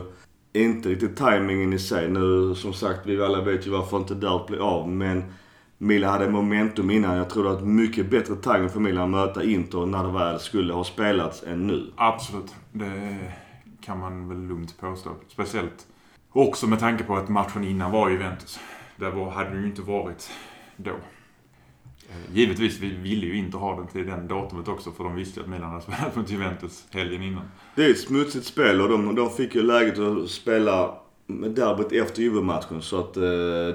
inte 0.53 0.89
riktigt 0.89 1.17
tajmingen 1.17 1.73
i 1.73 1.79
sig. 1.79 2.09
Nu 2.09 2.55
som 2.55 2.73
sagt, 2.73 3.05
vi 3.05 3.21
alla 3.21 3.41
vet 3.41 3.67
ju 3.67 3.71
varför 3.71 3.97
inte 3.97 4.15
Dart 4.15 4.47
blev 4.47 4.61
av. 4.61 4.89
Men 4.89 5.23
Milan 5.83 6.11
hade 6.11 6.29
momentum 6.29 6.91
innan. 6.91 7.17
Jag 7.17 7.29
tror 7.29 7.43
det 7.43 7.49
var 7.49 7.57
ett 7.57 7.63
mycket 7.63 8.09
bättre 8.09 8.35
timing 8.35 8.69
för 8.69 8.79
Milan 8.79 9.03
att 9.03 9.27
möta 9.27 9.43
Inter 9.43 9.85
när 9.85 10.03
det 10.03 10.11
väl 10.11 10.39
skulle 10.39 10.73
ha 10.73 10.83
spelats 10.83 11.43
än 11.43 11.67
nu. 11.67 11.91
Absolut. 11.95 12.55
Det 12.71 13.17
kan 13.81 13.99
man 13.99 14.29
väl 14.29 14.47
lugnt 14.47 14.79
påstå. 14.79 15.09
Speciellt 15.27 15.87
också 16.31 16.67
med 16.67 16.79
tanke 16.79 17.03
på 17.03 17.15
att 17.15 17.29
matchen 17.29 17.63
innan 17.63 17.91
var 17.91 18.09
Juventus. 18.09 18.59
Det 18.95 19.09
var, 19.09 19.31
hade 19.31 19.49
det 19.49 19.59
ju 19.59 19.65
inte 19.65 19.81
varit 19.81 20.31
då. 20.77 20.91
Eh, 20.91 22.35
Givetvis, 22.35 22.79
vi 22.79 22.89
ville 22.89 23.25
ju 23.25 23.37
inte 23.37 23.57
ha 23.57 23.75
den 23.75 23.87
till 23.87 24.07
den 24.07 24.27
datumet 24.27 24.67
också 24.67 24.91
för 24.91 25.03
de 25.03 25.15
visste 25.15 25.39
ju 25.39 25.43
att 25.43 25.49
Milan 25.49 25.69
hade 25.69 25.81
spelat 25.93 26.15
mot 26.15 26.29
Juventus 26.29 26.87
helgen 26.91 27.23
innan. 27.23 27.51
Det 27.75 27.85
är 27.85 27.89
ett 27.89 27.99
smutsigt 27.99 28.45
spel 28.45 28.81
och 28.81 28.89
de, 28.89 29.15
de 29.15 29.29
fick 29.29 29.55
ju 29.55 29.63
läget 29.63 29.99
att 29.99 30.29
spela 30.29 30.97
derbyt 31.55 31.91
efter 31.91 32.21
Juve-matchen. 32.21 32.81
Så 32.81 32.99
att 32.99 33.17
eh, 33.17 33.23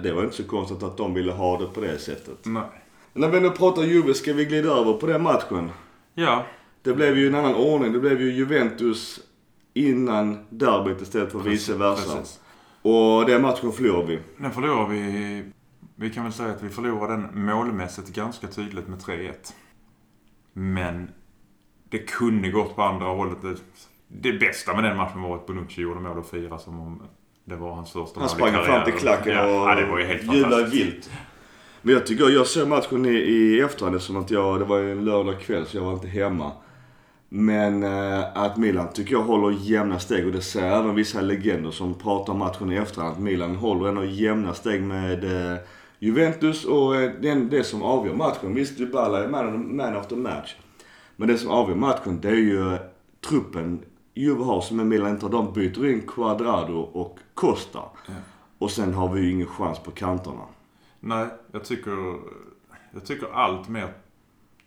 det 0.03 0.13
var 0.15 0.25
inte 0.25 0.37
så 0.37 0.45
konstigt 0.45 0.83
att 0.83 0.97
de 0.97 1.15
ville 1.15 1.33
ha 1.33 1.59
det 1.59 1.67
på 1.67 1.81
det 1.81 1.99
sättet. 1.99 2.39
Nej. 2.43 2.63
När 3.13 3.29
vi 3.29 3.41
nu 3.41 3.51
pratar 3.51 3.83
Juve 3.83 4.15
ska 4.15 4.33
vi 4.33 4.45
glida 4.45 4.69
över 4.69 4.93
på 4.93 5.07
den 5.07 5.23
matchen. 5.23 5.71
Ja, 6.15 6.47
Det 6.83 6.93
blev 6.93 7.19
ju 7.19 7.27
en 7.27 7.35
annan 7.35 7.55
ordning. 7.55 7.93
Det 7.93 7.99
blev 7.99 8.21
ju 8.21 8.33
Juventus 8.33 9.21
innan 9.75 10.39
derbyt 10.51 11.03
istället 11.03 11.33
för 11.33 11.39
vice 11.39 11.75
versa. 11.75 12.17
precis. 12.17 12.41
Och 12.83 13.27
den 13.27 13.43
matchen 13.43 13.73
förlorade 13.73 14.07
vi. 14.07 14.19
Den 14.37 14.51
förlorar 14.53 14.89
vi... 14.89 15.45
Vi 15.99 16.11
kan 16.11 16.25
väl 16.25 16.33
säga 16.33 16.49
att 16.51 16.63
vi 16.63 16.69
förlorar 16.69 17.09
den 17.09 17.45
målmässigt 17.47 18.09
ganska 18.09 18.47
tydligt 18.47 18.89
med 18.89 18.99
3-1. 18.99 19.33
Men 20.53 21.11
det 21.89 21.99
kunde 21.99 22.49
gått 22.51 22.77
på 22.77 22.83
andra 22.83 23.07
hållet. 23.07 23.39
Det, 23.43 23.57
det 24.09 24.33
bästa 24.39 24.75
med 24.75 24.85
den 24.85 24.97
matchen 24.97 25.23
var 25.23 25.37
att 25.37 25.47
Bonucci 25.47 25.83
gjorde 25.83 26.01
mål 26.01 26.19
och 26.19 26.27
firade 26.27 26.63
som 26.63 26.81
om 26.81 27.03
det 27.49 27.57
var 27.57 27.73
hans 27.73 27.93
första 27.93 28.21
Han 28.21 28.29
sprang 28.29 28.53
fram 28.53 28.85
till 28.85 28.95
klacken 28.95 29.39
och 29.39 29.51
ja, 29.51 29.75
det 29.75 30.35
jublade 30.37 30.65
vilt. 30.65 31.11
Men 31.83 31.95
jag 31.95 32.07
tycker, 32.07 32.31
jag 32.31 32.47
såg 32.47 32.69
matchen 32.69 33.07
i, 33.07 33.09
i 33.09 33.61
efterhand 33.61 34.03
som 34.03 34.17
att 34.17 34.31
jag, 34.31 34.59
det 34.59 34.65
var 34.65 34.79
ju 34.79 34.93
en 34.93 35.05
lördag 35.05 35.41
kväll 35.41 35.67
så 35.67 35.77
jag 35.77 35.85
var 35.85 35.93
inte 35.93 36.09
hemma. 36.09 36.53
Men 37.29 37.83
eh, 37.83 38.25
att 38.35 38.57
Milan 38.57 38.89
tycker 38.93 39.13
jag 39.13 39.23
håller 39.23 39.59
jämna 39.61 39.99
steg 39.99 40.27
och 40.27 40.33
det 40.33 40.41
ser 40.41 40.63
även 40.63 40.95
vissa 40.95 41.21
legender 41.21 41.71
som 41.71 41.95
pratar 41.95 42.33
om 42.33 42.39
matchen 42.39 42.73
i 42.73 42.77
efterhand. 42.77 43.13
Att 43.13 43.21
Milan 43.21 43.57
håller 43.57 43.89
ändå 43.89 44.05
jämna 44.05 44.55
steg 44.55 44.83
med 44.83 45.25
eh, 45.25 45.59
Juventus 45.99 46.65
och 46.65 46.97
eh, 46.97 47.11
den, 47.21 47.49
det 47.49 47.65
som 47.65 47.83
avgör 47.83 48.15
matchen. 48.15 48.55
Visst, 48.55 48.79
Dybala 48.79 49.25
är 49.25 49.29
man, 49.29 49.77
man 49.77 49.97
of 49.97 50.07
the 50.07 50.17
match. 50.17 50.57
Men 51.17 51.29
det 51.29 51.39
som 51.39 51.51
avgör 51.51 51.77
matchen 51.77 52.19
det 52.23 52.29
är 52.29 52.35
ju 52.35 52.79
truppen 53.29 53.81
Juve 54.17 54.45
har 54.45 54.61
som 54.61 54.89
Milan 54.89 55.11
inte 55.11 55.27
har. 55.27 55.33
De 55.33 55.53
byter 55.53 55.87
in 55.87 56.07
Quadrado 56.07 56.79
och 56.79 57.19
Costa. 57.35 57.81
Och 58.59 58.71
sen 58.71 58.95
har 58.95 59.13
vi 59.13 59.21
ju 59.21 59.31
ingen 59.31 59.47
chans 59.47 59.79
på 59.79 59.91
kanterna. 59.91 60.45
Nej, 61.01 61.27
jag 61.53 61.65
tycker, 61.65 62.17
jag 62.93 63.05
tycker 63.07 63.27
allt 63.33 63.69
mer 63.69 63.93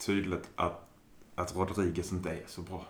tydligt 0.06 0.50
att, 0.56 0.90
att 1.36 1.56
Rodriguez 1.56 2.12
inte 2.12 2.30
är 2.30 2.44
så 2.48 2.62
bra. 2.62 2.86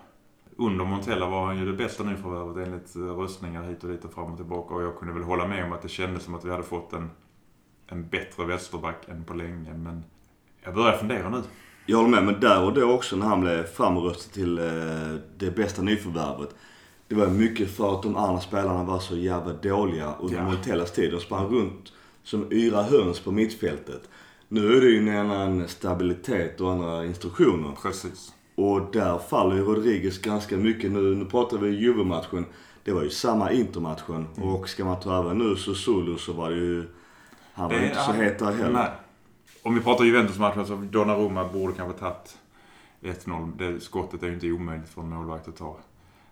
Under 0.55 0.85
Montella 0.85 1.29
var 1.29 1.45
han 1.45 1.57
ju 1.57 1.65
det 1.65 1.77
bästa 1.77 2.03
nyförvärvet 2.03 2.67
enligt 2.67 2.95
eh, 2.95 3.01
röstningar 3.01 3.63
hit 3.63 3.83
och 3.83 3.89
dit 3.89 4.05
och 4.05 4.13
fram 4.13 4.31
och 4.31 4.37
tillbaka. 4.37 4.75
Och 4.75 4.83
jag 4.83 4.97
kunde 4.97 5.13
väl 5.13 5.23
hålla 5.23 5.47
med 5.47 5.65
om 5.65 5.73
att 5.73 5.81
det 5.81 5.89
kändes 5.89 6.23
som 6.23 6.35
att 6.35 6.45
vi 6.45 6.51
hade 6.51 6.63
fått 6.63 6.93
en, 6.93 7.11
en 7.87 8.07
bättre 8.07 8.45
vänsterback 8.45 9.09
än 9.09 9.23
på 9.23 9.33
länge. 9.33 9.73
Men 9.73 10.03
jag 10.61 10.75
börjar 10.75 10.97
fundera 10.97 11.29
nu. 11.29 11.43
Jag 11.89 11.97
håller 11.97 12.09
med, 12.09 12.23
men 12.23 12.39
där 12.39 12.63
och 12.63 12.73
då 12.73 12.91
också 12.91 13.15
när 13.15 13.25
han 13.25 13.41
blev 13.41 13.63
framröstad 13.63 14.33
till 14.33 14.57
eh, 14.59 14.65
det 15.37 15.55
bästa 15.55 15.81
nyförvärvet. 15.81 16.55
Det 17.07 17.15
var 17.15 17.27
mycket 17.27 17.71
för 17.75 17.93
att 17.95 18.03
de 18.03 18.15
andra 18.17 18.41
spelarna 18.41 18.83
var 18.83 18.99
så 18.99 19.17
jävla 19.17 19.53
dåliga 19.53 20.13
under 20.19 20.35
Ja. 20.35 20.43
Montellas 20.43 20.91
tid. 20.91 21.11
De 21.11 21.19
sprang 21.19 21.45
runt 21.45 21.93
som 22.23 22.47
yra 22.53 22.81
höns 22.83 23.19
på 23.19 23.31
mittfältet. 23.31 24.01
Nu 24.47 24.77
är 24.77 24.81
det 24.81 24.87
ju 24.87 24.97
en 25.09 25.15
annan 25.31 25.67
stabilitet 25.67 26.61
och 26.61 26.71
andra 26.71 27.05
instruktioner. 27.05 27.71
Precis. 27.81 28.31
Och 28.55 28.81
där 28.93 29.17
faller 29.17 29.55
ju 29.55 29.61
Rodriguez 29.63 30.17
ganska 30.21 30.57
mycket 30.57 30.91
nu. 30.91 31.15
Nu 31.15 31.25
pratar 31.25 31.57
vi 31.57 31.69
Juve-matchen. 31.69 32.45
Det 32.83 32.91
var 32.91 33.03
ju 33.03 33.09
samma 33.09 33.51
Inter-matchen. 33.51 34.27
Mm. 34.37 34.49
Och 34.49 34.69
ska 34.69 34.85
man 34.85 34.99
ta 34.99 35.17
över 35.19 35.33
nu 35.33 35.55
så 35.55 35.73
Zulu 35.75 36.17
så 36.17 36.33
var 36.33 36.49
det 36.49 36.55
ju... 36.55 36.83
Han 37.53 37.69
var 37.69 37.75
Det- 37.79 37.85
inte 37.85 37.99
så 38.03 38.11
het 38.11 38.39
där 38.39 38.51
heller. 38.51 38.71
Nej. 38.73 38.89
Om 39.63 39.75
vi 39.75 39.81
pratar 39.81 40.05
Juventus-matchen 40.05 40.65
så 40.65 40.75
Donnarumma 40.75 41.49
borde 41.53 41.73
kanske 41.73 41.99
tagit 41.99 42.37
1-0. 43.01 43.57
Det 43.57 43.79
skottet 43.79 44.23
är 44.23 44.27
ju 44.27 44.33
inte 44.33 44.51
omöjligt 44.51 44.89
för 44.89 45.01
en 45.01 45.09
målvakt 45.09 45.47
att 45.47 45.55
ta. 45.57 45.77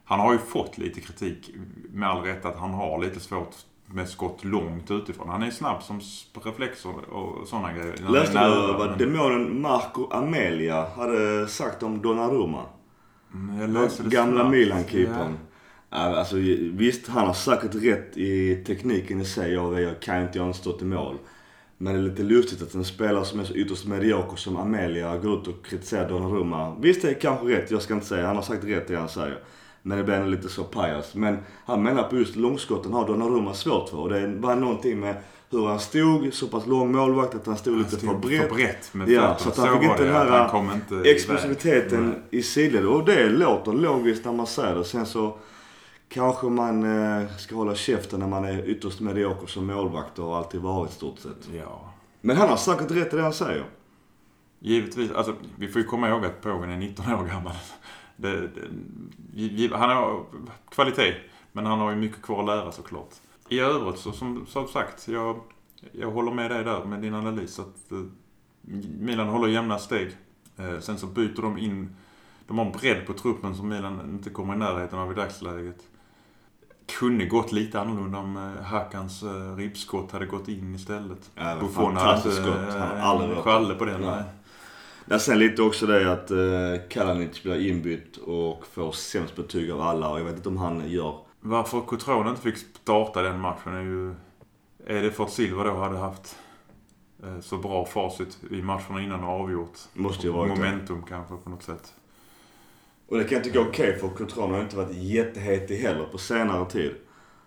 Han 0.04 0.20
har 0.20 0.34
ju 0.34 0.40
fått 0.40 0.78
lite 0.78 1.02
kritik, 1.02 1.52
med 1.90 2.10
all 2.10 2.22
rätt, 2.22 2.46
att 2.46 2.58
han 2.58 2.74
har 2.74 3.02
lite 3.04 3.20
svårt 3.20 3.56
med 3.86 4.10
skott 4.10 4.44
långt 4.44 4.92
utifrån. 4.92 5.30
Han 5.30 5.44
är 5.44 5.52
snabb 5.52 5.84
som 5.84 6.02
reflexer 6.44 7.10
och 7.10 7.48
sådana 7.48 7.74
grejer. 7.74 7.96
Läste 8.10 8.44
du 8.44 8.74
vad 8.74 8.98
demonen 8.98 9.62
Marco 9.62 10.08
Amelia 10.12 10.88
hade 10.96 11.48
sagt 11.48 11.84
om 11.84 12.02
Donnarumma? 12.02 12.64
Mm, 13.34 13.60
Jag 13.60 13.70
läste 13.70 14.04
det 14.04 14.10
Gamla. 14.10 14.50
Milan-keepern. 14.50 15.38
Ja. 15.90 15.98
Alltså, 15.98 16.36
visst, 16.72 17.08
han 17.08 17.28
har 17.28 17.34
säkert 17.34 17.76
rätt 17.76 18.18
i 18.18 18.64
tekniken 18.68 19.22
i 19.22 19.26
sig. 19.26 19.54
Jag, 19.54 19.82
jag 19.82 20.00
kan 20.02 20.22
inte, 20.22 20.38
jag 20.38 20.44
har 20.44 20.48
inte 20.48 20.60
stått 20.60 20.82
i 20.82 20.86
mål. 20.86 21.18
Men 21.78 21.94
det 21.94 22.00
är 22.00 22.04
lite 22.04 22.24
lustigt 22.24 22.62
att 22.62 22.74
en 22.74 22.86
spelare 22.86 23.26
som 23.26 23.40
är 23.40 23.44
så 23.44 23.54
ytterst 23.54 23.86
medioker 23.86 24.38
som 24.38 24.58
Amelia 24.58 25.18
går 25.18 25.42
ut 25.42 25.48
och 25.48 25.66
kritiserar 25.66 26.10
Donnarumma. 26.10 26.76
Visst, 26.80 27.02
det 27.02 27.10
är 27.10 27.14
kanske 27.14 27.48
rätt. 27.48 27.72
Jag 27.72 27.82
ska 27.82 27.94
inte 27.94 28.06
säga. 28.06 28.28
Han 28.28 28.36
har 28.36 28.44
sagt 28.44 28.64
rätt 28.64 28.88
det 28.88 28.96
han 28.96 29.10
säger. 29.10 29.40
Men 29.82 29.98
det 29.98 30.04
blir 30.04 30.16
ändå 30.16 30.28
lite 30.28 30.50
så 30.50 30.64
pajas. 30.64 31.16
Men 31.16 31.38
han 31.66 31.84
menar 31.84 32.04
på 32.04 32.16
just 32.16 32.36
långskotten 32.36 32.94
har 32.94 33.08
Donnarumma 33.08 33.54
svårt 33.54 33.90
för. 33.90 33.98
Och 33.98 34.10
det 34.10 34.28
var 34.28 34.56
någonting 34.56 35.00
med 35.00 35.16
hur 35.50 35.68
han 35.68 35.80
stod, 35.80 36.34
så 36.34 36.48
pass 36.48 36.68
lång 36.68 36.92
målvakt 36.92 37.36
att 37.36 37.46
han 37.46 37.58
stod 37.58 37.74
Han 37.74 37.84
lite 37.84 37.98
stod 37.98 38.10
för 38.10 38.18
brett. 38.18 38.50
För 38.50 38.56
brett 38.56 38.94
med 38.94 39.10
Ja, 39.10 39.38
så 39.40 39.50
att 39.50 39.58
han 39.58 39.80
fick 39.80 39.88
var 39.88 39.94
inte 39.94 40.04
den 40.04 40.14
här 40.14 40.74
inte 40.74 41.10
explosiviteten 41.10 42.16
i 42.30 42.42
sidled. 42.42 42.86
Och 42.86 43.06
det 43.06 43.30
låter 43.30 43.74
logiskt 43.74 44.26
när 44.26 44.34
man 44.34 44.48
säger 44.48 44.76
det. 44.76 44.84
Sen 44.84 45.06
så 45.06 45.38
kanske 46.10 46.47
man 46.47 46.84
eh, 46.84 47.28
ska 47.38 47.55
hålla 47.55 47.76
käften 47.76 48.20
när 48.20 48.28
man 48.28 48.45
är 48.45 48.70
ytterst 48.70 48.99
medioker 48.99 49.47
som 49.47 49.68
målvakt 49.68 50.20
och 50.20 50.26
har 50.26 50.38
alltid 50.38 50.62
varit 50.62 50.91
stort 50.91 51.20
sett. 51.20 51.49
Ja. 51.53 51.93
Men 52.22 52.38
han 52.38 52.49
har 52.49 52.58
säkert 52.58 52.91
rätt 52.91 53.14
i 53.14 53.16
det 53.16 53.22
han 53.22 53.34
säger. 53.34 53.66
Givetvis. 54.60 55.12
Alltså, 55.12 55.36
vi 55.55 55.68
får 55.68 55.82
ju 55.82 55.88
komma 55.88 56.10
ihåg 56.10 56.26
att 56.26 56.41
Pågen 56.41 56.70
är 56.70 56.78
19 56.78 57.14
år 57.14 57.26
gammal. 57.26 57.53
Det, 58.16 58.47
det, 58.47 59.76
han 59.76 59.89
har 59.89 60.26
kvalitet, 60.72 61.16
men 61.51 61.66
han 61.66 61.80
har 61.80 61.89
ju 61.89 61.95
mycket 61.95 62.22
kvar 62.22 62.39
att 62.39 62.45
lära 62.45 62.72
såklart. 62.72 63.14
I 63.49 63.60
övrigt 63.60 63.99
så 63.99 64.12
som, 64.12 64.45
som 64.45 64.68
sagt, 64.68 65.08
jag, 65.08 65.39
jag 65.91 66.12
håller 66.12 66.32
med 66.32 66.51
dig 66.51 66.64
där 66.64 66.86
med 66.86 67.01
din 67.01 67.14
analys 67.14 67.60
att 67.60 67.91
eh, 67.91 68.03
Milan 68.99 69.28
håller 69.28 69.47
jämna 69.47 69.80
steg. 69.80 70.18
Eh, 70.58 70.80
sen 70.80 70.97
så 70.97 71.08
byter 71.08 71.41
de 71.41 71.58
in, 71.58 71.95
de 72.47 72.58
har 72.58 72.66
en 72.66 72.72
bredd 72.72 73.08
på 73.08 73.14
truppen 73.14 73.55
som 73.55 73.70
Milan 73.70 74.01
inte 74.10 74.30
kommer 74.30 74.53
i 74.53 74.58
närheten 74.58 74.99
av 74.99 75.12
i 75.12 75.16
dagsläget. 75.16 75.84
Kunde 76.88 77.26
gått 77.26 77.52
lite 77.52 77.80
annorlunda 77.80 78.18
om 78.18 78.38
eh, 78.38 78.64
Hakans 78.64 79.24
eh, 79.24 79.56
ribbskott 79.56 80.12
hade 80.12 80.26
gått 80.26 80.48
in 80.48 80.76
istället. 80.76 81.32
Ja, 81.36 81.56
det 81.56 81.62
Buffon 81.62 81.98
hade 81.98 82.30
inte 82.30 82.42
eh, 82.42 83.42
schalle 83.42 83.76
på 83.76 83.86
det. 83.86 83.98
Nej. 83.98 84.10
Nej. 84.10 84.24
Där 85.06 85.18
sen 85.18 85.40
lite 85.40 85.62
också 85.62 85.86
det 85.86 86.14
att 86.14 86.32
eh, 86.32 86.88
Kalanic 86.90 87.44
blir 87.44 87.70
inbytt 87.70 88.18
och 88.18 88.68
får 88.68 88.92
sämst 88.92 89.36
betyg 89.36 89.72
av 89.72 89.82
alla. 89.82 90.10
Och 90.10 90.20
jag 90.20 90.26
vet 90.26 90.36
inte 90.36 90.50
om 90.50 90.58
han 90.58 90.90
gör... 90.90 91.16
Varför 91.40 91.82
Cotrone 91.82 92.30
inte 92.30 92.42
fick 92.42 92.58
starta 92.58 93.22
den 93.22 93.40
matchen 93.40 93.74
är 93.74 93.82
ju... 93.82 94.16
Är 94.86 95.04
det 95.04 95.12
för 95.12 95.24
att 95.24 95.32
Silva 95.32 95.64
då 95.64 95.74
hade 95.74 95.98
haft 95.98 96.36
eh, 97.24 97.40
så 97.40 97.58
bra 97.58 97.86
facit 97.86 98.38
i 98.52 98.62
matcherna 98.62 99.02
innan 99.02 99.24
och 99.24 99.30
avgjort? 99.30 99.80
Måste 99.94 100.28
ju 100.28 100.34
varit 100.34 100.56
det. 100.56 100.62
Momentum 100.62 101.04
kanske 101.10 101.36
på 101.44 101.50
något 101.50 101.64
sätt. 101.64 101.94
Och 103.10 103.18
det 103.18 103.24
kan 103.24 103.36
jag 103.36 103.43
tycka 103.43 103.60
är 103.60 103.68
okej 103.70 103.97
för 103.99 104.08
Cotrone 104.08 104.53
har 104.53 104.62
inte 104.62 104.78
varit 104.78 104.95
jättehetig 104.95 105.78
heller 105.78 106.03
på 106.12 106.18
senare 106.18 106.66
tid. 106.70 106.91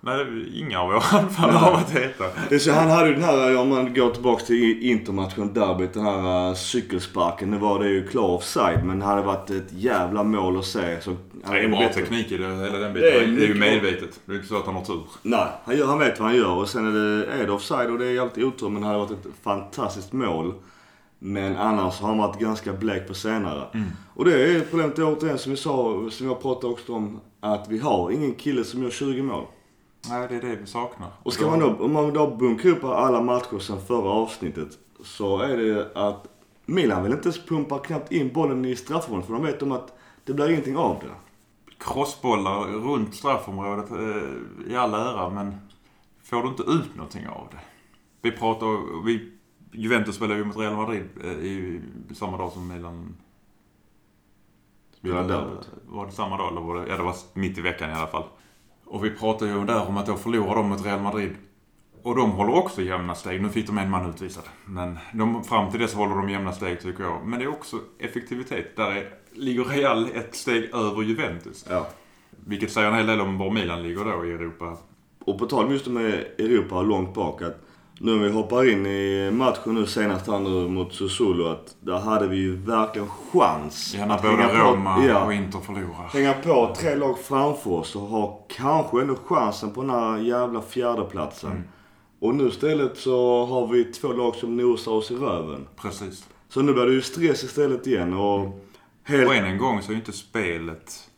Nej, 0.03 0.17
det 0.17 0.23
är 0.23 0.59
inga 0.61 0.81
av 0.81 0.87
våra 0.89 0.97
anfall 1.19 1.51
har 1.51 1.73
varit 1.73 1.91
heta. 1.91 2.25
Det 2.49 2.55
är 2.55 2.59
så, 2.59 2.73
han 2.73 2.91
hade 2.91 3.09
ju 3.09 3.15
den 3.15 3.23
här, 3.25 3.57
om 3.57 3.69
man 3.69 3.95
går 3.95 4.11
tillbaka 4.11 4.45
till 4.45 4.83
Intermatchen, 4.83 5.55
derbyt, 5.55 5.95
den 5.95 6.05
här 6.05 6.49
uh, 6.49 6.55
cykelsparken. 6.55 7.51
Nu 7.51 7.59
var 7.59 7.79
det 7.79 7.89
ju 7.89 8.07
klar 8.09 8.29
offside, 8.29 8.85
men 8.85 8.99
det 8.99 9.05
hade 9.05 9.23
varit 9.23 9.51
ett 9.51 9.73
jävla 9.73 10.23
mål 10.23 10.59
att 10.59 10.65
se. 10.65 11.01
Så, 11.01 11.17
Det 11.51 11.59
är 11.59 11.69
bra 11.69 11.79
bättre. 11.79 12.01
teknik 12.01 12.33
i 12.33 12.37
det, 12.37 12.45
hela 12.47 12.79
den 12.79 12.95
Det 12.95 13.01
biten. 13.01 13.35
är 13.35 13.37
Det 13.37 13.45
är, 13.45 13.49
ju 13.49 13.55
medvetet. 13.55 14.21
Det 14.25 14.33
är 14.33 14.37
inte 14.37 14.49
så 14.49 14.57
att 14.57 14.67
han 14.67 14.75
har 14.75 14.85
tur. 14.85 15.03
Nej, 15.23 15.47
han, 15.65 15.77
gör, 15.77 15.87
han 15.87 15.99
vet 15.99 16.21
vad 16.21 16.29
han 16.29 16.37
gör 16.37 16.55
och 16.55 16.69
sen 16.69 16.87
är 16.89 16.93
det, 16.93 17.27
är 17.27 17.47
det 17.47 17.53
offside 17.53 17.91
och 17.91 17.99
det 17.99 18.07
är 18.07 18.21
alltid 18.21 18.45
otur 18.45 18.69
men 18.69 18.83
det 18.83 18.87
hade 18.89 18.99
varit 18.99 19.11
ett 19.11 19.27
fantastiskt 19.43 20.13
mål. 20.13 20.55
Men 21.23 21.57
annars 21.57 22.01
har 22.01 22.09
han 22.09 22.19
varit 22.19 22.41
ganska 22.41 22.73
blek 22.73 23.09
på 23.09 23.15
senare. 23.15 23.69
Mm. 23.75 23.89
Och 24.15 24.25
det 24.25 24.57
är 24.57 24.61
problemet 24.61 24.99
återigen 24.99 25.39
som 25.39 25.51
vi 25.51 25.57
sa, 25.57 26.09
som 26.11 26.27
jag 26.27 26.43
pratade 26.43 26.73
också 26.73 26.95
om, 26.95 27.21
att 27.41 27.69
vi 27.69 27.79
har 27.79 28.11
ingen 28.11 28.35
kille 28.35 28.65
som 28.65 28.83
gör 28.83 28.91
20 28.91 29.23
mål. 29.23 29.45
Nej, 30.09 30.29
det 30.29 30.37
är 30.37 30.41
det 30.41 30.57
vi 30.57 30.67
saknar. 30.67 31.09
Och 31.23 31.33
ska 31.33 31.51
man 31.51 31.59
då, 31.59 31.85
om 31.85 31.93
man 31.93 32.13
då 32.13 32.37
bunkrar 32.37 32.71
upp 32.71 32.85
alla 32.85 33.21
matcher 33.21 33.59
sen 33.59 33.81
förra 33.81 34.11
avsnittet 34.11 34.69
så 35.05 35.39
är 35.39 35.57
det 35.57 35.91
att 35.95 36.27
Milan 36.67 37.03
vill 37.03 37.13
inte 37.13 37.29
ens 37.29 37.47
pumpa 37.47 37.79
knappt 37.79 38.13
in 38.13 38.33
bollen 38.33 38.65
i 38.65 38.77
straffområdet 38.77 39.27
för 39.27 39.35
de 39.35 39.43
vet 39.43 39.63
om 39.63 39.73
att 39.73 39.99
det 40.25 40.33
blir 40.33 40.49
ingenting 40.49 40.77
av 40.77 40.97
det. 41.01 41.11
Crossbollar 41.79 42.65
runt 42.65 43.15
straffområdet 43.15 43.91
eh, 43.91 44.73
i 44.73 44.77
all 44.77 44.95
ära, 44.95 45.31
men 45.31 45.57
får 46.23 46.43
du 46.43 46.49
inte 46.49 46.63
ut 46.63 46.97
någonting 46.97 47.29
av 47.29 47.49
det? 47.51 47.61
Vi 48.23 48.33
pratar... 48.33 49.05
Vi, 49.05 49.33
Juventus 49.73 50.17
spelade 50.17 50.39
ju 50.39 50.45
mot 50.45 50.57
Real 50.57 50.77
Madrid 50.77 51.05
eh, 51.25 51.31
i 51.31 51.81
samma 52.15 52.37
dag 52.37 52.53
som 52.53 52.69
Milan... 52.69 53.17
Spelade 54.93 55.35
derbyt. 55.35 55.71
Var 55.87 56.07
det 56.07 56.13
samma 56.13 56.37
dag 56.37 56.53
eller 56.53 56.61
var 56.61 56.81
det... 56.81 56.89
Ja, 56.89 56.97
det 56.97 57.03
var 57.03 57.15
mitt 57.35 57.59
i 57.59 57.61
veckan 57.61 57.91
i 57.91 57.93
alla 57.93 58.07
fall. 58.07 58.25
Och 58.85 59.05
vi 59.05 59.11
pratade 59.11 59.51
ju 59.51 59.65
där 59.65 59.89
om 59.89 59.97
att 59.97 60.07
då 60.07 60.17
förlorar 60.17 60.55
de 60.55 60.69
mot 60.69 60.85
Real 60.85 61.01
Madrid. 61.01 61.37
Och 62.03 62.17
de 62.17 62.31
håller 62.31 62.55
också 62.55 62.83
jämna 62.83 63.15
steg. 63.15 63.43
Nu 63.43 63.49
fick 63.49 63.67
de 63.67 63.79
en 63.79 63.91
man 63.91 64.11
utvisad. 64.11 64.45
Men 64.65 64.99
de, 65.13 65.45
fram 65.45 65.71
till 65.71 65.81
dess 65.81 65.95
håller 65.95 66.17
de 66.17 66.31
jämna 66.31 66.53
steg 66.53 66.81
tycker 66.81 67.05
jag. 67.05 67.27
Men 67.27 67.39
det 67.39 67.45
är 67.45 67.49
också 67.49 67.77
effektivitet. 67.99 68.77
Där 68.77 68.91
är, 68.91 69.11
ligger 69.33 69.65
Real 69.65 70.09
ett 70.15 70.35
steg 70.35 70.75
över 70.75 71.03
Juventus. 71.03 71.67
Ja. 71.71 71.87
Vilket 72.31 72.73
säger 72.73 72.89
en 72.89 72.95
hel 72.95 73.07
del 73.07 73.21
om 73.21 73.39
var 73.39 73.51
Milan 73.51 73.83
ligger 73.83 74.05
då 74.05 74.27
i 74.27 74.33
Europa. 74.33 74.77
Och 75.25 75.39
på 75.39 75.47
tal 75.47 75.65
om 75.65 75.73
just 75.73 75.85
det 75.85 75.91
med 75.91 76.13
Europa 76.39 76.83
långt 76.83 77.15
bak 77.15 77.43
att 77.43 77.70
nu 78.03 78.17
när 78.17 78.25
vi 78.25 78.31
hoppar 78.31 78.69
in 78.71 78.87
i 78.87 79.31
matchen 79.33 79.75
nu 79.75 79.87
senast 79.87 80.27
här 80.27 80.39
nu 80.39 80.69
mot 80.69 80.95
Sassuolo 80.95 81.47
att 81.47 81.77
där 81.81 81.99
hade 81.99 82.27
vi 82.29 82.37
ju 82.37 82.57
verkligen 82.57 83.09
chans. 83.09 83.95
Ja, 83.99 84.07
när 84.07 84.17
både 84.23 84.29
hänga 84.29 84.49
på- 84.49 84.71
Roma 84.71 85.05
ja, 85.07 85.25
och 85.25 85.33
Inter 85.35 85.59
förlorar. 85.61 86.09
hänga 86.13 86.33
på 86.33 86.75
tre 86.79 86.95
lag 86.95 87.19
framför 87.19 87.71
oss 87.71 87.97
och 87.97 88.03
ha 88.03 88.47
kanske 88.49 89.01
ändå 89.01 89.15
chansen 89.27 89.71
på 89.71 89.81
den 89.81 89.91
här 89.91 90.19
jävla 90.19 90.63
fjärdeplatsen. 90.63 91.51
Mm. 91.51 91.63
Och 92.21 92.35
nu 92.35 92.49
istället 92.49 92.97
så 92.99 93.45
har 93.47 93.67
vi 93.67 93.85
två 93.85 94.13
lag 94.13 94.35
som 94.35 94.57
nosar 94.57 94.93
oss 94.93 95.11
i 95.11 95.15
röven. 95.17 95.67
Precis. 95.77 96.29
Så 96.49 96.63
nu 96.63 96.73
blir 96.73 96.87
det 96.87 96.93
ju 96.93 97.03
stress 97.03 97.45
istället 97.45 97.87
igen 97.87 98.13
och 98.15 98.61
Helt, 99.05 99.29
Och 99.29 99.35
än 99.35 99.45
en 99.45 99.59
gång 99.59 99.83
så 99.83 99.89
är 99.91 99.93
ju 99.93 99.99
inte 99.99 100.13
spelet 100.13 101.09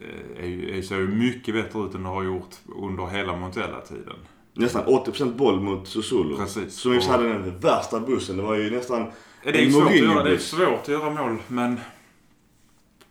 eh, 0.00 0.44
är, 0.44 0.48
ju- 0.48 0.78
är, 0.78 0.82
ser 0.82 0.96
ju 0.96 1.08
mycket 1.08 1.54
bättre 1.54 1.80
ut 1.80 1.94
än 1.94 2.02
det 2.02 2.08
har 2.08 2.22
gjort 2.22 2.54
under 2.82 3.06
hela 3.06 3.36
Montella-tiden. 3.36 4.16
Nästan 4.60 4.84
80% 4.84 5.34
boll 5.34 5.60
mot 5.60 5.88
Susulu. 5.88 6.36
Precis. 6.36 6.74
Som 6.74 6.94
just 6.94 7.08
hade 7.08 7.28
den 7.28 7.58
värsta 7.60 8.00
bussen. 8.00 8.36
Det 8.36 8.42
var 8.42 8.54
ju 8.54 8.70
nästan... 8.70 9.10
Det 9.44 9.50
är, 9.50 9.64
En 9.66 9.72
svårt 9.72 9.86
att 9.86 9.96
göra, 9.96 10.22
det 10.22 10.32
är 10.32 10.38
svårt 10.38 10.80
att 10.82 10.88
göra 10.88 11.10
mål, 11.10 11.36
men 11.48 11.80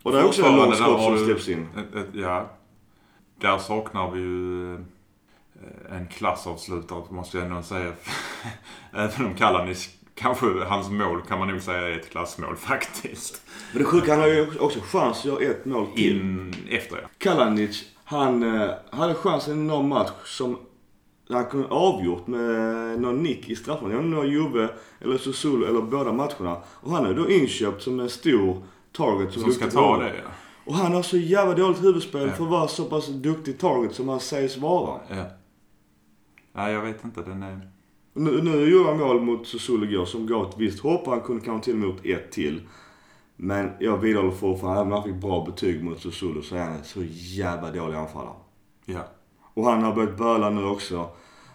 Och 0.03 0.11
det 0.11 0.19
är 0.19 0.25
också 0.25 0.45
en 0.45 0.55
lång 0.55 0.75
skott 0.75 1.01
som 1.01 1.25
släpps 1.25 1.49
in. 1.49 1.67
ett, 1.77 1.95
ett, 1.95 2.07
ja. 2.13 2.49
Där 3.41 3.57
saknar 3.57 4.11
vi 4.11 4.19
ju 4.19 4.73
eh, 4.73 5.95
en 5.97 6.07
klassavslutare, 6.07 7.03
måste 7.09 7.37
jag 7.37 7.47
ändå 7.47 7.61
säga. 7.61 7.91
Även 8.93 9.25
om 9.25 9.35
Kalanis, 9.35 9.89
kanske 10.15 10.45
hans 10.45 10.89
mål 10.89 11.21
kan 11.21 11.39
man 11.39 11.47
nog 11.47 11.61
säga 11.61 11.87
är 11.87 11.91
ett 11.91 12.09
klassmål 12.09 12.55
faktiskt. 12.57 13.41
Men 13.71 13.81
det 13.81 13.85
sjuka, 13.89 14.11
han 14.11 14.19
har 14.21 14.27
ju 14.27 14.59
också 14.59 14.79
chans 14.81 15.17
att 15.19 15.25
göra 15.25 15.41
ett 15.41 15.65
mål 15.65 15.87
till. 15.95 16.21
In 16.21 16.55
efter 16.69 16.97
ja. 16.97 17.07
Kalanic, 17.17 17.83
han 18.03 18.55
eh, 18.61 18.69
hade 18.89 19.13
chansen 19.13 19.53
i 19.53 19.63
någon 19.63 19.89
match 19.89 20.11
som 20.25 20.59
han 21.35 21.45
kunde 21.45 21.67
avgjort 21.67 22.27
med 22.27 23.01
någon 23.01 23.23
nick 23.23 23.49
i 23.49 23.55
straffområdet. 23.55 23.95
Jag 23.97 24.05
inte 24.05 24.17
om 24.17 24.27
Juve 24.27 24.69
eller 24.99 25.17
Susulu 25.17 25.65
eller 25.65 25.81
båda 25.81 26.13
matcherna. 26.13 26.57
Och 26.65 26.91
han 26.91 27.05
är 27.05 27.13
då 27.13 27.29
inköpt 27.29 27.81
som 27.81 27.99
en 27.99 28.09
stor 28.09 28.63
target 28.91 29.33
som, 29.33 29.41
Som 29.41 29.51
ska 29.51 29.69
ta 29.69 29.97
det 29.97 30.07
ja. 30.07 30.31
Och 30.65 30.75
han 30.75 30.93
har 30.93 31.01
så 31.01 31.17
jävla 31.17 31.55
dåligt 31.55 31.83
huvudspel 31.83 32.27
Ja. 32.27 32.33
för 32.33 32.43
att 32.43 32.49
vara 32.49 32.67
så 32.67 32.85
pass 32.85 33.07
duktig 33.07 33.59
target 33.59 33.95
som 33.95 34.09
han 34.09 34.19
sägs 34.19 34.57
vara. 34.57 34.99
ja. 35.09 35.23
Nej, 36.53 36.73
jag 36.73 36.81
vet 36.81 37.03
inte. 37.03 37.21
Den 37.21 37.43
är... 37.43 37.69
Nu, 38.13 38.41
nu 38.43 38.69
gjorde 38.69 38.89
han 38.89 38.99
mål 38.99 39.21
mot 39.21 39.47
Susulu 39.47 40.05
som 40.05 40.27
gav 40.27 40.49
ett 40.49 40.57
visst 40.57 40.79
hopp 40.79 41.07
han 41.07 41.21
kunde 41.21 41.45
kanske 41.45 41.65
till 41.65 41.73
och 41.73 41.79
med 41.79 41.89
gjort 41.89 42.05
ett 42.05 42.31
till. 42.31 42.61
Men 43.35 43.69
jag 43.79 43.97
vidhåller 43.97 44.31
fortfarande, 44.31 44.81
även 44.81 44.93
om 44.93 44.99
han 45.01 45.09
fick 45.11 45.21
bra 45.21 45.45
betyg 45.45 45.83
mot 45.83 45.99
Susulu 46.01 46.41
så 46.41 46.55
är 46.55 46.63
han 46.63 46.83
så 46.83 46.99
jävla 47.13 47.71
dålig 47.71 47.97
anfallare. 47.97 48.33
Ja. 48.85 49.01
Och 49.59 49.65
han 49.65 49.83
har 49.83 49.93
börjat 49.93 50.17
böla 50.17 50.49
nu 50.49 50.65
också. 50.65 51.09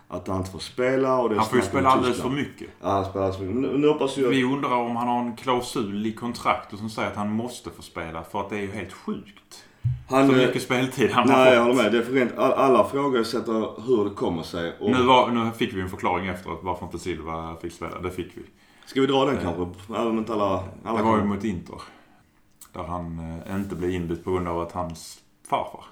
Att 0.09 0.29
han 0.29 0.37
inte 0.37 0.51
får 0.51 0.59
spela 0.59 1.19
och 1.19 1.29
det 1.29 1.37
Han 1.37 1.47
får 1.47 1.59
ju 1.59 1.65
spela 1.65 1.89
alldeles 1.89 2.21
för 2.21 2.29
mycket. 2.29 2.69
Ja, 2.83 2.89
han 2.91 3.05
spelar 3.05 3.25
alldeles 3.27 3.37
för 3.37 3.55
mycket. 3.55 3.81
Nu, 3.81 3.89
hoppas 3.89 4.17
jag... 4.17 4.29
Vi 4.29 4.45
undrar 4.45 4.75
om 4.77 4.97
han 4.97 5.09
har 5.09 5.21
en 5.21 5.37
klausul 5.37 6.07
i 6.07 6.13
kontraktet 6.13 6.79
som 6.79 6.91
säger 6.91 7.11
att 7.11 7.17
han 7.17 7.33
måste 7.33 7.71
få 7.71 7.83
spela. 7.83 8.23
För 8.25 8.41
att 8.41 8.51
det 8.51 8.57
är 8.57 8.61
ju 8.61 8.73
helt 8.73 8.93
sjukt. 8.93 9.65
Han, 10.11 10.29
Så 10.29 10.33
eh, 10.35 10.47
mycket 10.47 10.63
speltid 10.63 11.11
han 11.11 11.27
nej, 11.29 11.37
har 11.37 11.47
jag 11.47 11.55
fått. 11.55 11.63
håller 11.67 11.83
med. 11.83 11.93
Det 11.93 11.99
är 11.99 12.03
för 12.03 12.13
rent. 12.13 12.39
All, 12.39 12.53
alla 12.53 12.85
frågasätter 12.85 13.83
hur 13.87 14.05
det 14.05 14.11
kommer 14.11 14.43
sig. 14.43 14.77
Och 14.81 14.91
Nu, 14.91 15.03
var, 15.03 15.31
nu 15.31 15.51
fick 15.51 15.75
vi 15.75 15.81
en 15.81 15.89
förklaring 15.89 16.27
efteråt 16.27 16.61
varför 16.63 16.87
inte 16.87 16.99
Silva 16.99 17.57
fick 17.63 17.73
spela. 17.73 18.01
Det 18.01 18.11
fick 18.11 18.37
vi. 18.37 18.43
Ska 18.87 19.01
vi 19.01 19.07
dra 19.07 19.25
den 19.25 19.37
kanske? 19.43 19.67
Även 19.95 20.07
om 20.09 20.19
inte 20.19 20.33
alla... 20.33 20.63
alla 20.85 20.99
Det 20.99 21.05
var 21.05 21.19
ju 21.19 21.25
mot 21.25 21.45
Inter. 21.45 21.81
Där 22.73 22.83
han 22.83 23.19
eh, 23.47 23.57
inte 23.57 23.75
blev 23.77 23.91
inbytt 23.91 24.25
på 24.25 24.31
grund 24.33 24.49
av 24.49 24.61
att 24.61 24.73
hans 24.73 25.19
farfar 25.49 25.85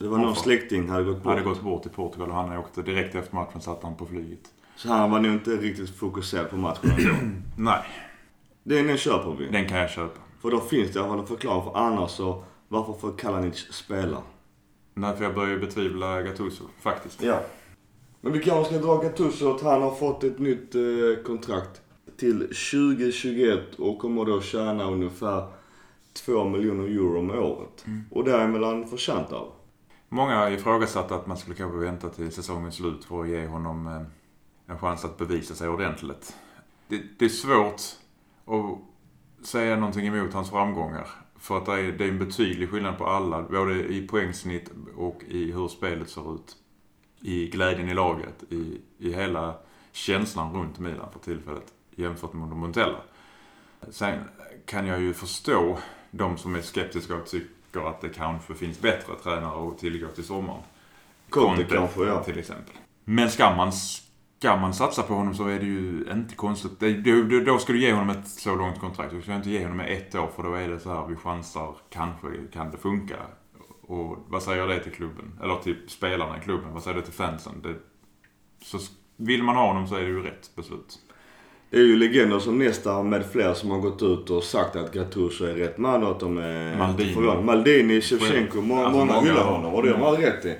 Det 0.00 0.08
var 0.08 0.18
någon 0.18 0.36
släkting 0.36 0.88
hade 0.88 1.04
gått 1.04 1.22
bort. 1.22 1.26
hade 1.32 1.42
gått 1.42 1.62
bort 1.62 1.86
i 1.86 1.88
Portugal 1.88 2.28
och 2.28 2.34
han 2.34 2.58
åkte 2.58 2.82
direkt 2.82 3.14
efter 3.14 3.34
matchen 3.34 3.60
satt 3.60 3.82
han 3.82 3.96
på 3.96 4.06
flyget. 4.06 4.40
Så 4.76 4.88
han 4.88 5.10
var 5.10 5.20
nog 5.20 5.32
inte 5.32 5.50
riktigt 5.50 5.90
fokuserad 5.90 6.50
på 6.50 6.56
matchen 6.56 6.90
ändå. 6.98 7.14
Nej, 7.56 7.82
Den, 8.62 8.86
den 8.86 8.96
köper 8.96 9.36
vi. 9.38 9.46
den 9.46 9.68
kan 9.68 9.78
jag 9.78 9.90
köpa. 9.90 10.20
För 10.42 10.50
då 10.50 10.60
finns 10.60 10.90
det 10.92 10.96
i 10.98 11.02
alla 11.02 11.08
fall 11.10 11.18
en 11.18 11.26
förklaring. 11.26 11.62
För 11.64 11.76
annars 11.76 12.10
så, 12.10 12.44
varför 12.68 12.92
får 12.92 13.18
Kalanic 13.18 13.56
spela? 13.72 14.22
Nej, 14.94 15.16
för 15.16 15.24
jag 15.24 15.34
börjar 15.34 15.50
ju 15.50 15.58
betvivla 15.60 16.22
Gattuso 16.22 16.64
faktiskt. 16.80 17.22
Ja. 17.22 17.40
Men 18.20 18.32
vi 18.32 18.38
kanske 18.42 18.74
ska 18.74 18.82
dra 18.86 18.96
Gattuso 19.02 19.54
att 19.54 19.62
han 19.62 19.82
har 19.82 19.90
fått 19.94 20.24
ett 20.24 20.38
nytt 20.38 20.74
eh, 20.74 21.24
kontrakt 21.26 21.80
till 22.16 22.38
2021 22.40 23.74
och 23.78 23.98
kommer 23.98 24.24
då 24.24 24.40
tjäna 24.40 24.84
ungefär 24.84 25.46
2 26.12 26.44
miljoner 26.48 26.84
euro 26.84 27.18
om 27.18 27.30
året. 27.30 27.84
Och 28.10 28.24
däremellan 28.24 28.86
förtjänt 28.88 29.32
av. 29.32 29.48
Många 30.12 30.50
ifrågasatte 30.50 31.14
att 31.14 31.26
man 31.26 31.36
skulle 31.36 31.56
kanske 31.56 31.78
vänta 31.78 32.08
till 32.08 32.32
säsongens 32.32 32.74
slut 32.74 33.04
för 33.04 33.22
att 33.22 33.28
ge 33.28 33.46
honom 33.46 33.86
eh, 33.86 34.02
en 34.66 34.78
chans 34.78 35.04
att 35.04 35.18
bevisa 35.18 35.54
sig 35.54 35.68
ordentligt. 35.68 36.36
Det, 36.88 37.02
det 37.18 37.24
är 37.24 37.28
svårt 37.28 37.82
att 38.44 39.46
säga 39.46 39.76
någonting 39.76 40.06
emot 40.06 40.32
hans 40.32 40.50
framgångar. 40.50 41.08
För 41.36 41.58
att 41.58 41.66
det 41.66 41.72
är, 41.72 41.92
det 41.92 42.04
är 42.04 42.08
en 42.08 42.18
betydlig 42.18 42.70
skillnad 42.70 42.98
på 42.98 43.06
alla, 43.06 43.42
både 43.42 43.74
i 43.74 44.08
poängsnitt 44.08 44.70
och 44.96 45.22
i 45.28 45.52
hur 45.52 45.68
spelet 45.68 46.10
ser 46.10 46.34
ut. 46.34 46.56
I 47.20 47.46
glädjen 47.46 47.88
i 47.88 47.94
laget, 47.94 48.44
i, 48.48 48.80
i 48.98 49.12
hela 49.12 49.54
känslan 49.92 50.54
runt 50.54 50.78
Milan 50.78 51.12
för 51.12 51.18
tillfället 51.18 51.74
jämfört 51.90 52.32
med 52.32 52.48
Montella. 52.48 53.00
Sen 53.90 54.24
kan 54.66 54.86
jag 54.86 55.00
ju 55.00 55.14
förstå 55.14 55.78
de 56.10 56.38
som 56.38 56.54
är 56.54 56.62
skeptiska 56.62 57.14
och 57.14 57.26
tycker 57.26 57.59
att 57.76 58.00
det 58.00 58.08
kanske 58.08 58.54
finns 58.54 58.80
bättre 58.80 59.14
tränare 59.22 59.68
att 59.68 59.78
tillgå 59.78 60.08
till 60.08 60.24
sommaren. 60.24 60.62
Conte 61.30 61.64
kanske, 61.64 62.04
ja. 62.04 62.24
Till 62.24 62.38
exempel. 62.38 62.74
Men 63.04 63.30
ska 63.30 63.56
man, 63.56 63.72
ska 63.72 64.56
man 64.56 64.74
satsa 64.74 65.02
på 65.02 65.14
honom 65.14 65.34
så 65.34 65.48
är 65.48 65.58
det 65.58 65.66
ju 65.66 66.06
inte 66.12 66.34
konstigt. 66.34 66.80
Det, 66.80 66.92
det, 66.92 67.44
då 67.44 67.58
ska 67.58 67.72
du 67.72 67.80
ge 67.80 67.92
honom 67.92 68.10
ett 68.10 68.28
så 68.28 68.56
långt 68.56 68.80
kontrakt. 68.80 69.10
Du 69.10 69.22
ska 69.22 69.34
inte 69.34 69.50
ge 69.50 69.62
honom 69.62 69.80
ett 69.80 70.14
år 70.14 70.28
för 70.36 70.42
då 70.42 70.54
är 70.54 70.68
det 70.68 70.80
så 70.80 70.94
här, 70.94 71.06
vi 71.06 71.16
chansar, 71.16 71.74
kanske 71.90 72.28
kan 72.52 72.70
det 72.70 72.78
funka. 72.78 73.16
Och 73.82 74.18
vad 74.28 74.42
säger 74.42 74.66
det 74.66 74.80
till 74.80 74.92
klubben? 74.92 75.38
Eller 75.42 75.56
till 75.56 75.76
spelarna 75.88 76.38
i 76.38 76.40
klubben? 76.40 76.72
Vad 76.72 76.82
säger 76.82 76.96
det 76.96 77.02
till 77.02 77.12
fansen? 77.12 77.52
Det, 77.62 77.74
så 78.64 78.78
vill 79.16 79.42
man 79.42 79.56
ha 79.56 79.66
honom 79.66 79.86
så 79.86 79.94
är 79.94 80.00
det 80.00 80.06
ju 80.06 80.22
rätt 80.22 80.50
beslut. 80.56 80.98
Det 81.70 81.76
är 81.76 81.80
ju 81.82 81.96
legender 81.96 82.38
som 82.38 82.58
nästa 82.58 83.02
med 83.02 83.26
fler 83.32 83.54
som 83.54 83.70
har 83.70 83.78
gått 83.78 84.02
ut 84.02 84.30
och 84.30 84.44
sagt 84.44 84.76
att 84.76 84.92
Gattuso 84.92 85.44
är 85.44 85.54
rätt 85.54 85.78
man 85.78 86.02
och 86.04 86.10
att 86.10 86.20
de 86.20 86.38
är 86.38 86.76
Maldini. 86.76 87.14
förvånade. 87.14 87.42
Maldini, 87.42 88.00
Shevchenko, 88.00 88.60
må, 88.60 88.76
Alltså, 88.84 88.98
många 89.04 89.20
hyllar 89.20 89.44
honom 89.44 89.74
och 89.74 89.82
det 89.82 89.90
har 89.92 89.98
man 89.98 90.16
rätt 90.16 90.44
i. 90.44 90.54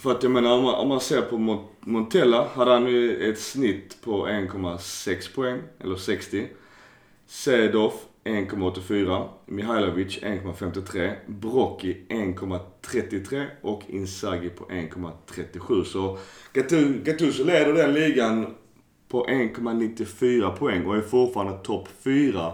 För 0.00 0.10
att 0.10 0.22
jag 0.22 0.32
menar 0.32 0.52
om 0.56 0.62
man, 0.64 0.74
om 0.74 0.88
man 0.88 1.00
ser 1.00 1.20
på 1.22 1.36
Mon- 1.36 1.64
Montella 1.80 2.48
hade 2.54 2.70
han 2.70 2.86
ju 2.86 3.30
ett 3.30 3.38
snitt 3.40 3.96
på 4.04 4.26
1,6 4.28 5.34
poäng, 5.34 5.58
eller 5.84 5.96
60. 5.96 6.46
Sedov 7.26 7.92
1,84. 8.24 9.28
Mihailovic 9.46 10.18
1,53. 10.22 11.12
Brocchi 11.26 12.06
1,33 12.08 13.44
och 13.62 13.82
Inzaghi 13.86 14.48
på 14.48 14.64
1,37. 14.64 15.84
Så 15.84 16.18
Gattu- 16.54 17.02
Gattuso 17.04 17.44
leder 17.44 17.72
den 17.72 17.94
ligan 17.94 18.54
på 19.16 19.26
1,94 19.26 20.50
poäng 20.50 20.86
och 20.86 20.96
är 20.96 21.00
fortfarande 21.00 21.58
topp 21.58 21.88
4. 22.04 22.52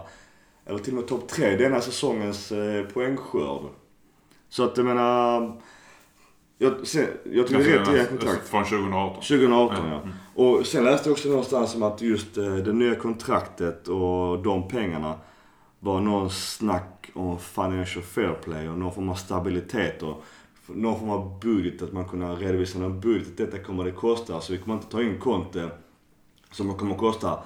Eller 0.67 0.79
till 0.79 0.93
och 0.93 0.99
med 0.99 1.09
topp 1.09 1.29
3 1.29 1.57
denna 1.57 1.81
säsongens 1.81 2.53
eh, 2.53 2.85
poängskörd. 2.85 3.63
Så 4.49 4.65
att 4.65 4.77
jag 4.77 4.87
menar... 4.87 5.61
Jag, 6.59 6.87
sen, 6.87 7.07
jag 7.33 7.53
är 7.53 7.59
rätt 7.59 8.07
i 8.07 8.09
kontrakt. 8.09 8.49
Från 8.49 8.65
2018. 8.65 9.15
2018 9.15 9.77
Ja. 9.77 9.91
ja. 9.91 10.01
Mm. 10.01 10.15
Och 10.35 10.67
sen 10.67 10.85
läste 10.85 11.09
jag 11.09 11.13
också 11.13 11.29
någonstans 11.29 11.75
om 11.75 11.83
att 11.83 12.03
just 12.03 12.39
eh, 12.39 12.55
det 12.55 12.73
nya 12.73 12.95
kontraktet 12.95 13.89
och 13.89 14.43
de 14.43 14.69
pengarna 14.69 15.15
var 15.81 16.01
någon 16.01 16.31
snack 16.31 17.11
om 17.15 17.39
financial 17.39 18.05
fair 18.05 18.35
play 18.45 18.69
och 18.69 18.79
någon 18.79 18.95
form 18.95 19.09
av 19.09 19.15
stabilitet 19.15 20.03
och 20.03 20.25
någon 20.67 20.99
form 20.99 21.11
av 21.11 21.41
budget, 21.41 21.83
att 21.83 21.93
man 21.93 22.09
kunde 22.09 22.27
redovisa 22.27 22.79
någon 22.79 23.01
budget. 23.01 23.37
Detta 23.37 23.59
kommer 23.59 23.85
det 23.85 23.93
kosta. 23.93 24.41
Så 24.41 24.53
vi 24.53 24.59
kommer 24.59 24.75
inte 24.75 24.91
ta 24.91 25.03
in 25.03 25.19
Conte 25.19 25.71
som 26.53 26.75
kommer 26.79 26.95
kosta 26.95 27.43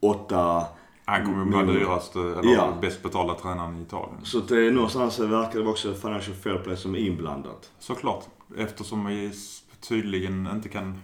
8 0.00 0.66
Han 1.04 1.24
kommer 1.24 1.42
att 1.42 1.52
vara 1.52 1.62
miljoner. 1.64 1.80
dyraste, 1.80 2.20
eller 2.20 2.52
Ja. 2.54 2.78
bäst 2.80 3.02
betalda 3.02 3.34
tränaren 3.34 3.78
i 3.78 3.82
Italien. 3.82 4.24
Så 4.24 4.38
att 4.38 4.48
det 4.48 4.66
är 4.66 4.70
någonstans 4.70 5.14
så 5.14 5.26
verkar 5.26 5.60
det 5.60 5.68
också 5.68 5.94
financial 5.94 6.36
fair 6.36 6.58
play 6.58 6.76
som 6.76 6.94
är 6.94 6.98
inblandat. 6.98 7.72
Såklart. 7.78 8.24
Eftersom 8.56 9.06
vi 9.06 9.32
tydligen 9.80 10.46
inte 10.54 10.68
kan 10.68 11.00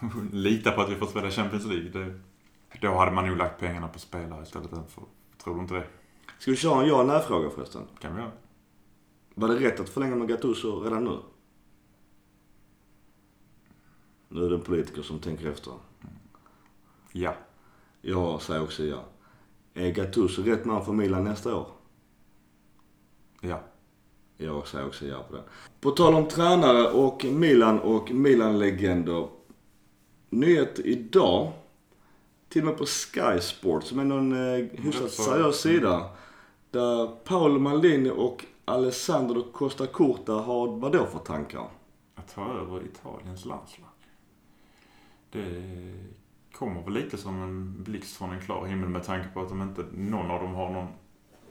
lita 0.32 0.70
på 0.72 0.80
att 0.80 0.90
vi 0.90 0.94
får 0.94 1.06
spela 1.06 1.30
Champions 1.30 1.66
League. 1.66 1.88
Det, 1.90 2.20
då 2.80 2.94
hade 2.94 3.10
man 3.12 3.26
nog 3.26 3.36
lagt 3.36 3.60
pengarna 3.60 3.88
på 3.88 3.98
spelare 3.98 4.42
istället 4.42 4.70
för, 4.70 5.02
tror 5.44 5.54
du 5.54 5.60
inte 5.60 5.74
det? 5.74 5.86
Ska 6.38 6.50
vi 6.50 6.56
köra 6.56 6.82
en 6.82 6.88
ja 6.88 7.00
och 7.00 7.06
nej-fråga 7.06 7.50
förresten? 7.50 7.82
Kan 8.00 8.14
vi 8.14 8.20
göra. 8.20 8.32
Var 9.34 9.48
det 9.48 9.54
rätt 9.54 9.80
att 9.80 9.88
förlänga 9.88 10.16
med 10.16 10.28
Gattuso 10.28 10.80
redan 10.80 11.04
nu? 11.04 11.18
Nu 14.28 14.44
är 14.46 14.48
det 14.50 14.56
en 14.56 14.62
politiker 14.62 15.02
som 15.02 15.18
tänker 15.18 15.50
efter. 15.50 15.72
Ja. 17.12 17.34
Jag 18.00 18.42
säger 18.42 18.62
också 18.62 18.84
ja. 18.84 19.04
Är 19.74 19.90
Gattuso 19.90 20.42
rätt 20.42 20.64
man 20.64 20.84
för 20.84 20.92
Milan 20.92 21.24
nästa 21.24 21.56
år? 21.56 21.66
Ja. 23.40 23.60
Jag 24.36 24.66
säger 24.66 24.86
också 24.86 25.06
ja 25.06 25.22
på 25.22 25.36
det. 25.36 25.42
På 25.80 25.90
tal 25.90 26.14
om 26.14 26.28
tränare 26.28 26.90
och 26.90 27.24
Milan 27.24 27.80
och 27.80 28.10
Milan-legender. 28.10 29.28
Nyhet 30.30 30.78
idag. 30.78 31.52
Till 32.48 32.62
och 32.62 32.68
med 32.68 32.78
på 32.78 32.86
Sky 32.86 33.40
Sport 33.40 33.84
som 33.84 33.98
är 33.98 34.04
någon 34.04 34.32
eh, 34.32 34.66
hyfsat 34.72 35.10
seriös 35.10 35.60
sida. 35.60 36.10
Där 36.70 37.06
Paolo 37.06 37.58
Maldini 37.58 38.10
och 38.10 38.44
Alessandro 38.64 39.52
Costa 39.52 39.86
Curta 39.86 40.32
har 40.32 40.66
vad 40.76 40.92
då 40.92 41.06
för 41.06 41.18
tankar? 41.18 41.68
Att 42.14 42.34
ta 42.34 42.52
över 42.52 42.82
Italiens 42.84 43.44
landslag. 43.44 43.88
Det 45.30 45.40
kommer 46.58 46.82
väl 46.82 46.94
lite 46.94 47.16
som 47.18 47.42
en 47.42 47.82
blixt 47.82 48.16
från 48.16 48.32
en 48.32 48.40
klar 48.40 48.66
himmel 48.66 48.88
med 48.88 49.04
tanke 49.04 49.28
på 49.28 49.40
att 49.40 49.48
de 49.48 49.62
inte, 49.62 49.84
någon 49.94 50.30
av 50.30 50.42
dem 50.42 50.54
har 50.54 50.70
någon 50.70 50.88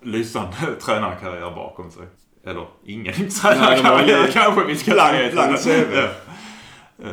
lysande 0.01 0.57
tränarkarriär 0.81 1.55
bakom 1.55 1.91
sig. 1.91 2.07
Eller 2.43 2.67
ingen 2.83 3.13
tränarkarriär 3.29 4.31
kanske 4.31 4.63
vi 4.63 4.75
ska 4.75 4.91
säga. 4.91 5.31
blank 5.31 5.59
CV. 5.59 5.93
Eh, 7.03 7.11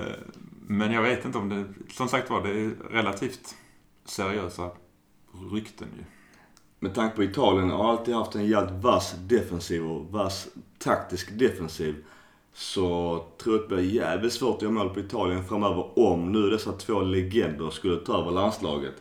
Men 0.66 0.92
jag 0.92 1.02
vet 1.02 1.24
inte 1.24 1.38
om 1.38 1.48
det... 1.48 1.92
Som 1.92 2.08
sagt 2.08 2.30
var, 2.30 2.42
det 2.42 2.50
är 2.50 2.70
relativt 2.90 3.54
seriösa 4.04 4.70
rykten 5.52 5.88
ju. 5.98 6.04
Med 6.78 6.94
tanke 6.94 7.16
på 7.16 7.24
Italien 7.24 7.70
har 7.70 7.90
alltid 7.90 8.14
haft 8.14 8.34
en 8.34 8.46
jävligt 8.46 8.84
vass 8.84 9.14
defensiv 9.18 9.86
och 9.86 10.12
vass 10.12 10.48
taktisk 10.78 11.38
defensiv. 11.38 12.04
Så 12.54 13.24
tror 13.42 13.54
jag 13.56 13.62
att 13.64 13.68
det 13.70 13.76
blir 13.76 13.90
jävligt 13.90 14.32
svårt 14.32 14.56
att 14.56 14.62
göra 14.62 14.72
mål 14.72 14.88
på 14.90 15.00
Italien 15.00 15.44
framöver 15.44 15.98
om 15.98 16.32
nu 16.32 16.50
dessa 16.50 16.72
två 16.72 17.00
legender 17.00 17.70
skulle 17.70 17.96
ta 17.96 18.20
över 18.20 18.30
landslaget. 18.30 18.94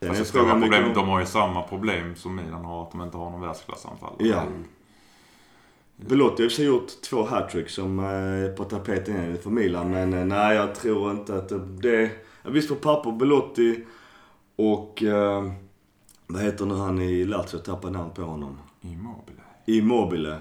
Sen 0.00 0.08
Alltså, 0.08 0.22
är 0.24 0.26
stora 0.26 0.60
problem, 0.60 0.84
om- 0.84 0.94
de 0.94 1.08
har 1.08 1.20
ju 1.20 1.26
samma 1.26 1.62
problem 1.62 2.16
som 2.16 2.36
Milan 2.36 2.64
har, 2.64 2.82
att 2.82 2.90
de 2.90 3.00
inte 3.02 3.16
har 3.16 3.30
någon 3.30 3.40
världsklassanfall. 3.40 4.12
Ja. 4.18 4.42
Belotti 5.96 6.42
har 6.42 6.50
sig 6.50 6.64
gjort 6.66 7.00
två 7.10 7.22
hattrick 7.22 7.68
som 7.68 7.98
eh, 7.98 8.04
är 8.04 8.56
på 8.56 8.64
tapeten 8.64 9.16
igen 9.16 9.38
för 9.42 9.50
Milan. 9.50 9.90
Men 9.90 10.12
eh, 10.14 10.24
nej, 10.24 10.56
jag 10.56 10.74
tror 10.74 11.10
inte 11.10 11.34
att 11.36 11.52
det... 11.82 12.10
ja, 12.42 12.50
visst 12.50 12.68
på 12.68 12.74
papper 12.74 13.12
Belotti 13.12 13.84
och... 14.56 15.02
Eh, 15.02 15.52
vad 16.26 16.42
heter 16.42 16.66
nu 16.66 16.74
han 16.74 16.98
i 17.02 17.24
Lazio? 17.24 17.48
Jag 17.52 17.64
tappar 17.64 17.90
namn 17.90 18.10
på 18.14 18.22
honom. 18.22 18.58
Immobile. 18.80 19.40
Immobile. 19.66 20.38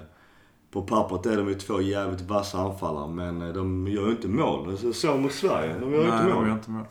På 0.73 0.81
pappret 0.81 1.25
är 1.25 1.37
de 1.37 1.47
ju 1.47 1.55
två 1.55 1.81
jävligt 1.81 2.21
vassa 2.21 2.57
anfallare 2.59 3.07
men 3.07 3.41
eh, 3.41 3.53
de 3.53 3.87
gör 3.87 4.05
ju 4.05 4.11
inte 4.11 4.27
mål. 4.27 4.93
Så, 4.93 5.17
mot 5.17 5.31
Sverige. 5.31 5.79
De 5.79 5.91
gör 5.93 6.01
ju 6.03 6.07
Nej, 6.09 6.17
inte 6.17 6.27
de 6.29 6.35
mål. 6.35 6.47
gör 6.47 6.53
inte 6.53 6.71
mål. 6.71 6.85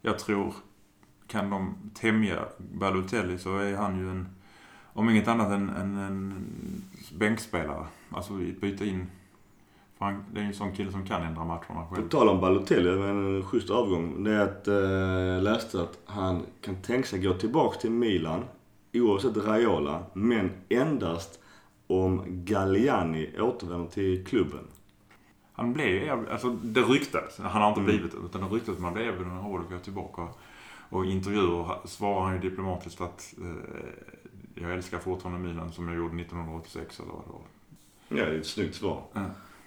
Jag 0.00 0.18
tror, 0.18 0.54
kan 1.26 1.50
de 1.50 1.74
tämja 1.94 2.38
Balotelli 2.58 3.38
så 3.38 3.56
är 3.56 3.76
han 3.76 3.98
ju 3.98 4.10
en, 4.10 4.28
om 4.92 5.10
inget 5.10 5.28
annat, 5.28 5.52
en, 5.52 5.68
en, 5.68 5.98
en 5.98 6.34
bänkspelare. 7.18 7.86
Alltså 8.10 8.32
byter 8.32 8.82
in, 8.84 9.06
för 9.98 10.04
han, 10.04 10.24
det 10.32 10.40
är 10.40 10.42
ju 10.42 10.48
en 10.48 10.54
sån 10.54 10.72
kille 10.72 10.92
som 10.92 11.06
kan 11.06 11.22
ändra 11.22 11.44
matcherna 11.44 11.82
På 11.88 11.94
själv. 11.94 12.08
tal 12.08 12.28
om 12.28 12.40
Balotelli, 12.40 12.90
en 12.90 13.42
schysst 13.44 13.70
övergång. 13.70 14.24
Det 14.24 14.32
är 14.32 14.40
att 14.40 14.68
eh, 14.68 15.42
läste 15.42 15.82
att 15.82 15.98
han 16.04 16.42
kan 16.60 16.76
tänka 16.76 17.08
sig 17.08 17.22
gå 17.22 17.32
tillbaks 17.34 17.78
till 17.78 17.90
Milan 17.90 18.44
oavsett 18.94 19.36
Raiola, 19.36 20.02
men 20.12 20.50
endast 20.68 21.39
om 21.90 22.22
Galliani 22.26 23.40
återvänder 23.40 23.90
till 23.90 24.24
klubben. 24.26 24.64
Han 25.52 25.72
blev 25.72 25.88
ju, 25.88 26.10
alltså 26.30 26.50
det 26.50 26.80
ryktades, 26.80 27.38
han 27.38 27.62
har 27.62 27.68
inte 27.68 27.80
Mm. 27.80 27.92
blivit 27.92 28.12
det, 28.12 28.18
utan 28.26 28.40
det 28.40 28.46
ryktades 28.56 28.76
att 28.76 28.82
man 28.82 28.92
blev 28.94 29.06
erbjuden 29.06 29.30
en 29.32 29.44
roll 29.44 29.60
att 29.60 29.70
gå 29.70 29.78
tillbaka. 29.78 30.28
Och 30.88 31.06
i 31.06 31.10
intervjuer 31.10 31.76
svarar 31.84 32.24
han 32.24 32.34
ju 32.34 32.40
diplomatiskt 32.50 33.00
att 33.00 33.34
eh, 33.38 34.62
jag 34.62 34.72
älskar 34.72 34.98
fortfarande 34.98 35.48
Milan 35.48 35.72
som 35.72 35.88
jag 35.88 35.96
gjorde 35.96 36.22
1986 36.22 37.00
eller 37.00 37.12
vad 37.12 37.22
det 37.26 37.32
var. 37.32 37.40
Ja, 38.20 38.30
det 38.30 38.36
är 38.36 38.40
ett 38.40 38.46
snyggt 38.46 38.74
svar. 38.74 39.02
Ja. 39.12 39.20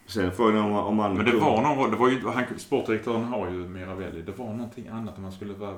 Sen 0.05 0.31
frågan 0.31 0.57
om, 0.57 0.71
om 0.73 0.99
han... 0.99 1.13
Men 1.13 1.25
det 1.25 1.35
var 1.37 1.61
någon 1.61 1.77
roll, 1.77 1.91
det 1.91 1.97
var 1.97 2.09
ju, 2.09 2.27
han, 2.27 2.43
sportdirektören 2.57 3.23
har 3.23 3.49
ju 3.49 3.69
Miravelli, 3.69 4.21
det 4.21 4.31
var 4.37 4.45
någonting 4.45 4.87
annat 4.87 5.17
om 5.17 5.23
man 5.23 5.31
skulle 5.31 5.53
vara... 5.53 5.75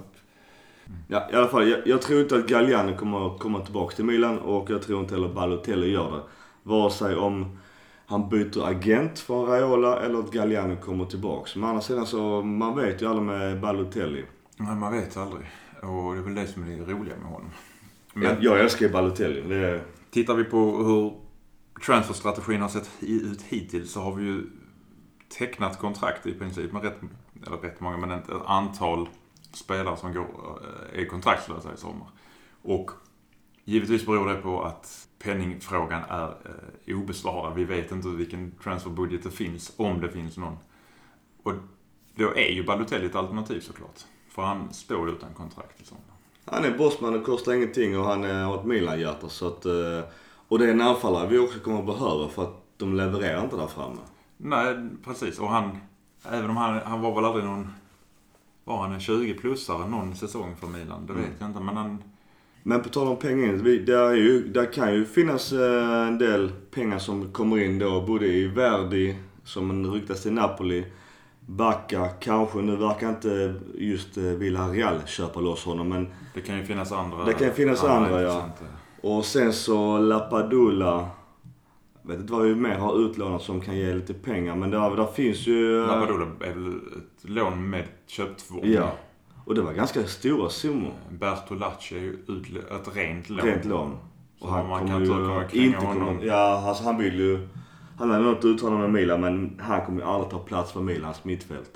Ja, 1.07 1.29
i 1.31 1.35
alla 1.35 1.47
fall. 1.47 1.69
Jag, 1.69 1.87
jag 1.87 2.01
tror 2.01 2.21
inte 2.21 2.35
att 2.35 2.47
Galliani 2.47 2.97
kommer 2.97 3.27
att 3.27 3.39
komma 3.39 3.59
tillbaks 3.59 3.95
till 3.95 4.05
Milan 4.05 4.39
och 4.39 4.69
jag 4.69 4.81
tror 4.81 4.99
inte 4.99 5.13
heller 5.13 5.33
Balotelli 5.33 5.91
gör 5.91 6.11
det. 6.11 6.21
Vare 6.63 6.91
sig 6.91 7.15
om 7.15 7.57
han 8.05 8.29
byter 8.29 8.67
agent 8.67 9.19
från 9.19 9.45
Raiola 9.45 9.99
eller 9.99 10.19
att 10.19 10.31
Galliani 10.31 10.75
kommer 10.75 11.05
tillbaks. 11.05 11.55
Men 11.55 11.69
annars 11.69 11.83
sidan 11.83 12.07
så, 12.07 12.41
man 12.41 12.75
vet 12.75 13.01
ju 13.01 13.09
alla 13.09 13.21
med 13.21 13.61
Balotelli. 13.61 14.25
Nej, 14.57 14.75
man 14.75 14.93
vet 14.93 15.17
aldrig. 15.17 15.45
Och 15.81 16.13
det 16.13 16.19
är 16.19 16.23
väl 16.23 16.35
det 16.35 16.47
som 16.47 16.63
är 16.63 16.67
det 16.67 16.93
roliga 16.93 17.15
med 17.15 17.31
honom. 17.31 17.49
Men 18.13 18.23
Jag, 18.23 18.43
jag 18.43 18.59
älskar 18.59 18.89
Balotelli. 18.89 19.41
Det 19.41 19.55
är, 19.55 19.81
tittar 20.11 20.33
vi 20.33 20.43
på 20.43 20.57
hur 20.83 21.13
transferstrategin 21.85 22.61
har 22.61 22.69
sett 22.69 22.89
ut 23.01 23.41
hittills 23.41 23.91
så 23.91 24.01
har 24.01 24.15
vi 24.15 24.23
ju 24.23 24.43
tecknat 25.37 25.79
kontrakt 25.79 26.25
i 26.25 26.33
princip 26.33 26.71
med 26.73 26.83
rätt, 26.83 26.97
eller 27.47 27.57
rätt 27.57 27.79
många, 27.79 27.97
men 27.97 28.11
ett 28.11 28.29
antal 28.45 29.09
spelare 29.55 29.97
som 29.97 30.13
går, 30.13 30.59
eh, 30.93 31.01
är 31.01 31.05
kontraktslösa 31.05 31.73
i 31.73 31.77
sommar. 31.77 32.07
Och 32.61 32.91
givetvis 33.63 34.05
beror 34.05 34.29
det 34.29 34.35
på 34.35 34.63
att 34.63 35.07
penningfrågan 35.19 36.01
är 36.09 36.27
eh, 36.85 36.97
obesvarad. 36.97 37.55
Vi 37.55 37.63
vet 37.63 37.91
inte 37.91 38.07
vilken 38.07 38.51
transferbudget 38.63 39.23
det 39.23 39.31
finns, 39.31 39.73
om 39.77 40.01
det 40.01 40.09
finns 40.09 40.37
någon. 40.37 40.57
Och 41.43 41.53
då 42.15 42.35
är 42.35 42.51
ju 42.51 42.63
Balotelli 42.63 43.05
ett 43.05 43.15
alternativ 43.15 43.59
såklart. 43.59 43.99
För 44.29 44.41
han 44.41 44.73
står 44.73 45.09
utan 45.09 45.33
kontrakt 45.33 45.81
i 45.81 45.85
sommar. 45.85 46.03
han 46.45 46.65
är 46.65 46.77
bossman 46.77 47.15
och 47.15 47.25
kostar 47.25 47.53
ingenting 47.53 47.99
och 47.99 48.05
han 48.05 48.23
är- 48.23 48.43
har 48.43 48.55
ett 48.59 48.65
Milan-hjärta. 48.65 49.29
Så 49.29 49.47
att, 49.47 49.65
eh, 49.65 50.01
och 50.47 50.59
det 50.59 50.65
är 50.65 50.71
en 50.71 50.81
anfallare 50.81 51.27
vi 51.27 51.39
också 51.39 51.59
kommer 51.59 51.79
att 51.79 51.85
behöva 51.85 52.29
för 52.29 52.43
att 52.43 52.61
de 52.77 52.95
levererar 52.95 53.43
inte 53.43 53.55
där 53.55 53.67
framme. 53.67 54.01
Nej, 54.37 54.89
precis. 55.03 55.39
Och 55.39 55.49
han, 55.49 55.77
även 56.29 56.49
om 56.49 56.57
han, 56.57 56.79
han 56.85 57.01
var 57.01 57.15
väl 57.15 57.25
aldrig 57.25 57.45
någon, 57.45 57.73
var 58.65 58.77
han 58.81 58.91
en 58.91 58.99
20-plussare 58.99 59.87
någon 59.89 60.15
säsong 60.15 60.55
för 60.59 60.67
Milan? 60.67 61.05
Det 61.07 61.13
vet 61.13 61.23
Mm. 61.25 61.35
jag 61.39 61.49
inte. 61.49 61.59
Men 61.59 61.77
han, 61.77 62.03
Men 62.63 62.81
på 62.83 62.89
tal 62.89 63.07
om 63.07 63.17
pengar 63.17 63.53
där, 63.85 64.09
är 64.09 64.15
ju, 64.15 64.47
där 64.47 64.73
kan 64.73 64.93
ju 64.93 65.05
finnas 65.05 65.51
eh, 65.53 66.07
en 66.07 66.17
del 66.17 66.51
pengar 66.71 66.99
som 66.99 67.31
kommer 67.31 67.57
in 67.65 67.79
då. 67.79 68.01
Både 68.01 68.25
i 68.27 68.47
Verdi, 68.47 69.15
som 69.43 69.93
ryktas 69.93 70.21
till 70.23 70.33
Napoli. 70.33 70.85
Backa 71.47 72.07
kanske. 72.07 72.57
Nu 72.57 72.75
verkar 72.75 73.09
inte 73.09 73.53
just 73.75 74.17
eh, 74.17 74.23
Villarreal 74.23 74.95
köpa 75.05 75.39
loss 75.39 75.63
honom. 75.65 75.89
Men, 75.89 76.07
det 76.33 76.41
kan 76.41 76.57
ju 76.57 76.63
finnas 76.65 76.91
andra. 76.91 77.25
Det 77.25 77.33
kan 77.33 77.51
finnas 77.51 77.83
andra, 77.83 78.21
ja. 78.21 78.27
intressanta. 78.27 78.65
och 79.01 79.25
sen 79.25 79.53
så 79.53 79.97
Lapadula. 79.97 81.07
Jag 82.07 82.11
vet 82.11 82.19
inte 82.19 82.33
vad 82.33 82.41
vi 82.43 82.55
mer 82.55 82.77
har 82.77 82.99
utlånat 83.05 83.41
som 83.41 83.61
kan 83.61 83.77
ge 83.77 83.93
lite 83.93 84.13
pengar. 84.13 84.55
Men 84.55 84.71
där, 84.71 84.95
där 84.95 85.05
finns 85.05 85.47
ju... 85.47 85.81
eh, 85.81 85.87
Lapadula 85.87 86.25
är 86.39 86.53
väl 86.53 86.67
ett 86.75 87.29
lån 87.29 87.69
med 87.69 87.83
köptvång. 88.07 88.61
Ja. 88.63 88.91
Och 89.45 89.55
det 89.55 89.61
var 89.61 89.73
ganska 89.73 90.03
stora 90.03 90.49
summor. 90.49 90.93
Bertolacci 91.09 91.95
är 91.95 91.99
ju 91.99 92.13
ett 92.71 92.95
rent 92.95 93.29
lån. 93.29 93.45
Rent 93.45 93.65
lån. 93.65 93.97
Och 94.39 94.49
han 94.49 94.67
man 94.67 94.79
kommer 94.79 95.49
kan 95.49 95.59
ju 95.59 95.65
inte 95.65 95.85
honom. 95.85 96.19
Ja, 96.23 96.63
alltså 96.67 96.83
han 96.83 96.97
vill 96.97 97.19
ju... 97.19 97.47
Han 97.97 98.11
hade 98.11 98.23
något 98.23 98.45
uttalande 98.45 98.81
med 98.81 98.91
Milan, 98.91 99.21
men 99.21 99.59
han 99.63 99.85
kommer 99.85 100.01
ju 100.01 100.07
aldrig 100.07 100.31
ta 100.31 100.39
plats 100.39 100.71
för 100.71 100.81
Milans 100.81 101.23
mittfält. 101.23 101.71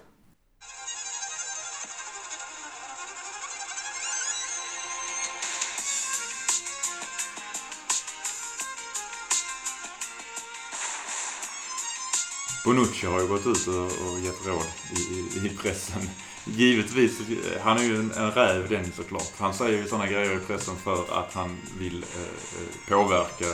Bonucci 12.69 13.07
har 13.07 13.21
ju 13.21 13.27
gått 13.27 13.47
ut 13.47 13.67
och, 13.67 14.19
gett 14.19 14.47
råd 14.47 14.65
i, 14.95 15.13
i, 15.13 15.47
i 15.47 15.57
pressen. 15.57 16.01
Givetvis, 16.45 17.21
han 17.61 17.77
är 17.77 17.83
ju 17.83 17.95
en, 17.95 18.11
en 18.11 18.31
räv 18.31 18.69
den 18.69 18.91
såklart. 18.91 19.33
Han 19.39 19.53
säger 19.53 19.77
ju 19.77 19.87
sådana 19.87 20.07
grejer 20.07 20.35
i 20.35 20.39
pressen 20.39 20.75
för 20.75 21.19
att 21.19 21.33
han 21.33 21.57
vill 21.79 22.03
eh, 22.03 22.21
eh 22.21 22.89
påverka 22.89 23.45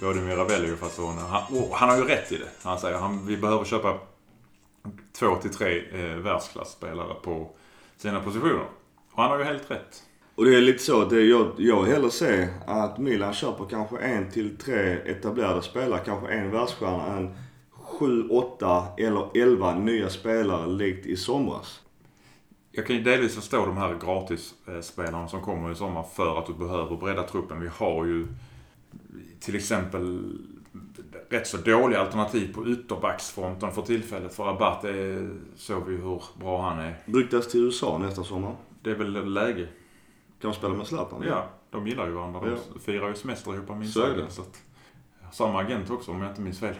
både 0.00 0.20
Miravelli 0.20 0.72
och 0.74 0.78
Fasone. 0.78 1.20
Han, 1.20 1.42
oh, 1.50 1.74
han 1.74 1.88
har 1.88 1.96
ju 1.96 2.04
rätt 2.04 2.32
i 2.32 2.36
det. 2.36 2.48
Han 2.62 2.78
säger 2.78 2.96
att 2.96 3.26
vi 3.26 3.36
behöver 3.36 3.64
köpa 3.64 3.98
två 5.18 5.36
till 5.36 5.50
tre 5.50 5.82
eh, 5.92 6.16
världsklasspelare 6.16 7.14
på 7.14 7.50
sina 7.96 8.20
positioner. 8.20 8.66
Och 9.12 9.22
han 9.22 9.30
har 9.30 9.38
ju 9.38 9.44
helt 9.44 9.70
rätt. 9.70 10.02
Och 10.34 10.44
det 10.44 10.56
är 10.56 10.60
lite 10.60 10.82
så 10.82 11.02
att 11.02 11.10
det, 11.10 11.22
jag, 11.22 11.52
jag 11.58 11.84
hellre 11.84 12.10
ser 12.10 12.48
att 12.66 12.98
Milan 12.98 13.34
köper 13.34 13.64
kanske 13.70 13.98
en 13.98 14.30
till 14.30 14.56
tre 14.56 14.92
etablerade 14.92 15.62
spelare, 15.62 16.00
kanske 16.04 16.28
en 16.28 16.50
världsstjärna, 16.50 17.06
än 17.06 17.36
sju, 17.98 18.28
åtta 18.28 18.86
eller 18.98 19.42
elva 19.42 19.78
nya 19.78 20.08
spelare 20.08 20.66
likt 20.66 21.06
i 21.06 21.16
somras. 21.16 21.80
Jag 22.72 22.86
kan 22.86 22.96
ju 22.96 23.02
delvis 23.02 23.34
förstå 23.34 23.66
de 23.66 23.76
här 23.76 23.98
gratisspelarna 24.04 25.28
som 25.28 25.40
kommer 25.40 25.72
i 25.72 25.74
sommar 25.74 26.02
för 26.02 26.38
att 26.38 26.46
du 26.46 26.54
behöver 26.54 26.96
bredda 26.96 27.22
truppen. 27.22 27.60
Vi 27.60 27.68
har 27.68 28.04
ju 28.04 28.26
till 29.40 29.56
exempel 29.56 30.32
rätt 31.28 31.46
så 31.46 31.56
dåliga 31.56 32.00
alternativ 32.00 32.54
på 32.54 32.68
ytterbacksfronten 32.68 33.72
för 33.72 33.82
tillfället. 33.82 34.34
För 34.34 34.48
Abate 34.48 35.28
såg 35.56 35.84
vi 35.88 35.96
hur 35.96 36.22
bra 36.40 36.62
han 36.62 36.78
är. 36.78 36.96
Ryktas 37.04 37.48
till 37.48 37.60
USA 37.64 37.98
nästa 37.98 38.24
sommar. 38.24 38.56
Det 38.82 38.90
är 38.90 38.94
väl 38.94 39.32
läge. 39.32 39.68
Kan 40.40 40.50
de 40.50 40.54
spela 40.56 40.74
med 40.74 40.86
Zlatan? 40.86 41.24
Ja, 41.28 41.46
de 41.70 41.86
gillar 41.86 42.06
ju 42.06 42.12
varandra. 42.12 42.40
De 42.40 42.50
Ja. 42.50 42.56
firar 42.80 43.08
ju 43.08 43.14
semester 43.14 43.54
ihop 43.54 43.68
minst 43.78 43.94
Så 43.94 44.02
är 44.02 44.16
det. 44.16 44.30
Så 44.30 44.42
att, 44.42 44.62
samma 45.32 45.60
agent 45.60 45.90
också 45.90 46.10
om 46.10 46.20
jag 46.20 46.30
inte 46.30 46.40
minns 46.40 46.60
fel. 46.60 46.74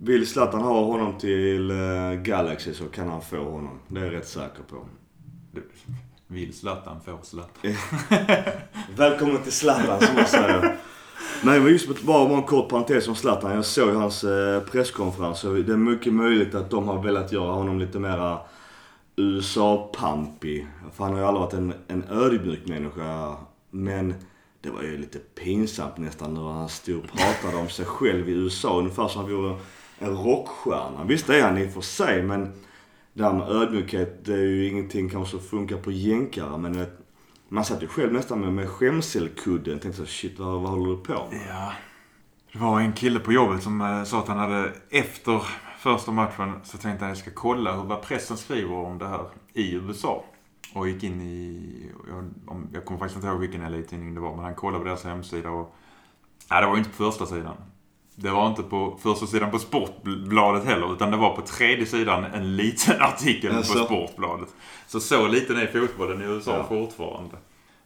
Vill 0.00 0.26
Zlatan 0.26 0.60
ha 0.60 0.84
honom 0.84 1.18
till 1.18 1.70
eh, 1.70 2.12
Galaxy 2.22 2.74
så 2.74 2.84
kan 2.84 3.08
han 3.08 3.22
få 3.22 3.36
honom. 3.36 3.78
Det 3.88 4.00
är 4.00 4.04
jag 4.04 4.14
rätt 4.14 4.28
säker 4.28 4.62
på. 4.70 4.76
Vill 6.26 6.54
Zlatan 6.54 7.00
får 7.04 7.18
Zlatan. 7.22 7.74
Välkommen 8.96 9.42
till 9.42 9.52
Zlatan 9.52 10.00
som 10.00 10.16
jag 10.16 10.28
säger. 10.28 10.76
Nej 11.42 11.60
men 11.60 11.72
just 11.72 12.02
bara 12.02 12.36
en 12.36 12.42
kort 12.42 12.68
parentes 12.68 13.08
om 13.08 13.14
Zlatan. 13.14 13.54
Jag 13.54 13.64
såg 13.64 13.94
hans 13.94 14.24
eh, 14.24 14.60
presskonferens 14.62 15.44
och 15.44 15.54
det 15.54 15.72
är 15.72 15.76
mycket 15.76 16.12
möjligt 16.12 16.54
att 16.54 16.70
de 16.70 16.88
har 16.88 17.02
velat 17.02 17.32
göra 17.32 17.52
honom 17.52 17.78
lite 17.78 17.98
mera 17.98 18.38
USA-pampig. 19.16 20.66
För 20.94 21.04
han 21.04 21.12
har 21.12 21.20
ju 21.20 21.26
aldrig 21.26 21.42
varit 21.42 21.54
en, 21.54 21.74
en 21.88 22.04
ödmjuk 22.10 22.66
människa. 22.66 23.36
Men 23.70 24.08
det 24.08 24.16
Det 24.68 24.70
var 24.70 24.82
ju 24.82 24.98
lite 24.98 25.18
pinsamt 25.18 25.98
nästan 25.98 26.34
när 26.34 26.42
han 26.42 26.68
stod 26.68 26.98
och 26.98 27.10
pratade 27.18 27.62
om 27.62 27.68
sig 27.68 27.84
själv 27.84 28.28
i 28.28 28.32
USA. 28.32 28.78
Ungefär 28.78 29.08
som 29.08 29.22
han 29.22 29.30
vore 29.30 29.56
en 29.98 30.16
rockstjärna. 30.16 31.04
Visst 31.04 31.26
det 31.26 31.40
är 31.40 31.42
han 31.42 31.58
i 31.58 31.68
och 31.68 31.72
för 31.72 31.80
sig 31.80 32.22
men 32.22 32.52
det 33.12 33.24
här 33.24 33.32
med 33.32 33.48
ödmjukhet 33.48 34.24
det 34.24 34.32
är 34.32 34.46
ju 34.46 34.68
ingenting 34.68 35.08
kanske 35.08 35.30
som 35.30 35.40
funkar 35.40 35.76
på 35.76 35.92
jänkare. 35.92 36.58
Men 36.58 36.78
vet, 36.78 36.98
man 37.48 37.64
satt 37.64 37.82
ju 37.82 37.86
själv 37.86 38.12
nästan 38.12 38.40
med, 38.40 38.52
med 38.52 38.68
skämselkudden. 38.68 39.78
Tänkte 39.78 40.00
så 40.00 40.06
shit 40.06 40.38
vad, 40.38 40.60
vad 40.60 40.70
håller 40.70 40.90
du 40.90 40.96
på 40.96 41.12
med? 41.12 41.40
Ja. 41.48 41.72
Det 42.52 42.58
var 42.58 42.80
en 42.80 42.92
kille 42.92 43.20
på 43.20 43.32
jobbet 43.32 43.62
som 43.62 43.80
eh, 43.80 44.04
sa 44.04 44.18
att 44.18 44.28
han 44.28 44.38
hade 44.38 44.72
efter 44.90 45.42
första 45.78 46.12
matchen 46.12 46.52
så 46.64 46.78
tänkte 46.78 47.04
han 47.04 47.12
att 47.12 47.18
jag 47.18 47.26
ska 47.26 47.30
kolla 47.34 47.76
hur, 47.76 47.84
vad 47.84 48.02
pressen 48.02 48.36
skriver 48.36 48.74
om 48.74 48.98
det 48.98 49.08
här 49.08 49.24
i 49.52 49.74
USA. 49.74 50.24
Och 50.74 50.88
gick 50.88 51.04
in 51.04 51.20
i, 51.20 51.92
jag, 52.08 52.30
jag 52.72 52.84
kommer 52.84 52.98
faktiskt 52.98 53.16
inte 53.16 53.28
ihåg 53.28 53.40
vilken 53.40 53.62
elittidning 53.62 54.14
det 54.14 54.20
var, 54.20 54.36
men 54.36 54.44
han 54.44 54.54
kollade 54.54 54.78
på 54.78 54.88
deras 54.88 55.04
hemsida 55.04 55.50
och... 55.50 55.74
Nej, 56.50 56.60
det 56.60 56.66
var 56.66 56.74
ju 56.74 56.78
inte 56.78 56.90
på 56.90 56.96
första 56.96 57.26
sidan. 57.26 57.56
Det 58.20 58.30
var 58.30 58.46
inte 58.48 58.62
på 58.62 58.98
första 59.02 59.26
sidan 59.26 59.50
på 59.50 59.58
Sportbladet 59.58 60.64
heller, 60.64 60.92
utan 60.92 61.10
det 61.10 61.16
var 61.16 61.36
på 61.36 61.42
tredje 61.42 61.86
sidan 61.86 62.24
en 62.24 62.56
liten 62.56 63.02
artikel 63.02 63.52
Jaså? 63.54 63.78
på 63.78 63.84
Sportbladet. 63.84 64.48
Så 64.86 65.00
så 65.00 65.28
liten 65.28 65.56
är 65.56 65.66
fotbollen 65.66 66.22
i 66.22 66.24
USA 66.24 66.56
Ja. 66.56 66.64
fortfarande. 66.68 67.36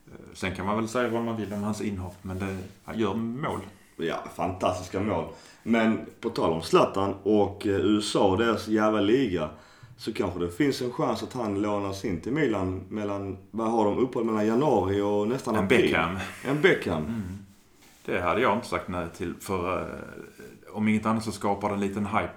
Eh, 0.06 0.12
Sen 0.34 0.54
kan 0.54 0.66
man 0.66 0.76
väl 0.76 0.88
säga 0.88 1.08
vad 1.08 1.22
man 1.24 1.36
vill 1.36 1.52
om 1.52 1.62
hans 1.62 1.80
inhopp, 1.80 2.14
men 2.22 2.38
det, 2.38 2.56
han 2.84 2.98
gör 2.98 3.14
mål. 3.14 3.60
Ja, 3.96 4.24
fantastiska 4.36 5.00
mål. 5.00 5.24
Men 5.62 6.00
på 6.20 6.30
tal 6.30 6.52
om 6.52 6.62
Zlatan 6.62 7.14
och 7.22 7.66
eh, 7.66 7.72
USA 7.72 8.24
och 8.30 8.38
deras 8.38 8.68
jävla 8.68 9.00
liga. 9.00 9.48
Så 9.96 10.12
kanske 10.12 10.40
det 10.40 10.50
finns 10.50 10.82
en 10.82 10.92
chans 10.92 11.22
att 11.22 11.32
han 11.32 11.62
lånas 11.62 12.04
in 12.04 12.20
till 12.20 12.32
Milan 12.32 12.80
mellan, 12.88 13.36
vad 13.50 13.70
har 13.70 13.84
de, 13.84 13.98
uppehåll 13.98 14.24
mellan 14.26 14.46
januari 14.46 15.00
och 15.00 15.28
nästan 15.28 15.56
En 15.56 15.64
april? 15.64 15.82
Beckham. 15.82 16.18
En 16.44 16.60
Beckham. 16.60 17.22
Det 18.04 18.20
hade 18.20 18.40
jag 18.40 18.54
inte 18.56 18.66
sagt 18.68 18.88
nej 18.88 19.06
till. 19.16 19.34
För 19.40 19.80
eh, 19.80 20.76
om 20.76 20.88
inget 20.88 21.06
annat 21.06 21.24
så 21.24 21.32
skapar 21.32 21.68
det 21.68 21.74
en 21.74 21.80
liten 21.80 22.06
hype. 22.06 22.32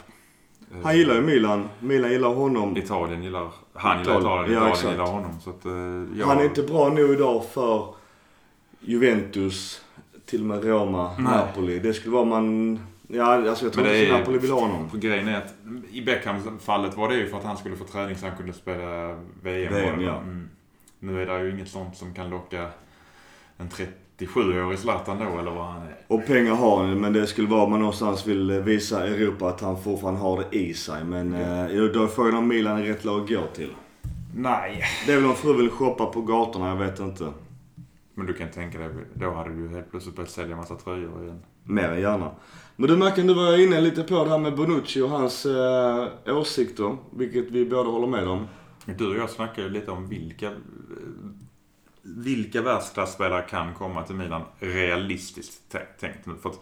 Eh, 0.71 0.83
Han 0.83 0.97
gillar 0.97 1.15
ju 1.15 1.21
Milan. 1.21 1.69
Milan 1.79 2.11
gillar 2.11 2.33
honom. 2.33 2.77
Italien 2.77 3.23
gillar... 3.23 3.51
Han 3.73 3.99
gillar 3.99 4.19
Italien, 4.19 4.51
Italien, 4.57 4.73
ja, 4.83 4.91
gillar 4.91 5.05
honom. 5.05 5.31
Så 5.43 5.49
att, 5.49 5.65
eh, 5.65 5.71
jag, 6.19 6.27
Han 6.27 6.39
är 6.39 6.43
inte 6.45 6.63
bra 6.63 6.89
nog 6.89 7.09
idag 7.13 7.45
för 7.45 7.95
Juventus, 8.79 9.81
till 10.25 10.39
och 10.41 10.45
med 10.47 10.63
Roma, 10.63 11.11
Nej. 11.19 11.23
Napoli. 11.23 11.79
Det 11.79 11.93
skulle 11.93 12.13
vara 12.15 12.25
man... 12.25 12.79
Ja, 13.07 13.49
alltså 13.49 13.65
jag 13.65 13.73
tror 13.73 13.85
inte 13.87 13.97
är- 13.97 14.19
Napoli 14.19 14.37
vill 14.37 14.51
ha 14.51 14.59
honom. 14.59 14.89
För 14.89 14.97
grejen 14.97 15.27
är 15.27 15.37
att 15.37 15.53
i 15.91 16.01
Beckhams-fallet 16.01 16.97
var 16.97 17.09
det 17.09 17.15
ju 17.15 17.27
för 17.27 17.37
att 17.37 17.43
han 17.43 17.57
skulle 17.57 17.75
få 17.75 17.83
träning 17.83 18.15
så 18.15 18.27
han 18.27 18.37
kunde 18.37 18.53
spela 18.53 19.07
VM. 19.43 19.73
VM, 19.73 20.01
ja. 20.01 20.17
Mm. 20.17 20.49
Nu 20.99 21.21
är 21.21 21.25
det 21.25 21.43
ju 21.43 21.51
inget 21.51 21.67
sånt 21.69 21.97
som 21.97 22.13
kan 22.13 22.29
locka 22.29 22.67
en 23.57 23.69
37-årig 23.69 24.79
Zlatan 24.79 25.19
då, 25.19 25.39
eller 25.39 25.51
vad 25.51 25.65
han 25.65 25.81
är. 25.81 25.95
Och 26.07 26.25
pengar 26.25 26.55
har 26.55 26.83
han 26.83 26.99
men 26.99 27.13
det 27.13 27.27
skulle 27.27 27.47
vara 27.47 27.63
om 27.63 27.71
man 27.71 27.79
någonstans 27.79 28.27
vill 28.27 28.51
visa 28.51 29.07
Europa 29.07 29.49
att 29.49 29.61
han 29.61 29.81
fortfarande 29.81 30.19
har 30.19 30.43
det 30.43 30.57
i 30.57 30.73
sig. 30.73 31.03
Men 31.03 31.33
eh, 31.33 31.83
då 31.93 32.03
är 32.03 32.07
frågan 32.07 32.35
om 32.35 32.47
Milan 32.47 32.77
är 32.77 32.83
rätt 32.83 33.05
lag 33.05 33.21
att 33.21 33.29
gå 33.29 33.47
till. 33.53 33.73
Nej. 34.35 34.83
Det 35.05 35.11
är 35.11 35.15
väl 35.15 35.25
om 35.25 35.35
fru 35.35 35.53
vill 35.57 35.69
shoppa 35.69 36.05
på 36.05 36.21
gatorna, 36.21 36.67
jag 36.67 36.75
vet 36.75 36.99
inte. 36.99 37.31
Men 38.13 38.25
du 38.25 38.33
kan 38.33 38.51
tänka 38.51 38.79
dig, 38.79 38.89
då 39.13 39.31
hade 39.31 39.49
du 39.49 39.61
ju 39.61 39.69
helt 39.69 39.91
plötsligt 39.91 40.15
börjat 40.15 40.29
sälja 40.29 40.55
massa 40.55 40.75
tröjor 40.75 41.23
igen. 41.23 41.39
Mer 41.63 41.89
än 41.89 42.01
gärna. 42.01 42.31
Men 42.75 42.89
du 42.89 42.97
Mackan, 42.97 43.27
du 43.27 43.33
var 43.33 43.63
inne 43.63 43.81
lite 43.81 44.03
på 44.03 44.23
det 44.23 44.29
här 44.29 44.37
med 44.37 44.55
Bonucci 44.55 45.01
och 45.01 45.09
hans 45.09 45.45
eh, 45.45 46.07
åsikter. 46.37 46.97
Vilket 47.15 47.51
vi 47.51 47.65
båda 47.65 47.89
håller 47.89 48.07
med 48.07 48.27
om. 48.27 48.47
Du 48.97 49.09
och 49.09 49.17
jag 49.17 49.29
snackade 49.29 49.67
ju 49.67 49.73
lite 49.73 49.91
om 49.91 50.07
vilka, 50.07 50.51
vilka 52.05 52.61
världsklasspelare 52.61 53.41
kan 53.41 53.73
komma 53.73 54.03
till 54.03 54.15
Milan 54.15 54.41
realistiskt 54.59 55.73
tä- 55.73 55.99
tänkt 55.99 56.25
nu. 56.25 56.33
För 56.41 56.49
att 56.49 56.59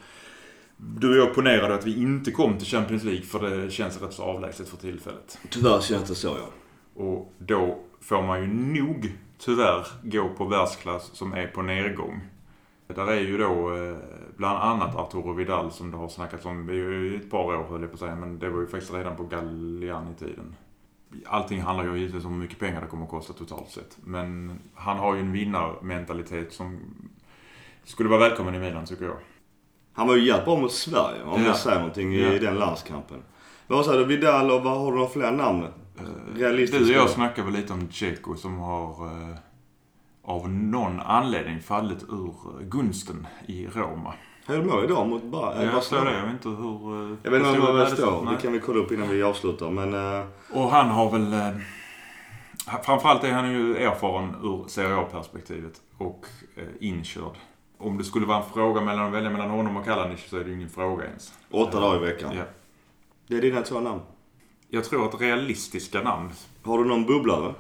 du 0.77 1.09
och 1.09 1.27
jag 1.27 1.35
ponerade 1.35 1.73
att 1.75 1.85
vi 1.85 2.01
inte 2.01 2.31
kom 2.31 2.57
till 2.57 2.67
Champions 2.67 3.03
League 3.03 3.21
för 3.21 3.49
det 3.49 3.71
känns 3.71 4.01
rätt 4.01 4.13
så 4.13 4.23
avlägset 4.23 4.69
för 4.69 4.77
tillfället. 4.77 5.37
Tyvärr 5.49 5.81
känns 5.81 6.09
det 6.09 6.15
så 6.15 6.27
ja. 6.27 6.49
Och 7.03 7.33
då 7.37 7.79
får 8.01 8.21
man 8.23 8.41
ju 8.41 8.47
nog 8.47 9.13
tyvärr 9.37 9.87
gå 10.03 10.29
på 10.29 10.45
världsklass 10.45 11.09
som 11.13 11.33
är 11.33 11.47
på 11.47 11.61
nedgång. 11.61 12.21
Där 12.87 13.07
är 13.07 13.19
ju 13.19 13.37
då 13.37 13.75
eh, 13.75 13.97
bland 14.37 14.57
annat 14.59 14.95
Arturo 14.95 15.33
Vidal 15.33 15.71
som 15.71 15.91
det 15.91 15.97
har 15.97 16.09
snackats 16.09 16.45
om 16.45 16.69
i 16.69 17.15
ett 17.15 17.31
par 17.31 17.43
år 17.43 17.63
höll 17.69 17.81
jag 17.81 17.89
på 17.89 17.93
att 17.93 17.99
säga. 17.99 18.15
Men 18.15 18.39
det 18.39 18.49
var 18.49 18.59
ju 18.59 18.67
faktiskt 18.67 18.93
redan 18.93 19.15
på 19.15 19.23
Galliani-tiden. 19.23 20.55
Allting 21.25 21.61
handlar 21.61 21.85
ju 21.85 21.97
givetvis 21.97 22.25
om 22.25 22.31
hur 22.33 22.39
mycket 22.39 22.59
pengar 22.59 22.81
det 22.81 22.87
kommer 22.87 23.03
att 23.03 23.09
kosta 23.11 23.33
totalt 23.33 23.69
sett. 23.69 23.97
Men 24.03 24.59
han 24.73 24.97
har 24.97 25.13
ju 25.15 25.19
en 25.19 25.31
vinnarmentalitet 25.31 26.53
som 26.53 26.79
skulle 27.83 28.09
vara 28.09 28.19
välkommen 28.19 28.55
i 28.55 28.59
Milan 28.59 28.85
tycker 28.85 29.05
jag. 29.05 29.17
Han 29.93 30.07
var 30.07 30.15
ju 30.15 30.25
jävligt 30.27 30.45
bra 30.45 30.55
mot 30.57 30.71
Sverige 30.73 31.23
om 31.23 31.41
Ja. 31.41 31.47
jag 31.47 31.55
säger 31.57 31.77
någonting 31.79 32.13
i 32.13 32.21
Ja. 32.33 32.39
den 32.39 32.55
landskampen. 32.55 33.21
Vad 33.67 33.85
sa 33.85 33.95
du? 33.97 34.05
Vidal 34.05 34.51
och 34.51 34.63
vad 34.63 34.79
har 34.79 34.91
du 34.91 34.97
några 34.97 35.09
fler 35.09 35.31
namn? 35.31 35.67
Realistiska. 36.35 36.83
Du 36.85 36.89
och 36.95 37.01
jag 37.01 37.09
snackade 37.09 37.45
väl 37.51 37.59
lite 37.61 37.73
om 37.73 37.87
Dzeko 37.87 38.35
som 38.35 38.57
har 38.57 39.05
eh, 39.05 39.35
av 40.23 40.49
någon 40.49 40.99
anledning 40.99 41.59
fallit 41.61 42.03
ur 42.03 42.27
eh, 42.59 42.65
gunsten 42.67 43.27
i 43.47 43.67
Roma. 43.67 44.13
Hur 44.45 44.63
mår 44.63 44.83
idag 44.83 45.07
mot 45.07 45.23
bara, 45.23 45.55
eh, 45.55 45.63
Jag 45.63 45.73
Barcelona? 45.73 46.09
det. 46.11 46.17
Jag 46.17 46.23
vet 46.25 46.33
inte 46.33 46.49
hur... 46.49 47.11
eh, 47.11 47.17
Jag 47.23 47.31
vet 47.31 47.45
inte 47.47 47.59
vad 47.59 47.75
det 47.75 47.87
står. 47.87 48.31
Det 48.31 48.41
kan 48.41 48.53
vi 48.53 48.59
kolla 48.59 48.79
upp 48.79 48.91
innan 48.91 49.09
vi 49.09 49.23
avslutar. 49.23 49.69
Men 49.69 49.93
eh, 50.19 50.25
Och 50.53 50.69
han 50.69 50.89
har 50.89 51.11
väl... 51.11 51.33
Eh, 51.33 51.57
framförallt 52.83 53.23
är 53.23 53.31
han 53.31 53.51
ju 53.51 53.77
erfaren 53.77 54.35
ur 54.43 54.67
Serie 54.67 54.95
A-perspektivet 54.95 55.81
och 55.97 56.25
eh, 56.55 56.63
inkörd. 56.79 57.37
Om 57.77 57.97
det 57.97 58.03
skulle 58.03 58.25
vara 58.25 58.37
en 58.37 58.49
fråga 58.53 58.81
mellan 58.81 59.05
att 59.07 59.13
välja 59.13 59.29
mellan 59.29 59.49
honom 59.49 59.77
och 59.77 59.85
Kalanic 59.85 60.29
så 60.29 60.37
är 60.37 60.43
det 60.43 60.49
ju 60.49 60.55
ingen 60.55 60.69
fråga 60.69 61.05
ens. 61.05 61.33
åtta 61.51 61.79
dagar 61.79 62.03
i 62.03 62.05
veckan. 62.11 62.31
Ja. 62.37 62.43
Det 63.27 63.35
är 63.37 63.41
dina 63.41 63.61
två 63.61 63.79
namn. 63.79 64.01
Jag 64.69 64.83
tror 64.85 65.05
att 65.05 65.21
realistiska 65.21 66.01
namn... 66.01 66.29
Har 66.63 66.77
du 66.77 66.85
någon 66.85 67.05
bubblare? 67.05 67.53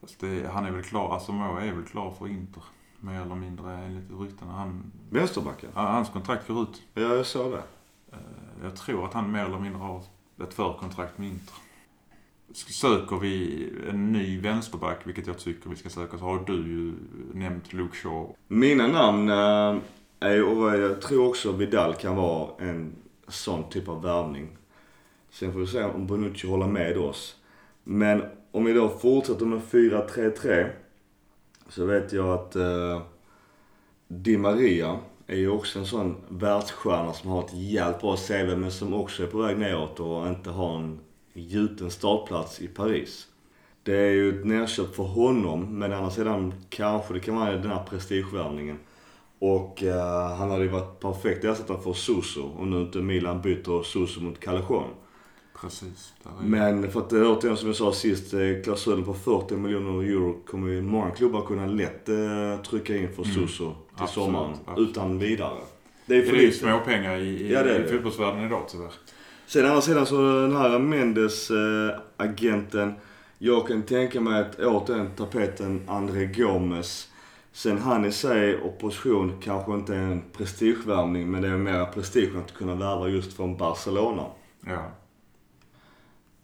Fast 0.00 0.20
det, 0.20 0.50
han 0.54 0.66
är 0.66 0.70
väl 0.70 0.82
klar, 0.82 1.16
Asamoah 1.16 1.68
är 1.68 1.72
väl 1.72 1.84
klar 1.84 2.14
för 2.18 2.28
Inter. 2.28 2.62
Mer 3.04 3.20
eller 3.20 3.34
mindre 3.34 3.72
enligt 3.78 4.20
ryktena. 4.20 4.52
Han, 4.52 4.92
Vänsterbacken? 5.10 5.70
hans 5.74 6.08
kontrakt 6.08 6.48
går 6.48 6.62
ut. 6.62 6.82
Ja, 6.94 7.02
jag 7.02 7.26
såg 7.26 7.52
det. 7.52 7.62
Eh, 8.12 8.18
Jag 8.62 8.76
tror 8.76 9.04
att 9.04 9.12
han 9.14 9.32
mer 9.32 9.44
eller 9.44 9.58
mindre 9.58 9.78
har 9.80 10.02
ett 10.42 10.54
förkontrakt 10.54 11.18
med 11.18 11.28
Inter. 11.28 11.54
Söker 12.54 13.16
vi 13.16 13.68
en 13.90 14.12
ny 14.12 14.40
vänsterback, 14.40 15.06
vilket 15.06 15.26
jag 15.26 15.38
tycker 15.38 15.70
vi 15.70 15.76
ska 15.76 15.88
söka, 15.88 16.18
så 16.18 16.24
har 16.24 16.44
du 16.46 16.52
ju 16.54 16.92
nämnt 17.32 17.72
Luke 17.72 17.96
Shaw. 17.96 18.34
Mina 18.48 18.86
namn 18.86 19.28
eh, 19.30 19.82
är 20.20 20.44
och 20.44 20.78
jag 20.78 21.02
tror 21.02 21.28
också 21.28 21.52
Vidal 21.52 21.94
kan 21.94 22.16
vara 22.16 22.48
en 22.58 22.92
sån 23.28 23.68
typ 23.70 23.88
av 23.88 24.02
värvning. 24.02 24.48
Sen 25.30 25.52
får 25.52 25.60
vi 25.60 25.66
se 25.66 25.84
om 25.84 26.06
Bonucci 26.06 26.46
håller 26.48 26.66
med 26.66 26.98
oss. 26.98 27.36
Men 27.84 28.22
om 28.52 28.64
vi 28.64 28.72
då 28.72 28.88
fortsätter 28.88 29.46
med 29.46 29.60
4-3-3 29.60 30.70
så 31.74 31.84
vet 31.84 32.12
jag 32.12 32.28
att 32.28 32.56
eh, 32.56 33.02
Di 34.08 34.36
Maria 34.36 34.98
är 35.26 35.36
ju 35.36 35.48
också 35.48 35.78
en 35.78 35.86
sån 35.86 36.16
världsstjärna 36.28 37.12
som 37.12 37.30
har 37.30 37.44
ett 37.44 37.54
jävligt 37.54 38.00
bra 38.00 38.16
CV 38.16 38.56
men 38.56 38.70
som 38.70 38.94
också 38.94 39.22
är 39.22 39.26
på 39.26 39.38
väg 39.38 39.58
neråt 39.58 40.00
och 40.00 40.28
inte 40.28 40.50
har 40.50 40.76
en 40.76 41.00
gjuten 41.32 41.90
startplats 41.90 42.60
i 42.60 42.68
Paris. 42.68 43.26
Det 43.82 43.96
är 43.96 44.10
ju 44.10 44.38
ett 44.38 44.46
nerköp 44.46 44.94
för 44.94 45.02
honom 45.02 45.78
men 45.78 45.92
å 45.92 45.96
andra 45.96 46.10
sidan 46.10 46.54
kanske 46.68 47.14
det 47.14 47.20
kan 47.20 47.36
vara 47.36 47.52
den 47.52 47.70
här 47.70 47.84
prestigevärvningen. 47.84 48.78
Och 49.38 49.82
eh, 49.82 50.36
han 50.36 50.50
hade 50.50 50.64
ju 50.64 50.70
varit 50.70 51.00
perfekt 51.00 51.44
ersättare 51.44 51.78
för 51.82 51.92
Suso 51.92 52.50
om 52.58 52.70
nu 52.70 52.82
inte 52.82 52.98
Milan 52.98 53.42
byter 53.42 53.82
Suso 53.82 54.20
mot 54.20 54.40
Callejon. 54.40 54.90
Precis. 55.64 56.12
Är 56.24 56.44
Men 56.46 56.90
för 56.90 57.00
att 57.00 57.10
det 57.10 57.26
återigen 57.26 57.56
som 57.56 57.66
jag 57.68 57.76
sa 57.76 57.92
sist, 57.92 58.34
eh, 58.34 58.40
klausulen 58.64 59.04
på 59.04 59.14
40 59.14 59.54
miljoner 59.56 60.02
euro 60.10 60.36
kommer 60.46 60.68
ju 60.68 60.82
många 60.82 61.10
klubbar 61.10 61.42
kunna 61.46 61.66
lätt 61.66 62.08
eh, 62.08 62.62
trycka 62.70 62.96
in 62.96 63.08
för 63.14 63.22
Mm. 63.24 63.34
Suso 63.34 63.72
till 63.72 63.74
Absolut, 64.02 64.26
sommaren. 64.26 64.56
absolut. 64.66 64.90
Utan 64.90 65.18
vidare. 65.18 65.58
Det 66.06 66.14
är 66.16 66.20
det 66.20 66.26
för 66.26 66.36
är 66.36 66.40
ju 66.40 66.46
lite. 66.46 66.58
småpengar 66.58 67.16
i, 67.16 67.22
i, 67.28 67.52
Ja, 67.52 67.62
det 67.62 67.70
är 67.74 67.80
i 67.80 67.82
det. 67.82 67.88
fotbollsvärlden 67.88 68.44
idag 68.46 68.62
tyvärr. 68.68 68.92
Sen 69.46 69.66
andra 69.66 69.80
sidan 69.80 70.06
så 70.06 70.16
den 70.40 70.56
här 70.56 70.78
Mendes 70.78 71.50
eh, 71.50 71.98
agenten. 72.16 72.92
Jag 73.38 73.68
kan 73.68 73.82
tänka 73.82 74.20
mig 74.20 74.40
att 74.40 74.58
återigen 74.60 75.10
tapeten 75.16 75.82
André 75.88 76.26
Gomes. 76.26 77.08
Sen 77.52 77.78
han 77.78 78.04
i 78.04 78.12
sig 78.12 78.56
och 78.56 78.78
position 78.78 79.32
kanske 79.42 79.72
inte 79.74 79.94
är 79.94 79.98
en 79.98 80.22
prestigevärvning 80.36 81.30
men 81.30 81.42
det 81.42 81.48
är 81.48 81.56
mer 81.56 81.84
prestige 81.84 82.36
att 82.44 82.54
kunna 82.54 82.74
värva 82.74 83.08
just 83.08 83.32
från 83.32 83.56
Barcelona. 83.56 84.22
Ja. 84.66 84.90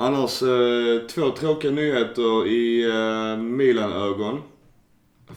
Annars 0.03 0.43
eh, 0.43 1.07
två 1.07 1.31
tråkiga 1.31 1.71
nyheter 1.71 2.47
i 2.47 2.91
eh, 2.91 3.43
Milan-ögon. 3.43 4.43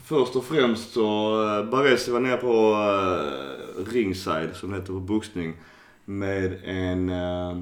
Först 0.04 0.36
och 0.36 0.44
främst 0.44 0.92
så 0.92 1.42
eh, 1.42 1.70
Baresi 1.70 2.10
var 2.10 2.20
nere 2.20 2.36
på 2.36 2.72
eh, 2.72 3.92
ringside, 3.92 4.50
som 4.54 4.70
det 4.70 4.76
heter 4.76 4.92
på 4.92 5.00
boxning, 5.00 5.56
med 6.04 6.60
en 6.64 7.08
eh, 7.08 7.58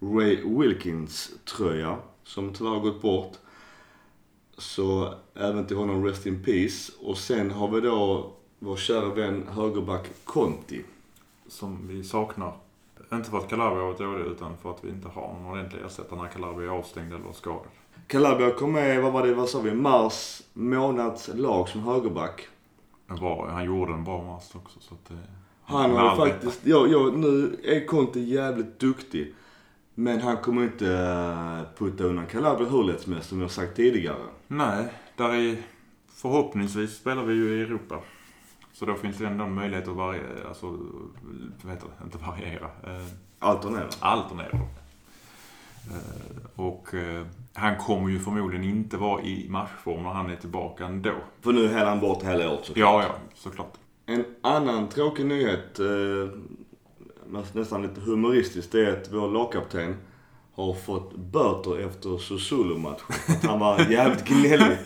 Ray 0.00 0.36
Wilkins-tröja 0.44 1.96
som 2.24 2.52
tyvärr 2.52 2.70
har 2.70 2.80
gått 2.80 3.02
bort. 3.02 3.32
Så 4.58 5.14
även 5.34 5.66
till 5.66 5.76
honom 5.76 6.04
Rest 6.04 6.26
in 6.26 6.44
Peace. 6.44 6.92
Och 7.00 7.18
sen 7.18 7.50
har 7.50 7.68
vi 7.68 7.80
då 7.80 8.30
vår 8.58 8.76
kära 8.76 9.14
vän 9.14 9.46
högerback 9.50 10.06
Conti. 10.24 10.82
Som 11.46 11.88
vi 11.88 12.04
saknar. 12.04 12.67
Inte 13.12 13.30
för 13.30 13.38
att 13.38 13.48
Calabria 13.48 13.80
har 13.80 13.86
varit 13.86 13.98
dålig 13.98 14.24
utan 14.24 14.56
för 14.56 14.70
att 14.70 14.84
vi 14.84 14.88
inte 14.88 15.08
har 15.08 15.32
någon 15.32 15.46
ordentlig 15.46 15.80
ersättare 15.86 16.22
när 16.22 16.28
Calabria 16.28 16.72
är 16.72 16.74
avstängd 16.74 17.12
eller 17.12 17.32
skadad. 17.32 17.66
Calabria 18.06 18.50
kom 18.50 18.72
med, 18.72 19.02
vad 19.02 19.12
var 19.12 19.26
det, 19.26 19.34
vad 19.34 19.48
sa 19.48 19.60
vi, 19.60 19.74
mars 19.74 20.42
månads 20.52 21.30
lag 21.34 21.68
som 21.68 21.80
högerback. 21.80 22.48
Bra, 23.06 23.48
han 23.50 23.64
gjorde 23.64 23.92
en 23.92 24.04
bra 24.04 24.22
match 24.22 24.50
också 24.54 24.80
så 24.80 24.94
att 24.94 25.08
det... 25.08 25.18
Han 25.64 25.90
har 25.90 26.16
faktiskt, 26.16 26.60
ja, 26.66 26.86
ja, 26.86 27.10
nu 27.14 27.60
är 27.64 27.86
Conte 27.86 28.20
jävligt 28.20 28.78
duktig. 28.78 29.34
Men 29.94 30.20
han 30.20 30.36
kommer 30.36 30.62
inte 30.62 30.92
eh, 30.92 31.78
putta 31.78 32.04
undan 32.04 32.26
Calabria 32.26 32.68
hur 32.68 32.84
lätt 32.84 33.00
som 33.00 33.12
helst, 33.12 33.28
som 33.28 33.40
jag 33.40 33.50
sagt 33.50 33.76
tidigare. 33.76 34.22
Nej, 34.46 34.84
där 35.16 35.34
är... 35.34 35.56
Förhoppningsvis 36.14 36.96
spelar 36.96 37.22
vi 37.24 37.34
ju 37.34 37.58
i 37.58 37.62
Europa. 37.62 38.00
Så 38.78 38.84
då 38.84 38.94
finns 38.94 39.18
det 39.18 39.26
ändå 39.26 39.44
en 39.44 39.54
möjlighet 39.54 39.88
att 39.88 39.96
variera, 39.96 40.48
alltså, 40.48 40.66
vad 41.62 41.72
heter 41.74 41.86
det, 41.98 42.04
inte 42.04 42.18
variera, 42.18 42.64
eh, 42.64 43.06
Alternera. 43.38 43.88
alternera. 44.00 44.58
Eh, 45.90 46.60
och 46.60 46.94
eh, 46.94 47.26
han 47.54 47.76
kommer 47.76 48.08
ju 48.08 48.18
förmodligen 48.18 48.64
inte 48.64 48.96
vara 48.96 49.22
i 49.22 49.46
matchform 49.48 50.02
när 50.02 50.10
han 50.10 50.30
är 50.30 50.36
tillbaka 50.36 50.84
ändå. 50.84 51.14
För 51.40 51.52
nu 51.52 51.68
häller 51.68 51.86
han 51.86 52.00
bort 52.00 52.22
hela 52.22 52.50
året 52.50 52.64
såklart. 52.64 52.76
Ja, 52.76 53.02
ja, 53.02 53.14
såklart. 53.34 53.72
En 54.06 54.24
annan 54.42 54.88
tråkig 54.88 55.26
nyhet, 55.26 55.80
nästan 57.52 57.82
lite 57.82 58.00
humoristiskt, 58.00 58.72
det 58.72 58.86
är 58.86 58.92
att 58.92 59.12
vår 59.12 59.28
lagkapten 59.28 59.96
har 60.54 60.74
fått 60.74 61.16
böter 61.16 61.78
efter 61.86 62.18
Susulu-matchen. 62.18 63.36
Han 63.42 63.58
var 63.58 63.80
jävligt 63.90 64.24
gnällig. 64.24 64.78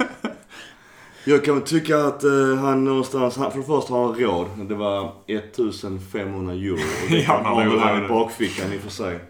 Jag 1.25 1.45
kan 1.45 1.55
väl 1.55 1.63
tycka 1.63 2.05
att 2.05 2.25
eh, 2.25 2.57
han 2.57 2.85
någonstans, 2.85 3.37
han, 3.37 3.51
för 3.51 3.59
det 3.59 3.65
första 3.65 3.95
har 3.95 4.07
han 4.07 4.15
råd. 4.15 4.47
Det 4.69 4.75
var 4.75 5.13
1500 5.27 6.53
euro. 6.53 6.75
Och 6.75 7.11
det 7.11 7.19
Ja, 7.29 7.33
har 7.45 7.65
väl 7.65 7.79
han 7.79 8.05
i 8.05 8.09
bakfickan 8.09 8.73
i 8.73 8.79
och 8.79 8.81
för 8.81 8.91
sig. 8.91 9.21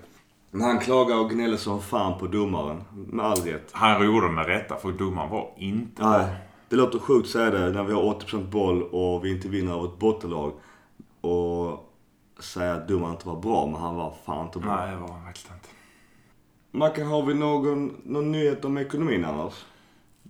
Men 0.50 0.60
han 0.60 0.78
klagar 0.78 1.16
och 1.16 1.30
gnäller 1.30 1.56
som 1.56 1.82
fan 1.82 2.18
på 2.18 2.26
domaren. 2.26 2.82
Med 2.90 3.26
all 3.26 3.36
rätt. 3.36 3.68
Han 3.72 4.06
gjorde 4.06 4.28
med 4.28 4.46
rätta, 4.46 4.76
för 4.76 4.92
domaren 4.92 5.30
var 5.30 5.50
inte 5.56 6.08
Nej, 6.08 6.26
det 6.68 6.76
låter 6.76 6.98
sjukt 6.98 7.26
att 7.26 7.32
säga 7.32 7.50
det 7.50 7.70
när 7.70 7.84
vi 7.84 7.92
har 7.92 8.02
80% 8.02 8.50
boll 8.50 8.82
och 8.82 9.24
vi 9.24 9.30
inte 9.30 9.48
vinner 9.48 9.72
av 9.72 9.84
ett 9.84 9.98
bottenlag. 9.98 10.52
Och 11.20 11.88
säga 12.40 12.72
att 12.72 12.88
domaren 12.88 13.12
inte 13.12 13.28
var 13.28 13.40
bra, 13.40 13.66
men 13.66 13.80
han 13.80 13.96
var 13.96 14.14
fan 14.26 14.46
inte 14.46 14.58
bra. 14.58 14.76
Nej, 14.76 14.90
det 14.90 15.00
var 15.00 15.08
han 15.08 15.24
verkligen 15.24 15.56
inte. 15.56 15.68
Mackan, 16.70 17.06
har 17.06 17.22
vi 17.22 17.34
någon, 17.34 17.96
någon 18.04 18.32
nyhet 18.32 18.64
om 18.64 18.78
ekonomin 18.78 19.24
annars? 19.24 19.54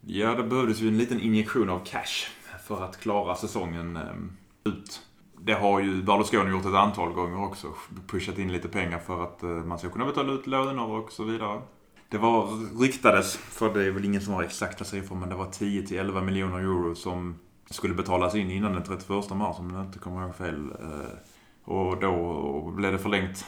Ja, 0.06 0.34
det 0.34 0.42
behövdes 0.42 0.80
ju 0.80 0.88
en 0.88 0.98
liten 0.98 1.20
injektion 1.20 1.70
av 1.70 1.84
cash 1.84 2.28
för 2.64 2.84
att 2.84 3.00
klara 3.00 3.34
säsongen 3.34 3.96
ehm, 3.96 4.32
ut. 4.64 5.02
Det 5.38 5.52
har 5.52 5.80
ju 5.80 6.02
Berlusconi 6.02 6.50
gjort 6.50 6.66
ett 6.66 6.74
antal 6.74 7.12
gånger 7.12 7.44
också. 7.44 7.66
Pushat 8.06 8.38
in 8.38 8.52
lite 8.52 8.68
pengar 8.68 8.98
för 8.98 9.24
att 9.24 9.42
eh, 9.42 9.48
man 9.48 9.78
ska 9.78 9.90
kunna 9.90 10.04
betala 10.04 10.32
ut 10.32 10.46
löner 10.46 10.90
och 10.90 11.12
så 11.12 11.24
vidare. 11.24 11.62
Det 12.08 12.18
var, 12.18 12.48
ryktades, 12.80 13.36
för 13.36 13.74
det 13.74 13.84
är 13.84 13.90
väl 13.90 14.04
ingen 14.04 14.20
som 14.20 14.34
har 14.34 14.42
exakta 14.42 14.84
siffror, 14.84 15.16
men 15.16 15.28
det 15.28 15.34
var 15.34 15.46
10 15.50 15.86
till 15.86 15.98
11 15.98 16.20
miljoner 16.20 16.58
euro 16.58 16.94
som 16.94 17.38
skulle 17.70 17.94
betalas 17.94 18.34
in 18.34 18.50
innan 18.50 18.72
den 18.72 18.82
31 18.82 19.30
mars 19.30 19.56
om 19.58 19.74
jag 19.74 19.84
inte 19.84 19.98
kommer 19.98 20.22
ihåg 20.22 20.36
fel. 20.36 20.70
Eh. 20.80 21.18
Och 21.64 22.00
då 22.00 22.72
blev 22.76 22.92
det 22.92 22.98
förlängt 22.98 23.46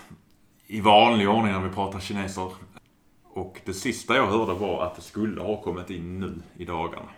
i 0.66 0.80
vanlig 0.80 1.28
ordning 1.28 1.52
när 1.52 1.60
vi 1.60 1.74
pratar 1.74 2.00
kineser. 2.00 2.50
Och 3.34 3.60
det 3.64 3.74
sista 3.74 4.16
jag 4.16 4.26
hörde 4.26 4.52
var 4.54 4.82
att 4.86 4.96
det 4.96 5.02
skulle 5.02 5.40
ha 5.42 5.62
kommit 5.62 5.90
in 5.90 6.20
nu 6.20 6.42
i 6.56 6.64
dagarna. 6.64 7.08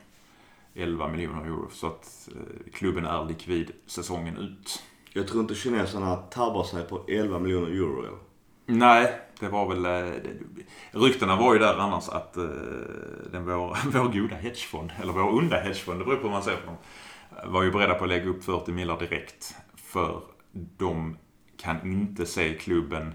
11 0.74 1.08
miljoner 1.08 1.44
euro. 1.44 1.68
Så 1.72 1.86
att 1.86 2.28
eh, 2.34 2.72
klubben 2.72 3.04
är 3.06 3.24
likvid 3.24 3.70
säsongen 3.86 4.36
ut. 4.36 4.82
Jag 5.12 5.28
tror 5.28 5.40
inte 5.40 5.54
kineserna 5.54 6.16
tabbar 6.16 6.64
sig 6.64 6.84
på 6.88 7.04
11 7.08 7.38
miljoner 7.38 7.68
euro. 7.70 7.98
eller? 7.98 8.18
Nej, 8.66 9.12
det 9.40 9.48
var 9.48 9.68
väl... 9.68 9.84
eh, 9.84 10.12
det- 10.22 10.98
Ryktena 10.98 11.36
var 11.36 11.52
ju 11.54 11.58
där 11.58 11.74
annars 11.78 12.08
att 12.08 12.36
eh, 12.36 12.44
den 13.32 13.44
vår, 13.44 13.78
vår 13.92 14.12
goda 14.20 14.36
hedgefond, 14.36 14.90
eller 15.02 15.12
vår 15.12 15.34
onda 15.38 15.56
hedgefond, 15.56 16.00
det 16.00 16.04
beror 16.04 16.16
på 16.16 16.22
hur 16.22 16.30
man 16.30 16.42
ser 16.42 16.56
på 16.56 16.66
dem, 16.66 16.76
var 17.52 17.62
ju 17.62 17.70
beredda 17.70 17.94
på 17.94 18.04
att 18.04 18.10
lägga 18.10 18.28
upp 18.30 18.44
40 18.44 18.72
miljoner 18.72 19.00
direkt. 19.00 19.54
För 19.76 20.20
de 20.78 21.16
kan 21.56 21.92
inte 21.92 22.26
se 22.26 22.54
klubben 22.54 23.14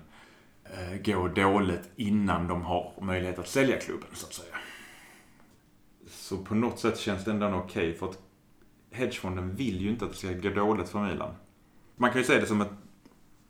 Eh, 0.74 1.02
gå 1.06 1.28
dåligt 1.28 1.90
innan 1.96 2.48
de 2.48 2.62
har 2.62 2.94
möjlighet 3.02 3.40
att 3.40 3.48
sälja 3.48 3.78
klubben, 3.78 4.10
så 4.14 4.26
att 4.28 4.34
säga. 4.34 4.56
Så 6.08 6.38
på 6.38 6.56
något 6.56 6.80
sätt 6.80 7.00
känns 7.00 7.26
det 7.26 7.32
ändå 7.32 7.48
okej, 7.48 7.94
för 7.94 8.10
att 8.10 8.20
hedgefonden 8.92 9.56
vill 9.56 9.82
ju 9.82 9.90
inte 9.90 10.06
att 10.06 10.12
det 10.12 10.18
ska 10.18 10.32
gå 10.32 10.50
dåligt 10.50 10.90
för 10.90 11.00
Milan. 11.00 11.34
Man 11.96 12.12
kan 12.12 12.22
ju 12.22 12.28
se 12.28 12.40
det 12.40 12.46
som 12.46 12.62
att 12.62 12.72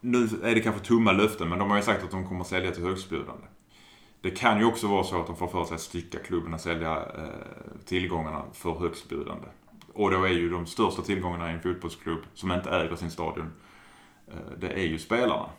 nu 0.02 0.30
är 0.44 0.56
det 0.56 0.62
kanske 0.62 0.86
tomma 0.88 1.12
löften, 1.12 1.50
men 1.50 1.60
de 1.60 1.70
har 1.70 1.78
ju 1.78 1.84
sagt 1.84 2.04
att 2.04 2.12
de 2.12 2.28
kommer 2.28 2.42
att 2.42 2.48
sälja 2.48 2.72
till 2.72 2.84
högstbjudande. 2.84 3.48
Det 4.22 4.32
kan 4.32 4.60
ju 4.60 4.66
också 4.66 4.88
vara 4.88 5.04
så 5.04 5.22
att 5.22 5.28
de 5.28 5.36
får 5.36 5.48
för 5.48 5.66
sig 5.66 5.76
att 5.76 5.82
stycka 5.82 6.20
klubben 6.20 6.54
och 6.54 6.60
sälja 6.60 6.98
eh, 6.98 7.86
tillgångarna 7.86 8.44
för 8.54 8.74
högstbjudande. 8.74 9.48
Och 9.94 10.12
då 10.12 10.24
är 10.24 10.30
ju 10.30 10.50
de 10.50 10.66
största 10.66 11.02
tillgångarna 11.02 11.52
i 11.52 11.54
en 11.54 11.62
fotbollsklubb 11.62 12.22
som 12.34 12.52
inte 12.52 12.70
äger 12.70 12.96
sin 12.96 13.12
stadion, 13.12 13.54
eh, 14.28 14.58
det 14.60 14.70
är 14.70 14.88
ju 14.88 15.00
spelarna. 15.00 15.50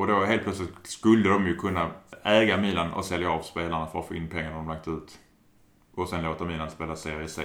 Och 0.00 0.06
då 0.06 0.24
helt 0.24 0.42
plötsligt 0.42 0.70
skulle 0.82 1.28
de 1.28 1.46
ju 1.46 1.56
kunna 1.56 1.90
äga 2.22 2.56
Milan 2.56 2.92
och 2.92 3.04
sälja 3.04 3.30
av 3.30 3.42
spelarna 3.42 3.86
för 3.86 4.00
att 4.00 4.08
få 4.08 4.14
in 4.14 4.28
pengarna 4.28 4.56
de 4.56 4.68
lagt 4.68 4.88
ut. 4.88 5.18
Och 5.94 6.08
sen 6.08 6.24
låta 6.24 6.44
Milan 6.44 6.70
spela 6.70 6.96
Serie 6.96 7.28
C. 7.28 7.42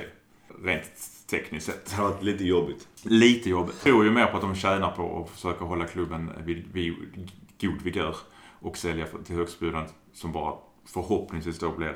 Rent 0.63 0.91
tekniskt 1.29 1.65
sett. 1.65 1.85
Det 1.85 1.95
har 1.95 2.09
varit 2.09 2.23
lite 2.23 2.43
jobbigt. 2.43 2.87
Lite 3.03 3.49
jobbigt. 3.49 3.75
Jag 3.75 3.83
tror 3.83 4.05
ju 4.05 4.11
mer 4.11 4.25
på 4.25 4.35
att 4.35 4.41
de 4.41 4.55
tjänar 4.55 4.91
på 4.91 5.23
att 5.23 5.29
försöka 5.29 5.65
hålla 5.65 5.87
klubben 5.87 6.31
vid, 6.45 6.67
vid 6.73 6.93
god 7.61 7.81
vigör 7.81 8.15
och 8.59 8.77
sälja 8.77 9.07
till 9.25 9.35
högstbjudande 9.35 9.89
som 10.13 10.31
bara 10.31 10.55
förhoppningsvis 10.85 11.59
då 11.59 11.71
blir 11.71 11.95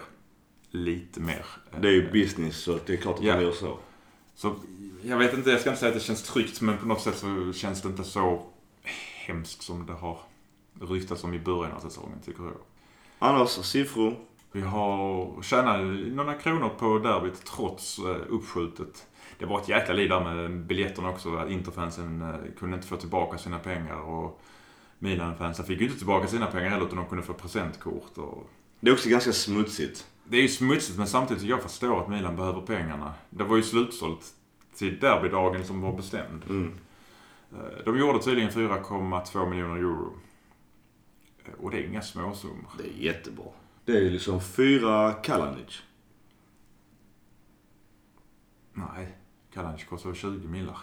lite 0.72 1.20
mer... 1.20 1.46
eh, 1.74 1.80
Det 1.82 1.88
är 1.88 1.94
ju 1.94 2.12
business 2.12 2.58
så 2.58 2.80
det 2.86 2.94
är 2.94 2.98
klart 2.98 3.16
att 3.16 3.22
de 3.22 3.28
gör 3.28 3.52
så. 3.52 3.78
Så 4.36 4.56
jag 5.04 5.18
vet 5.18 5.34
inte, 5.34 5.50
jag 5.50 5.60
ska 5.60 5.70
inte 5.70 5.80
säga 5.80 5.90
att 5.92 5.98
det 5.98 6.04
känns 6.04 6.24
tryggt 6.24 6.62
men 6.62 6.78
på 6.78 6.86
något 6.88 7.02
sätt 7.02 7.18
så 7.18 7.54
känns 7.54 7.82
det 7.82 7.90
inte 7.90 8.04
så 8.04 8.46
hemskt 9.26 9.62
som 9.62 9.86
det 9.86 9.94
har 9.94 10.20
ryktats 10.82 11.24
om 11.24 11.34
i 11.34 11.40
början 11.40 11.72
av 11.72 11.80
säsongen 11.80 12.20
tycker 12.26 12.44
jag. 12.44 12.54
Annars, 13.20 13.50
siffror. 13.50 14.16
Vi 14.52 14.62
har 14.62 15.42
tjänat 15.42 15.82
några 16.16 16.34
kronor 16.34 16.70
på 16.80 17.00
derbyt 17.00 17.46
trots 17.46 18.00
eh, 18.00 18.16
uppskjutet. 18.30 19.08
Det 19.40 19.46
var 19.46 19.60
ett 19.62 19.70
jäkla 19.70 19.94
liv 19.94 20.10
där 20.10 20.24
med 20.24 20.66
biljetterna 20.66 21.10
också. 21.10 21.36
att 21.36 21.50
Interfansen 21.50 22.22
eh, 22.22 22.36
kunde 22.60 22.76
inte 22.76 22.88
få 22.88 22.96
tillbaka 22.96 23.38
sina 23.38 23.60
pengar 23.60 23.96
och 23.96 24.42
Milan-fansen 25.00 25.66
fick 25.66 25.80
ju 25.80 25.86
inte 25.86 25.98
tillbaka 25.98 26.28
sina 26.28 26.46
pengar 26.46 26.70
heller 26.70 26.86
utan 26.86 26.98
de 26.98 27.06
kunde 27.06 27.24
få 27.24 27.34
presentkort. 27.34 28.18
Och... 28.18 28.50
Det 28.80 28.90
är 28.90 28.94
också 28.94 29.10
ganska 29.10 29.34
smutsigt. 29.34 30.08
Det 30.24 30.38
är 30.38 30.42
ju 30.42 30.48
smutsigt 30.48 30.98
men 30.98 31.08
samtidigt 31.08 31.44
jag 31.44 31.62
förstår 31.62 32.02
att 32.02 32.10
Milan 32.10 32.36
behöver 32.36 32.62
pengarna. 32.62 33.14
Det 33.30 33.44
var 33.44 33.58
ju 33.58 33.64
slutsålt 33.64 34.26
till 34.76 35.00
derbydagen 35.00 35.66
som 35.66 35.82
var 35.82 35.94
bestämd. 35.94 36.44
Mm. 36.50 36.74
Eh, 37.54 37.84
De 37.86 38.00
gjorde 38.00 38.20
tydligen 38.20 38.50
4,2 38.52 39.50
miljoner 39.50 39.76
euro. 39.76 40.14
Eh, 41.46 41.52
Och 41.64 41.72
det 41.72 41.78
är 41.78 41.88
inga 41.88 42.02
småsummor. 42.02 42.72
Det 42.78 42.84
är 42.84 42.94
jättebra. 43.14 43.46
Det 43.86 43.92
är 43.98 44.02
liksom 44.10 44.42
fyra 44.42 45.14
Kalanic. 45.14 45.82
Nej, 48.74 49.18
Kalanic 49.54 49.84
kostar 49.86 50.14
20 50.14 50.48
millar. 50.48 50.78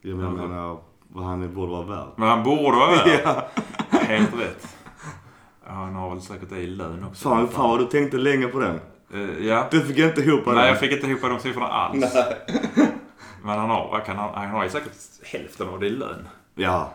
Jag 0.00 0.16
menar 0.18 0.78
vad 1.08 1.24
han 1.24 1.54
borde 1.54 1.72
vara 1.72 1.82
värd. 1.86 2.08
Men 2.16 2.28
han 2.28 2.42
borde 2.42 2.76
vara 2.76 2.90
värd. 2.90 3.20
Ja. 3.24 3.48
Helt 3.98 4.34
rätt. 4.34 4.76
Ja, 5.66 5.70
Han 5.72 5.94
har 5.94 6.10
väl 6.10 6.20
säkert 6.20 6.48
det 6.50 6.58
i 6.58 6.66
lön 6.66 7.04
också. 7.04 7.28
Fan, 7.28 7.48
fan 7.48 7.70
vad 7.70 7.78
du 7.78 7.84
tänkte 7.86 8.16
länge 8.16 8.46
på 8.46 8.58
den. 8.60 8.80
Eh, 9.12 9.46
ja. 9.46 9.68
Du 9.70 9.80
fick 9.80 9.98
inte 9.98 10.20
ihop 10.20 10.44
den. 10.44 10.54
Nej, 10.54 10.68
jag 10.68 10.80
fick 10.80 10.92
inte 10.92 11.06
ihop 11.06 11.20
de 11.20 11.38
siffrorna 11.40 11.66
alls. 11.66 12.14
Nej. 12.14 12.36
Men 13.42 13.58
han 13.58 13.70
har, 13.70 14.02
kan 14.06 14.16
han, 14.16 14.34
han 14.34 14.50
har 14.50 14.64
ju 14.64 14.70
säkert 14.70 14.92
hälften 15.24 15.68
av 15.68 15.80
det 15.80 15.86
i 15.86 15.90
lön. 15.90 16.28
Ja. 16.54 16.92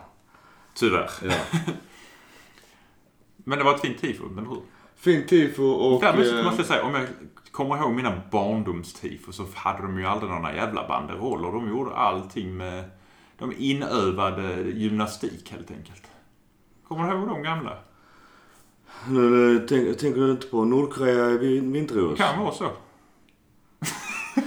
Tyvärr. 0.74 1.10
ja. 1.24 1.34
Men 3.44 3.58
det 3.58 3.64
var 3.64 3.74
ett 3.74 3.80
fint 3.80 3.98
tifo, 4.00 4.24
men 4.28 4.46
hur? 4.46 4.60
Fint 4.96 5.28
tifo 5.28 5.62
och... 5.64 6.00
Däremot 6.00 6.26
eh, 6.26 6.44
måste 6.44 6.60
jag 6.60 6.66
säga, 6.66 6.84
om 6.84 6.94
jag 6.94 7.06
kommer 7.50 7.76
ihåg 7.76 7.92
mina 7.92 8.20
barndomstifo 8.30 9.32
så 9.32 9.46
hade 9.54 9.82
de 9.82 9.98
ju 9.98 10.06
aldrig 10.06 10.30
några 10.32 10.54
jävla 10.54 10.88
banderoller. 10.88 11.52
De 11.52 11.68
gjorde 11.68 11.94
allting 11.94 12.56
med... 12.56 12.84
De 13.38 13.52
inövade 13.58 14.62
gymnastik 14.70 15.50
helt 15.52 15.70
enkelt. 15.70 16.02
Kommer 16.88 17.10
du 17.10 17.16
ihåg 17.18 17.28
de 17.28 17.42
gamla? 17.42 17.78
Nu 19.08 19.66
tänk, 19.68 19.98
tänker 19.98 20.20
du 20.20 20.30
inte 20.30 20.46
på 20.46 20.64
Nordkorea 20.64 21.30
i 21.30 21.38
vin- 21.38 21.72
vinter-OS? 21.72 22.18
Kan 22.18 22.40
vara 22.44 22.54
så. 22.54 22.68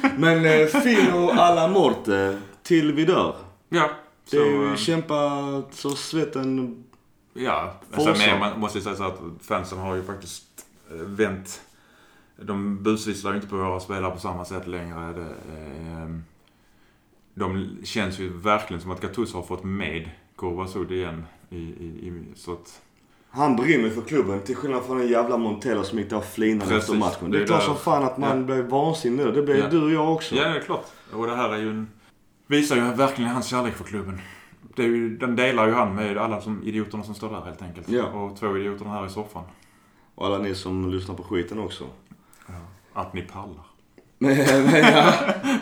Men 0.18 0.46
eh, 0.46 0.68
Fino 0.68 1.30
alla 1.30 1.68
morte, 1.68 2.40
till 2.64 2.94
vi 2.94 3.06
dör. 3.06 3.36
Ja. 3.70 3.90
Det 4.32 4.38
är 4.38 4.42
så, 4.42 4.48
ju 4.48 4.70
eh, 4.70 4.76
kämpa 4.76 5.62
så 5.72 5.90
svetten... 5.90 6.84
Ja, 7.34 7.74
alltså, 7.94 8.28
men 8.28 8.40
man 8.40 8.60
måste 8.60 8.78
ju 8.78 8.84
säga 8.84 8.96
så 8.96 9.04
att 9.04 9.20
fansen 9.42 9.78
har 9.80 9.96
ju 9.96 10.04
faktiskt 10.04 10.66
eh, 10.92 10.96
vänt. 10.98 11.62
De 12.42 12.84
busvisslar 12.84 13.32
ju 13.32 13.36
inte 13.36 13.48
på 13.50 13.56
våra 13.58 13.80
spelare 13.80 14.12
på 14.12 14.20
samma 14.20 14.46
sätt 14.46 14.68
längre. 14.68 15.14
Det, 15.14 15.22
eh, 15.22 16.10
de 17.34 17.78
känns 17.84 18.20
ju 18.20 18.30
verkligen 18.38 18.82
som 18.82 18.92
att 18.92 19.02
Gattuso 19.02 19.38
har 19.38 19.44
fått 19.44 19.64
med 19.64 20.10
Corvasud 20.36 20.92
igen. 20.92 21.26
I, 21.50 21.58
i, 21.58 22.08
i, 22.08 22.24
så 22.36 22.54
att, 22.54 22.82
Han 23.30 23.56
brinner 23.56 23.90
för 23.90 24.02
klubben 24.02 24.40
till 24.42 24.56
skillnad 24.56 24.84
från 24.84 24.98
den 24.98 25.08
jävla 25.08 25.38
Montella 25.38 25.84
som 25.84 26.00
gick 26.00 26.10
där 26.10 26.18
och 26.18 26.26
flinade 26.26 26.76
efter 26.78 26.94
matchen. 26.94 27.32
Det 27.32 27.38
Det 27.38 27.44
är 27.44 27.48
klart 27.48 27.64
som 27.64 27.76
fan 27.78 28.04
att 28.04 28.18
man 28.18 28.38
Ja. 28.40 28.44
blev 28.46 28.66
vansinnig 28.70 29.26
nu. 29.26 29.32
Det 29.32 29.42
blev 29.42 29.58
Ja. 29.58 29.70
du 29.70 29.82
och 29.84 29.92
jag 29.92 30.14
också. 30.14 30.36
ja, 30.36 30.50
det 30.50 30.58
är 30.58 30.62
klart. 30.62 30.86
Och 31.14 31.28
det 31.28 31.36
här 31.36 31.50
är 31.50 31.58
ju 31.58 31.70
en... 31.70 31.88
Visar 32.48 32.76
ju 32.76 32.82
verkligen 32.82 33.32
hans 33.32 33.46
kärlek 33.46 33.74
för 33.74 33.84
klubben. 33.84 34.22
Det 34.76 34.84
är 34.84 34.88
ju, 34.88 35.18
den 35.18 35.36
delar 35.36 35.68
ju 35.68 35.74
han 35.74 35.96
med 35.96 36.18
alla 36.18 36.42
som, 36.42 36.64
idioterna 36.64 37.04
som 37.04 37.16
står 37.16 37.30
där 37.30 37.42
helt 37.42 37.62
enkelt. 37.62 37.90
Ja. 37.90 38.04
Och 38.04 38.40
två 38.40 38.58
idioterna 38.58 38.92
här 38.92 39.06
i 39.06 39.10
soffan. 39.10 39.44
Och 40.16 40.26
alla 40.26 40.38
ni 40.38 40.56
som 40.56 40.92
lyssnar 40.92 41.16
på 41.16 41.24
skiten 41.24 41.60
också. 41.60 41.84
Att 42.94 43.14
ni 43.14 43.22
pallar. 43.22 43.66
Men, 44.18 44.38
men, 44.66 44.94
ja, 44.94 45.14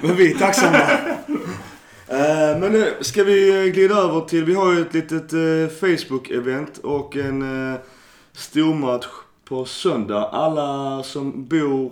men 0.02 0.16
vi 0.16 0.32
är 0.32 0.38
tacksamma. 0.40 0.78
Eh, 2.08 2.60
Men 2.60 2.72
nu 2.72 2.94
ska 3.02 3.24
vi 3.24 3.72
glida 3.76 3.96
över 3.96 4.22
till, 4.22 4.46
vi 4.46 4.54
har 4.54 4.74
ju 4.74 4.82
ett 4.82 4.94
litet 4.94 5.34
eh, 5.34 5.40
Facebook-event 5.80 6.82
och 6.82 7.16
en 7.16 7.72
eh, 7.74 7.80
stormatch 8.34 9.08
på 9.46 9.66
söndag. 9.66 10.30
Alla 10.32 11.04
som 11.04 11.46
bor 11.46 11.92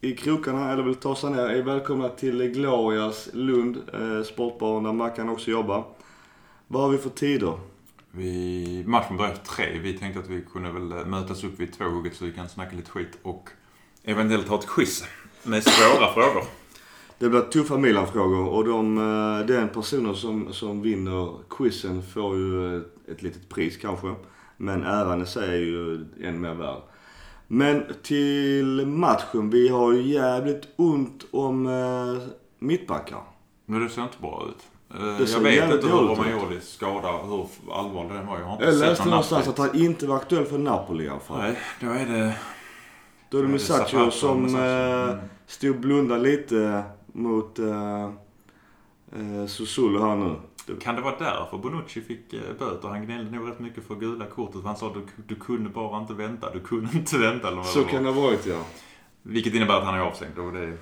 i 0.00 0.12
krokarna 0.12 0.72
eller 0.72 0.82
vill 0.82 0.94
ta 0.94 1.16
sig 1.16 1.30
ner 1.30 1.48
är 1.48 1.62
välkomna 1.62 2.08
till 2.08 2.42
Glorias 2.42 3.28
Lund 3.32 3.76
eh, 3.92 4.24
sportbar 4.24 4.80
där 4.80 4.92
Mackan 4.92 5.28
också 5.28 5.50
jobbar. 5.50 5.84
Vad 6.72 6.82
har 6.82 6.90
vi 6.90 6.98
för 6.98 7.10
tider? 7.10 7.58
Vi, 8.10 8.84
matchen 8.86 9.16
börjar 9.16 9.34
tre. 9.34 9.78
Vi 9.78 9.98
tänkte 9.98 10.20
att 10.20 10.28
vi 10.28 10.44
kunde 10.52 10.72
väl 10.72 10.92
eh, 10.92 11.06
mötas 11.06 11.44
upp 11.44 11.60
vid 11.60 11.72
tvåhugget 11.72 12.16
så 12.16 12.24
vi 12.24 12.32
kan 12.32 12.48
snacka 12.48 12.76
lite 12.76 12.90
skit 12.90 13.18
och 13.22 13.48
eventuellt 14.04 14.48
ha 14.48 14.58
ett 14.58 14.66
quiz 14.66 15.04
med 15.42 15.64
svåra 15.64 16.14
frågor. 16.14 16.44
Det 17.18 17.28
blir 17.28 17.40
tuffa 17.40 17.78
Milan-frågor 17.78 18.48
och 18.48 18.64
de, 18.64 18.98
eh, 18.98 19.46
den 19.46 19.68
personen 19.68 20.14
som, 20.14 20.52
som 20.52 20.82
vinner 20.82 21.34
quizen 21.50 22.02
får 22.02 22.36
ju 22.36 22.76
ett, 22.76 23.08
ett 23.08 23.22
litet 23.22 23.48
pris 23.48 23.76
kanske. 23.76 24.14
Men 24.56 24.82
äran 24.82 25.22
i 25.22 25.26
sig 25.26 25.48
är 25.48 25.60
ju 25.60 26.06
än 26.22 26.40
mer 26.40 26.54
värd. 26.54 26.82
Men 27.46 27.84
till 28.02 28.86
matchen. 28.86 29.50
Vi 29.50 29.68
har 29.68 29.92
ju 29.92 30.02
jävligt 30.02 30.68
ont 30.76 31.24
om 31.30 31.66
eh, 31.66 32.28
mittbackar. 32.58 33.22
Men 33.66 33.80
det 33.80 33.88
ser 33.88 34.02
inte 34.02 34.20
bra 34.20 34.46
ut. 34.48 34.71
Eh, 34.94 35.20
Jag 35.32 35.40
vet 35.40 35.74
inte 35.74 35.86
hur. 35.86 35.92
Romagnoli 35.98 36.60
skada, 36.60 37.12
hur 37.12 37.46
allvarlig 37.72 38.12
den 38.12 38.26
var. 38.26 38.38
Jag 38.38 38.46
har 38.46 38.52
inte 38.52 38.64
Jag 38.64 38.74
sett 38.74 38.80
läste 38.88 39.04
någon 39.04 39.10
någonstans 39.10 39.48
att 39.48 39.58
han 39.58 39.74
inte 39.74 40.06
var 40.06 40.16
aktuell 40.16 40.44
för 40.44 40.58
Napoli 40.58 41.04
i 41.04 41.08
alla 41.08 41.20
fall. 41.20 41.38
Nej, 41.38 41.58
då 41.80 41.86
är 41.90 42.06
det... 42.06 42.34
Då 43.30 43.38
är 43.38 43.42
det 43.42 43.54
och 43.54 44.12
som 44.12 44.42
Musacho. 44.42 44.58
eh, 44.58 45.10
Mm. 45.12 45.18
stod 45.46 45.70
och 45.70 45.76
blundade 45.76 46.20
lite 46.22 46.82
mot 47.12 47.58
eh, 47.58 48.10
Susulu 49.48 49.98
här 50.00 50.16
nu. 50.16 50.36
Kan 50.80 50.94
det 50.96 51.02
vara 51.02 51.14
därför 51.18 51.58
Bonucci 51.58 52.00
fick 52.00 52.30
böter? 52.58 52.88
Han 52.88 53.04
gnällde 53.06 53.30
nog 53.36 53.48
rätt 53.48 53.58
mycket 53.60 53.86
för 53.86 53.94
gula 53.94 54.26
kortet. 54.26 54.60
för 54.60 54.68
Han 54.68 54.76
sa 54.76 54.92
du, 54.94 55.06
du 55.26 55.34
kunde 55.34 55.70
bara 55.70 55.98
inte 55.98 56.12
vänta. 56.14 56.50
Du 56.52 56.60
kunde 56.60 56.90
inte 56.98 57.18
vänta. 57.18 57.48
Eller 57.48 57.62
Så 57.62 57.84
kan 57.84 58.02
det 58.04 58.10
ha 58.10 58.20
varit 58.20 58.46
ja. 58.46 58.58
Vilket 59.22 59.54
innebär 59.54 59.74
att 59.78 59.84
han 59.84 59.94
är 59.94 60.00
avstängd. 60.00 60.38
Och 60.38 60.52
det, 60.52 60.76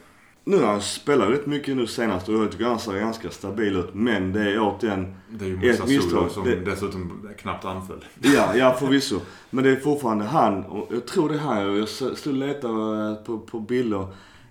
Nu 0.45 0.57
har 0.61 0.66
han 0.66 0.80
spelat 0.82 1.28
rätt 1.28 1.47
mycket 1.47 1.76
nu 1.76 1.86
senast 1.86 2.28
och 2.28 2.34
jag 2.34 2.53
tycker 2.53 2.64
han 2.64 2.78
ser 2.78 2.93
ganska 2.99 3.30
stabil 3.30 3.76
ut. 3.76 3.88
Men 3.95 4.32
det 4.32 4.41
är 4.53 4.59
återigen, 4.61 5.14
det 5.30 5.45
är 5.45 5.49
ju 5.49 5.70
Ett 5.70 5.86
misstag. 5.88 6.30
som 6.30 6.45
Det- 6.45 6.57
dessutom 6.57 7.28
knappt 7.38 7.64
anföll. 7.64 8.05
ja, 8.20 8.57
ja 8.57 8.72
förvisso. 8.78 9.20
Men 9.51 9.64
det 9.64 9.70
är 9.70 9.76
fortfarande 9.76 10.24
han, 10.24 10.64
och 10.64 10.88
jag 10.93 11.07
tror 11.07 11.28
det 11.28 11.34
är 11.34 11.38
han. 11.38 11.76
Jag 11.78 11.88
stod 11.88 12.11
och 12.26 12.32
letade 12.32 13.14
på, 13.26 13.38
på 13.38 13.61
bilder. 13.61 14.07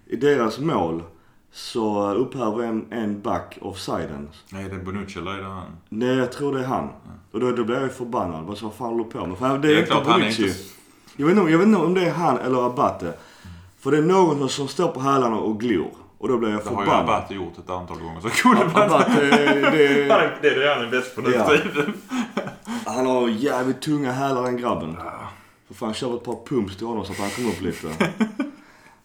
I 0.06 0.16
deras 0.16 0.60
mål 0.60 1.04
så 1.52 2.14
upphäver 2.14 2.64
en, 2.64 2.86
en 2.92 3.22
back 3.22 3.58
offsiden. 3.62 4.30
Nej, 4.52 4.70
det 4.70 4.76
är 4.76 4.80
Bonucci 4.80 5.20
eller 5.20 5.32
är 5.32 5.38
det 5.38 5.44
han? 5.48 5.66
Nej, 5.90 6.16
jag 6.18 6.32
tror 6.32 6.54
det 6.54 6.60
är 6.60 6.66
han. 6.68 6.90
Och 7.32 7.40
då, 7.40 7.52
då 7.52 7.64
blir 7.64 7.82
jag 7.82 7.92
förbannad. 7.92 8.46
Vad 8.46 8.58
fan 8.60 8.72
håller 8.78 9.04
du 9.04 9.10
på 9.10 9.26
med? 9.26 9.38
För 9.38 9.48
det 9.48 9.54
är, 9.54 9.58
Det 9.74 9.78
är 9.78 9.98
inte 9.98 10.12
Bonucci. 10.12 10.44
inte... 10.44 10.56
Jag 11.16 11.26
vet, 11.28 11.38
inte, 11.38 11.52
jag 11.52 11.58
vet 11.58 11.68
inte 11.68 11.80
om 11.80 11.94
det 11.94 12.02
är 12.06 12.12
han 12.12 12.38
eller 12.38 12.66
Abate. 12.68 13.14
För 13.80 13.92
det 13.92 13.98
är 13.98 14.02
någon 14.02 14.50
som 14.50 14.68
står 14.68 14.88
på 14.88 15.00
hälarna 15.00 15.38
och 15.38 15.60
glor. 15.60 15.92
Och 16.18 16.28
då 16.28 16.38
blir 16.38 16.50
jag 16.50 16.60
Det 16.64 16.70
har 16.70 16.82
ju 16.82 16.86
förbannad. 16.86 17.10
Abate 17.10 17.34
gjort 17.34 17.58
ett 17.58 17.70
antal 17.70 17.98
gånger. 18.00 18.22
Så 18.22 18.30
kunde 18.30 18.66
man 18.66 18.82
Abate, 18.84 19.22
det, 19.22 19.28
är- 19.48 20.38
Det 20.42 20.48
är 20.50 20.60
det 20.60 20.74
han 20.76 20.86
är 20.86 20.92
bäst 20.92 21.16
på 21.16 21.22
nu 21.22 21.32
Ja. 21.34 21.52
Han 22.86 23.06
har 23.06 23.28
jävligt 23.30 23.82
tunga 23.82 24.12
hälar 24.12 24.44
den 24.44 24.58
grabben. 24.58 24.98
För 25.68 25.74
fan 25.74 25.94
kör 25.94 26.16
ett 26.16 26.24
par 26.24 26.46
pumps 26.46 26.78
till 26.78 26.88
honom 26.88 27.06
så 27.06 27.12
att 27.12 27.18
han 27.20 27.30
kommer 27.30 27.50
upp 27.50 27.62
lite. 27.62 27.88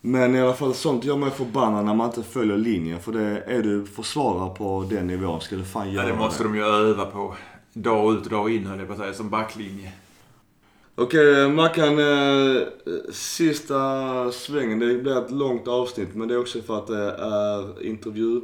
Men 0.01 0.35
i 0.37 0.41
alla 0.41 0.55
fall 0.55 0.75
sånt 0.75 1.05
gör 1.05 1.17
mig 1.17 1.31
förbannad 1.31 1.85
när 1.85 1.95
man 1.95 2.07
inte 2.07 2.23
följer 2.23 2.57
linjen. 2.57 3.01
För 3.01 3.13
det 3.13 3.41
är 3.47 3.63
du 3.63 3.87
försvarare 3.87 4.55
på 4.55 4.87
den 4.91 5.07
nivån 5.07 5.41
ska 5.41 5.57
du 5.57 5.65
fan 5.65 5.87
Ja, 5.87 5.93
göra 6.03 6.07
det 6.07 6.15
måste 6.19 6.43
de 6.43 6.55
ju 6.55 6.65
öva 6.65 7.05
på. 7.05 7.35
Dag 7.73 8.15
ut 8.15 8.25
och 8.25 8.31
dag 8.31 8.51
in 8.55 8.67
höll 8.67 8.79
jag 8.79 8.87
på 8.87 8.93
att 8.93 8.99
säga, 8.99 9.13
som 9.15 9.31
backlinje. 9.31 9.93
Okej, 10.97 11.49
Mackan. 11.49 11.99
Eh, 11.99 12.63
sista 13.11 14.33
svängen. 14.33 14.79
Det 14.79 14.95
blir 14.95 15.19
ett 15.19 15.31
långt 15.31 15.69
avsnitt 15.69 16.15
men 16.15 16.29
det 16.29 16.35
är 16.35 16.39
också 16.39 16.63
för 16.63 16.79
att 16.79 16.87
det 16.87 17.11
är 17.19 17.83
intervju. 17.87 18.41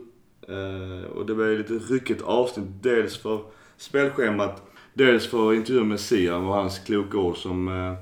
Eh, 0.48 1.10
och 1.10 1.26
det 1.26 1.34
blir 1.34 1.58
lite 1.58 1.72
ryckigt 1.74 2.22
avsnitt. 2.22 2.66
Dels 2.82 3.18
för 3.18 3.40
spelschemat. 3.76 4.62
Dels 4.94 5.26
för 5.26 5.54
intervjun 5.54 5.88
med 5.88 6.00
Sian 6.00 6.46
och 6.46 6.54
hans 6.54 6.78
kloka 6.78 7.18
ord 7.18 7.36
som 7.36 7.68
eh, 7.68 7.94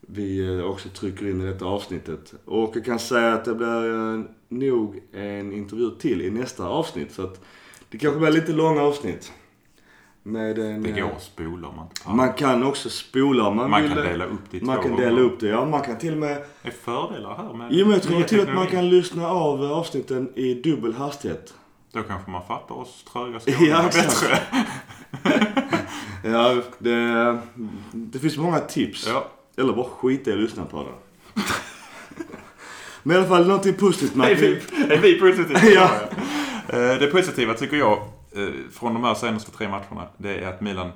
vi 0.00 0.56
eh, 0.58 0.64
också 0.64 0.88
trycker 0.88 1.30
in 1.30 1.40
i 1.40 1.46
detta 1.46 1.64
avsnittet. 1.64 2.34
Och 2.44 2.76
jag 2.76 2.84
kan 2.84 2.98
säga 2.98 3.32
att 3.32 3.44
det 3.44 3.54
blir 3.54 4.14
eh, 4.14 4.20
nog 4.48 5.02
en 5.12 5.52
intervju 5.52 5.90
till 5.90 6.22
i 6.22 6.30
nästa 6.30 6.66
avsnitt. 6.66 7.12
Så 7.12 7.22
att 7.22 7.40
det 7.88 7.98
kanske 7.98 8.20
blir 8.20 8.30
lite 8.30 8.52
långa 8.52 8.82
avsnitt. 8.82 9.32
Med 10.26 10.58
en, 10.58 10.82
Det 10.82 10.90
eh, 10.90 10.96
går 10.96 11.12
att 11.16 11.22
spola 11.22 11.68
om 11.68 11.76
man 11.76 11.84
inte 11.86 12.02
pallar. 12.02 12.16
man 12.16 12.32
kan 12.32 12.62
också 12.62 12.90
spola 12.90 13.46
om 13.46 13.56
man, 13.56 13.70
Man 13.70 13.82
vill. 13.82 13.90
kan 13.92 14.02
det. 14.02 14.08
dela 14.08 14.24
upp 14.24 14.40
det 14.50 14.56
i 14.56 14.60
Man 14.60 14.76
två 14.76 14.82
kan 14.82 14.96
dela 14.96 15.20
upp 15.20 15.40
det. 15.40 15.46
Ja, 15.48 15.64
man 15.64 15.80
kan 15.82 15.98
till 15.98 16.12
och 16.12 16.18
med... 16.18 16.44
Det 16.62 16.68
är 16.68 16.72
fördelar 16.72 17.36
här 17.36 17.52
med 17.52 17.68
Jo, 17.70 17.84
men 17.86 17.92
jag 17.94 18.02
tror 18.02 18.22
till 18.22 18.40
att 18.40 18.54
man 18.54 18.66
kan 18.66 18.88
lyssna 18.88 19.28
av 19.28 19.62
avsnitten 19.72 20.32
i 20.34 20.54
dubbel 20.54 20.94
hastighet. 20.94 21.54
Då 21.92 22.02
kanske 22.02 22.30
man 22.30 22.42
fattar 22.46 22.74
oss 22.74 23.04
tröga 23.12 23.40
Ja, 23.44 23.52
skåningar 23.54 23.86
exakt. 23.86 24.20
bättre. 24.20 24.38
Ja, 26.30 26.62
det, 26.78 27.38
det 27.92 28.18
finns 28.18 28.36
många 28.36 28.58
tips. 28.58 29.06
Ja. 29.08 29.26
Eller 29.56 29.72
bara 29.72 29.86
skita 29.88 30.30
i 30.30 30.32
att 30.32 30.38
lyssna 30.38 30.64
på 30.64 30.76
det. 30.84 31.42
Men 33.02 33.16
i 33.16 33.18
alla 33.20 33.28
fall 33.28 33.46
någonting 33.46 33.74
positivt 33.74 34.16
Är 34.24 34.34
vi, 34.34 34.46
är 34.94 34.98
vi 34.98 35.18
positiva? 35.20 35.58
Ja. 35.74 35.90
Eh, 36.68 36.98
Det 36.98 37.06
positiva 37.12 37.54
tycker 37.54 37.76
jag 37.76 37.92
eh, 37.92 38.04
Eh, 38.34 38.70
från 38.70 38.94
de 38.94 39.04
här 39.04 39.14
senaste 39.14 39.50
tre 39.50 39.68
matcherna, 39.68 40.08
det 40.16 40.38
är 40.38 40.48
att 40.48 40.60
Milan 40.60 40.90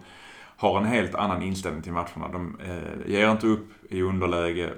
har 0.56 0.78
en 0.78 0.86
helt 0.86 1.14
annan 1.14 1.42
inställning 1.42 1.82
till 1.82 1.92
matcherna. 1.92 2.28
De 2.32 2.56
eh, 2.60 3.12
ger 3.12 3.30
inte 3.30 3.46
upp 3.46 3.68
i 3.88 4.02
underläge. 4.02 4.70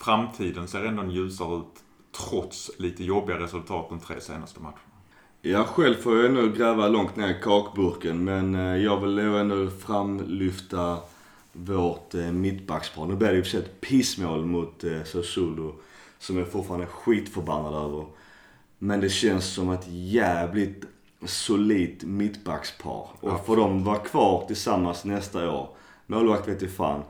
Framtiden 0.00 0.68
ser 0.68 0.84
ändå 0.84 1.04
ljusare 1.04 1.56
ut 1.58 1.84
trots 2.28 2.70
lite 2.78 3.04
jobbiga 3.04 3.38
resultat 3.38 3.86
de 3.88 4.00
tre 4.00 4.20
senaste 4.20 4.60
matcherna. 4.60 4.78
Ja, 5.42 5.64
själv 5.64 5.94
får 5.94 6.16
jag 6.16 6.26
ändå 6.26 6.48
gräva 6.48 6.88
långt 6.88 7.16
ner 7.16 7.28
i 7.28 7.40
kakburken. 7.42 8.24
Men 8.24 8.54
eh, 8.54 8.76
jag 8.76 9.00
vill 9.00 9.14
nog 9.14 9.36
ändå 9.36 9.70
framlyfta 9.70 10.98
vårt 11.52 12.14
eh, 12.14 12.32
mittbackspar. 12.32 13.06
Nu 13.06 13.16
blev 13.16 13.30
det 13.30 13.36
ju 13.36 13.42
för 13.42 13.50
sig 13.50 13.60
ett 13.60 13.80
pissmål 13.80 14.46
mot 14.46 14.84
eh, 14.84 15.02
Sassuolo. 15.04 15.74
Som 16.18 16.38
jag 16.38 16.52
fortfarande 16.52 16.86
är 16.86 16.90
skitförbannad 16.90 17.74
över. 17.74 18.06
Men 18.78 19.00
det 19.00 19.08
känns 19.08 19.44
som 19.46 19.70
ett 19.70 19.86
jävligt 19.88 20.84
solidt 21.26 22.04
mittbackspar. 22.04 23.08
Och 23.20 23.46
får 23.46 23.56
de 23.56 23.84
vara 23.84 23.98
kvar 23.98 24.44
tillsammans 24.46 25.04
nästa 25.04 25.50
år. 25.50 25.68
Målvakt 26.06 26.48
vet 26.48 26.76
fan. 26.76 27.02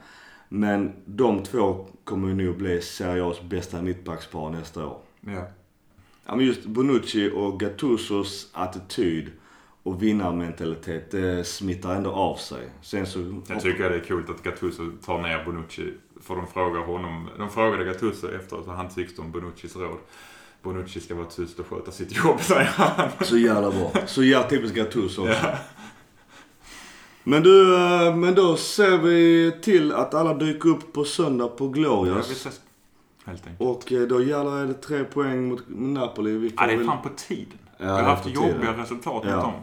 Men 0.49 0.93
de 1.05 1.43
två 1.43 1.89
kommer 2.05 2.29
ju 2.29 2.35
nog 2.35 2.57
bli 2.57 2.81
seriöst 2.81 3.43
bästa 3.43 3.83
mittbackspar 3.83 4.51
nästa 4.51 4.87
år. 4.87 4.99
Ja. 5.21 5.47
Ja, 6.27 6.37
men 6.37 6.47
just 6.47 6.65
Bonucci 6.65 7.31
och 7.35 7.61
Gattusos 7.61 8.51
attityd 8.53 9.31
och 9.83 10.03
vinnarmentalitet, 10.03 11.11
det 11.11 11.45
smittar 11.45 11.95
ändå 11.95 12.11
av 12.11 12.37
sig. 12.37 12.69
Sen 12.83 13.07
så... 13.07 13.43
Jag 13.49 13.61
tycker 13.61 13.91
det 13.91 13.97
är 13.97 14.01
coolt 14.01 14.31
att 14.31 14.43
Gattuso 14.43 14.91
tar 15.05 15.23
ner 15.23 15.45
Bonucci. 15.45 15.93
För 16.21 16.37
de 16.37 16.47
frågar 16.47 16.81
honom, 16.81 17.29
de 17.39 17.51
frågade 17.51 17.85
Gattuso 17.85 18.29
efteråt 18.29 18.67
vad 18.67 18.77
han 18.77 18.89
tyckte 18.89 19.21
om 19.21 19.33
Bonuccis 19.33 19.77
råd. 19.77 19.99
Bonucci 20.65 21.01
ska 21.01 21.15
vara 21.15 21.27
tyst 21.27 21.59
och 21.59 21.67
sköta 21.67 21.91
sitt 21.91 22.25
jobb, 22.25 22.41
säger 22.41 22.65
han. 22.65 23.09
Så 23.25 23.39
jävla 23.39 23.71
bra. 23.71 23.93
Så 24.07 24.23
jävla 24.23 24.49
typiskt 24.49 24.77
Gattuso 24.77 25.29
också. 25.29 25.47
Men 27.25 27.43
du, 27.43 27.75
eh, 27.77 28.17
men 28.17 28.35
då 28.35 28.57
ser 28.57 28.99
vi 28.99 29.53
till 29.63 29.93
att 29.93 30.15
alla 30.15 30.35
dyker 30.35 30.69
upp 30.69 30.93
på 30.93 31.05
söndag 31.05 31.49
på 31.49 31.73
Ja, 31.77 32.03
vi 32.03 32.21
ses. 32.21 32.61
Helt 33.25 33.47
enkelt. 33.47 33.61
Och 33.61 33.93
eh, 33.93 34.03
då 34.03 34.23
gäller 34.23 34.67
det 34.67 34.75
tre 34.75 35.05
poäng 35.05 35.49
mot 35.49 35.63
Napoli. 35.69 36.31
Vi 36.31 36.53
Ja, 36.57 36.67
det 36.67 36.73
är 36.73 36.85
fan 36.85 37.03
på 37.03 37.09
tiden. 37.17 37.59
Ja, 37.79 37.85
vi 37.85 37.91
har 37.91 37.99
är 37.99 38.03
haft 38.03 38.27
jobbiga 38.27 38.55
tiden. 38.61 38.77
resultat 38.77 39.23
Ja. 39.27 39.37
mot 39.37 39.45
dem. 39.45 39.55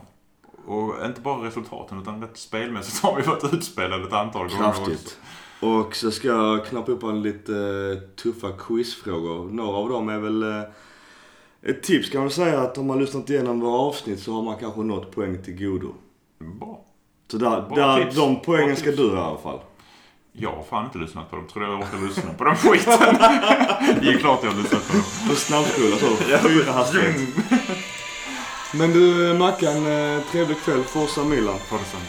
Och 0.66 1.06
inte 1.06 1.22
bara 1.22 1.48
resultaten 1.48 2.02
utan 2.02 2.22
rätt 2.22 2.38
spelmässigt 2.38 3.00
har 3.04 3.16
vi 3.16 3.22
varit 3.22 3.54
utspelade 3.54 4.04
ett 4.04 4.14
antal 4.14 4.48
gånger 4.50 4.68
också. 4.68 4.86
Kraftigt. 4.86 5.18
Och 5.60 5.96
så 5.96 6.12
ska 6.12 6.28
jag 6.28 6.66
knappa 6.66 6.92
upp 6.92 7.04
en 7.04 7.22
lite 7.22 7.54
eh, 7.56 8.16
tuffa 8.24 8.52
quizfrågor. 8.52 9.50
Några 9.52 9.78
av 9.78 9.90
dem 9.90 10.10
är 10.10 10.20
väl... 10.20 10.44
Ett 11.68 11.84
tips 11.84 12.10
kan 12.10 12.22
man 12.22 12.30
säga 12.32 12.62
att 12.62 12.78
om 12.78 12.88
man 12.88 13.00
lyssnat 13.00 13.30
igenom 13.30 13.60
våra 13.60 13.78
avsnitt 13.80 14.20
så 14.20 14.34
har 14.34 14.42
man 14.42 14.58
kanske 14.58 14.82
nått 14.82 15.12
poäng 15.16 15.44
till 15.44 15.54
godo. 15.66 15.94
Bra. 16.60 16.80
Så 17.32 17.38
där, 17.38 17.62
Bra 17.62 17.76
där, 17.76 18.04
tips. 18.04 18.16
de 18.16 18.40
poängen 18.42 18.68
Bra 18.68 18.76
ska 18.76 18.86
tips. 18.86 18.98
du 18.98 19.08
i 19.08 19.18
alla 19.18 19.38
fall. 19.38 19.60
Jag 20.34 20.52
har 20.52 20.64
fan 20.64 20.86
inte 20.86 20.98
lyssnat 20.98 21.30
på 21.30 21.36
dem. 21.36 21.48
Tror 21.48 21.64
du 21.64 21.70
jag 21.72 21.80
orkar 21.80 22.08
lyssna 22.08 22.34
på 22.38 22.44
den 22.44 22.56
skiten? 22.56 23.00
det 24.02 24.08
är 24.10 24.18
klart 24.18 24.40
jag 24.44 24.52
har 24.52 24.62
lyssnat 24.62 24.88
på 24.88 24.94
dem. 24.94 25.04
På 25.30 25.36
snabbspola 25.36 25.96
så. 25.98 26.16
Fyra 26.50 26.72
hastighet. 26.72 27.16
Men 28.74 28.92
du 28.94 29.34
Mackan, 29.34 29.76
eh, 29.88 30.22
trevlig 30.32 30.58
kväll. 30.58 30.84
Forza 30.84 31.24
Milan. 31.24 31.56
Det 31.70 31.78
sen. 31.86 32.00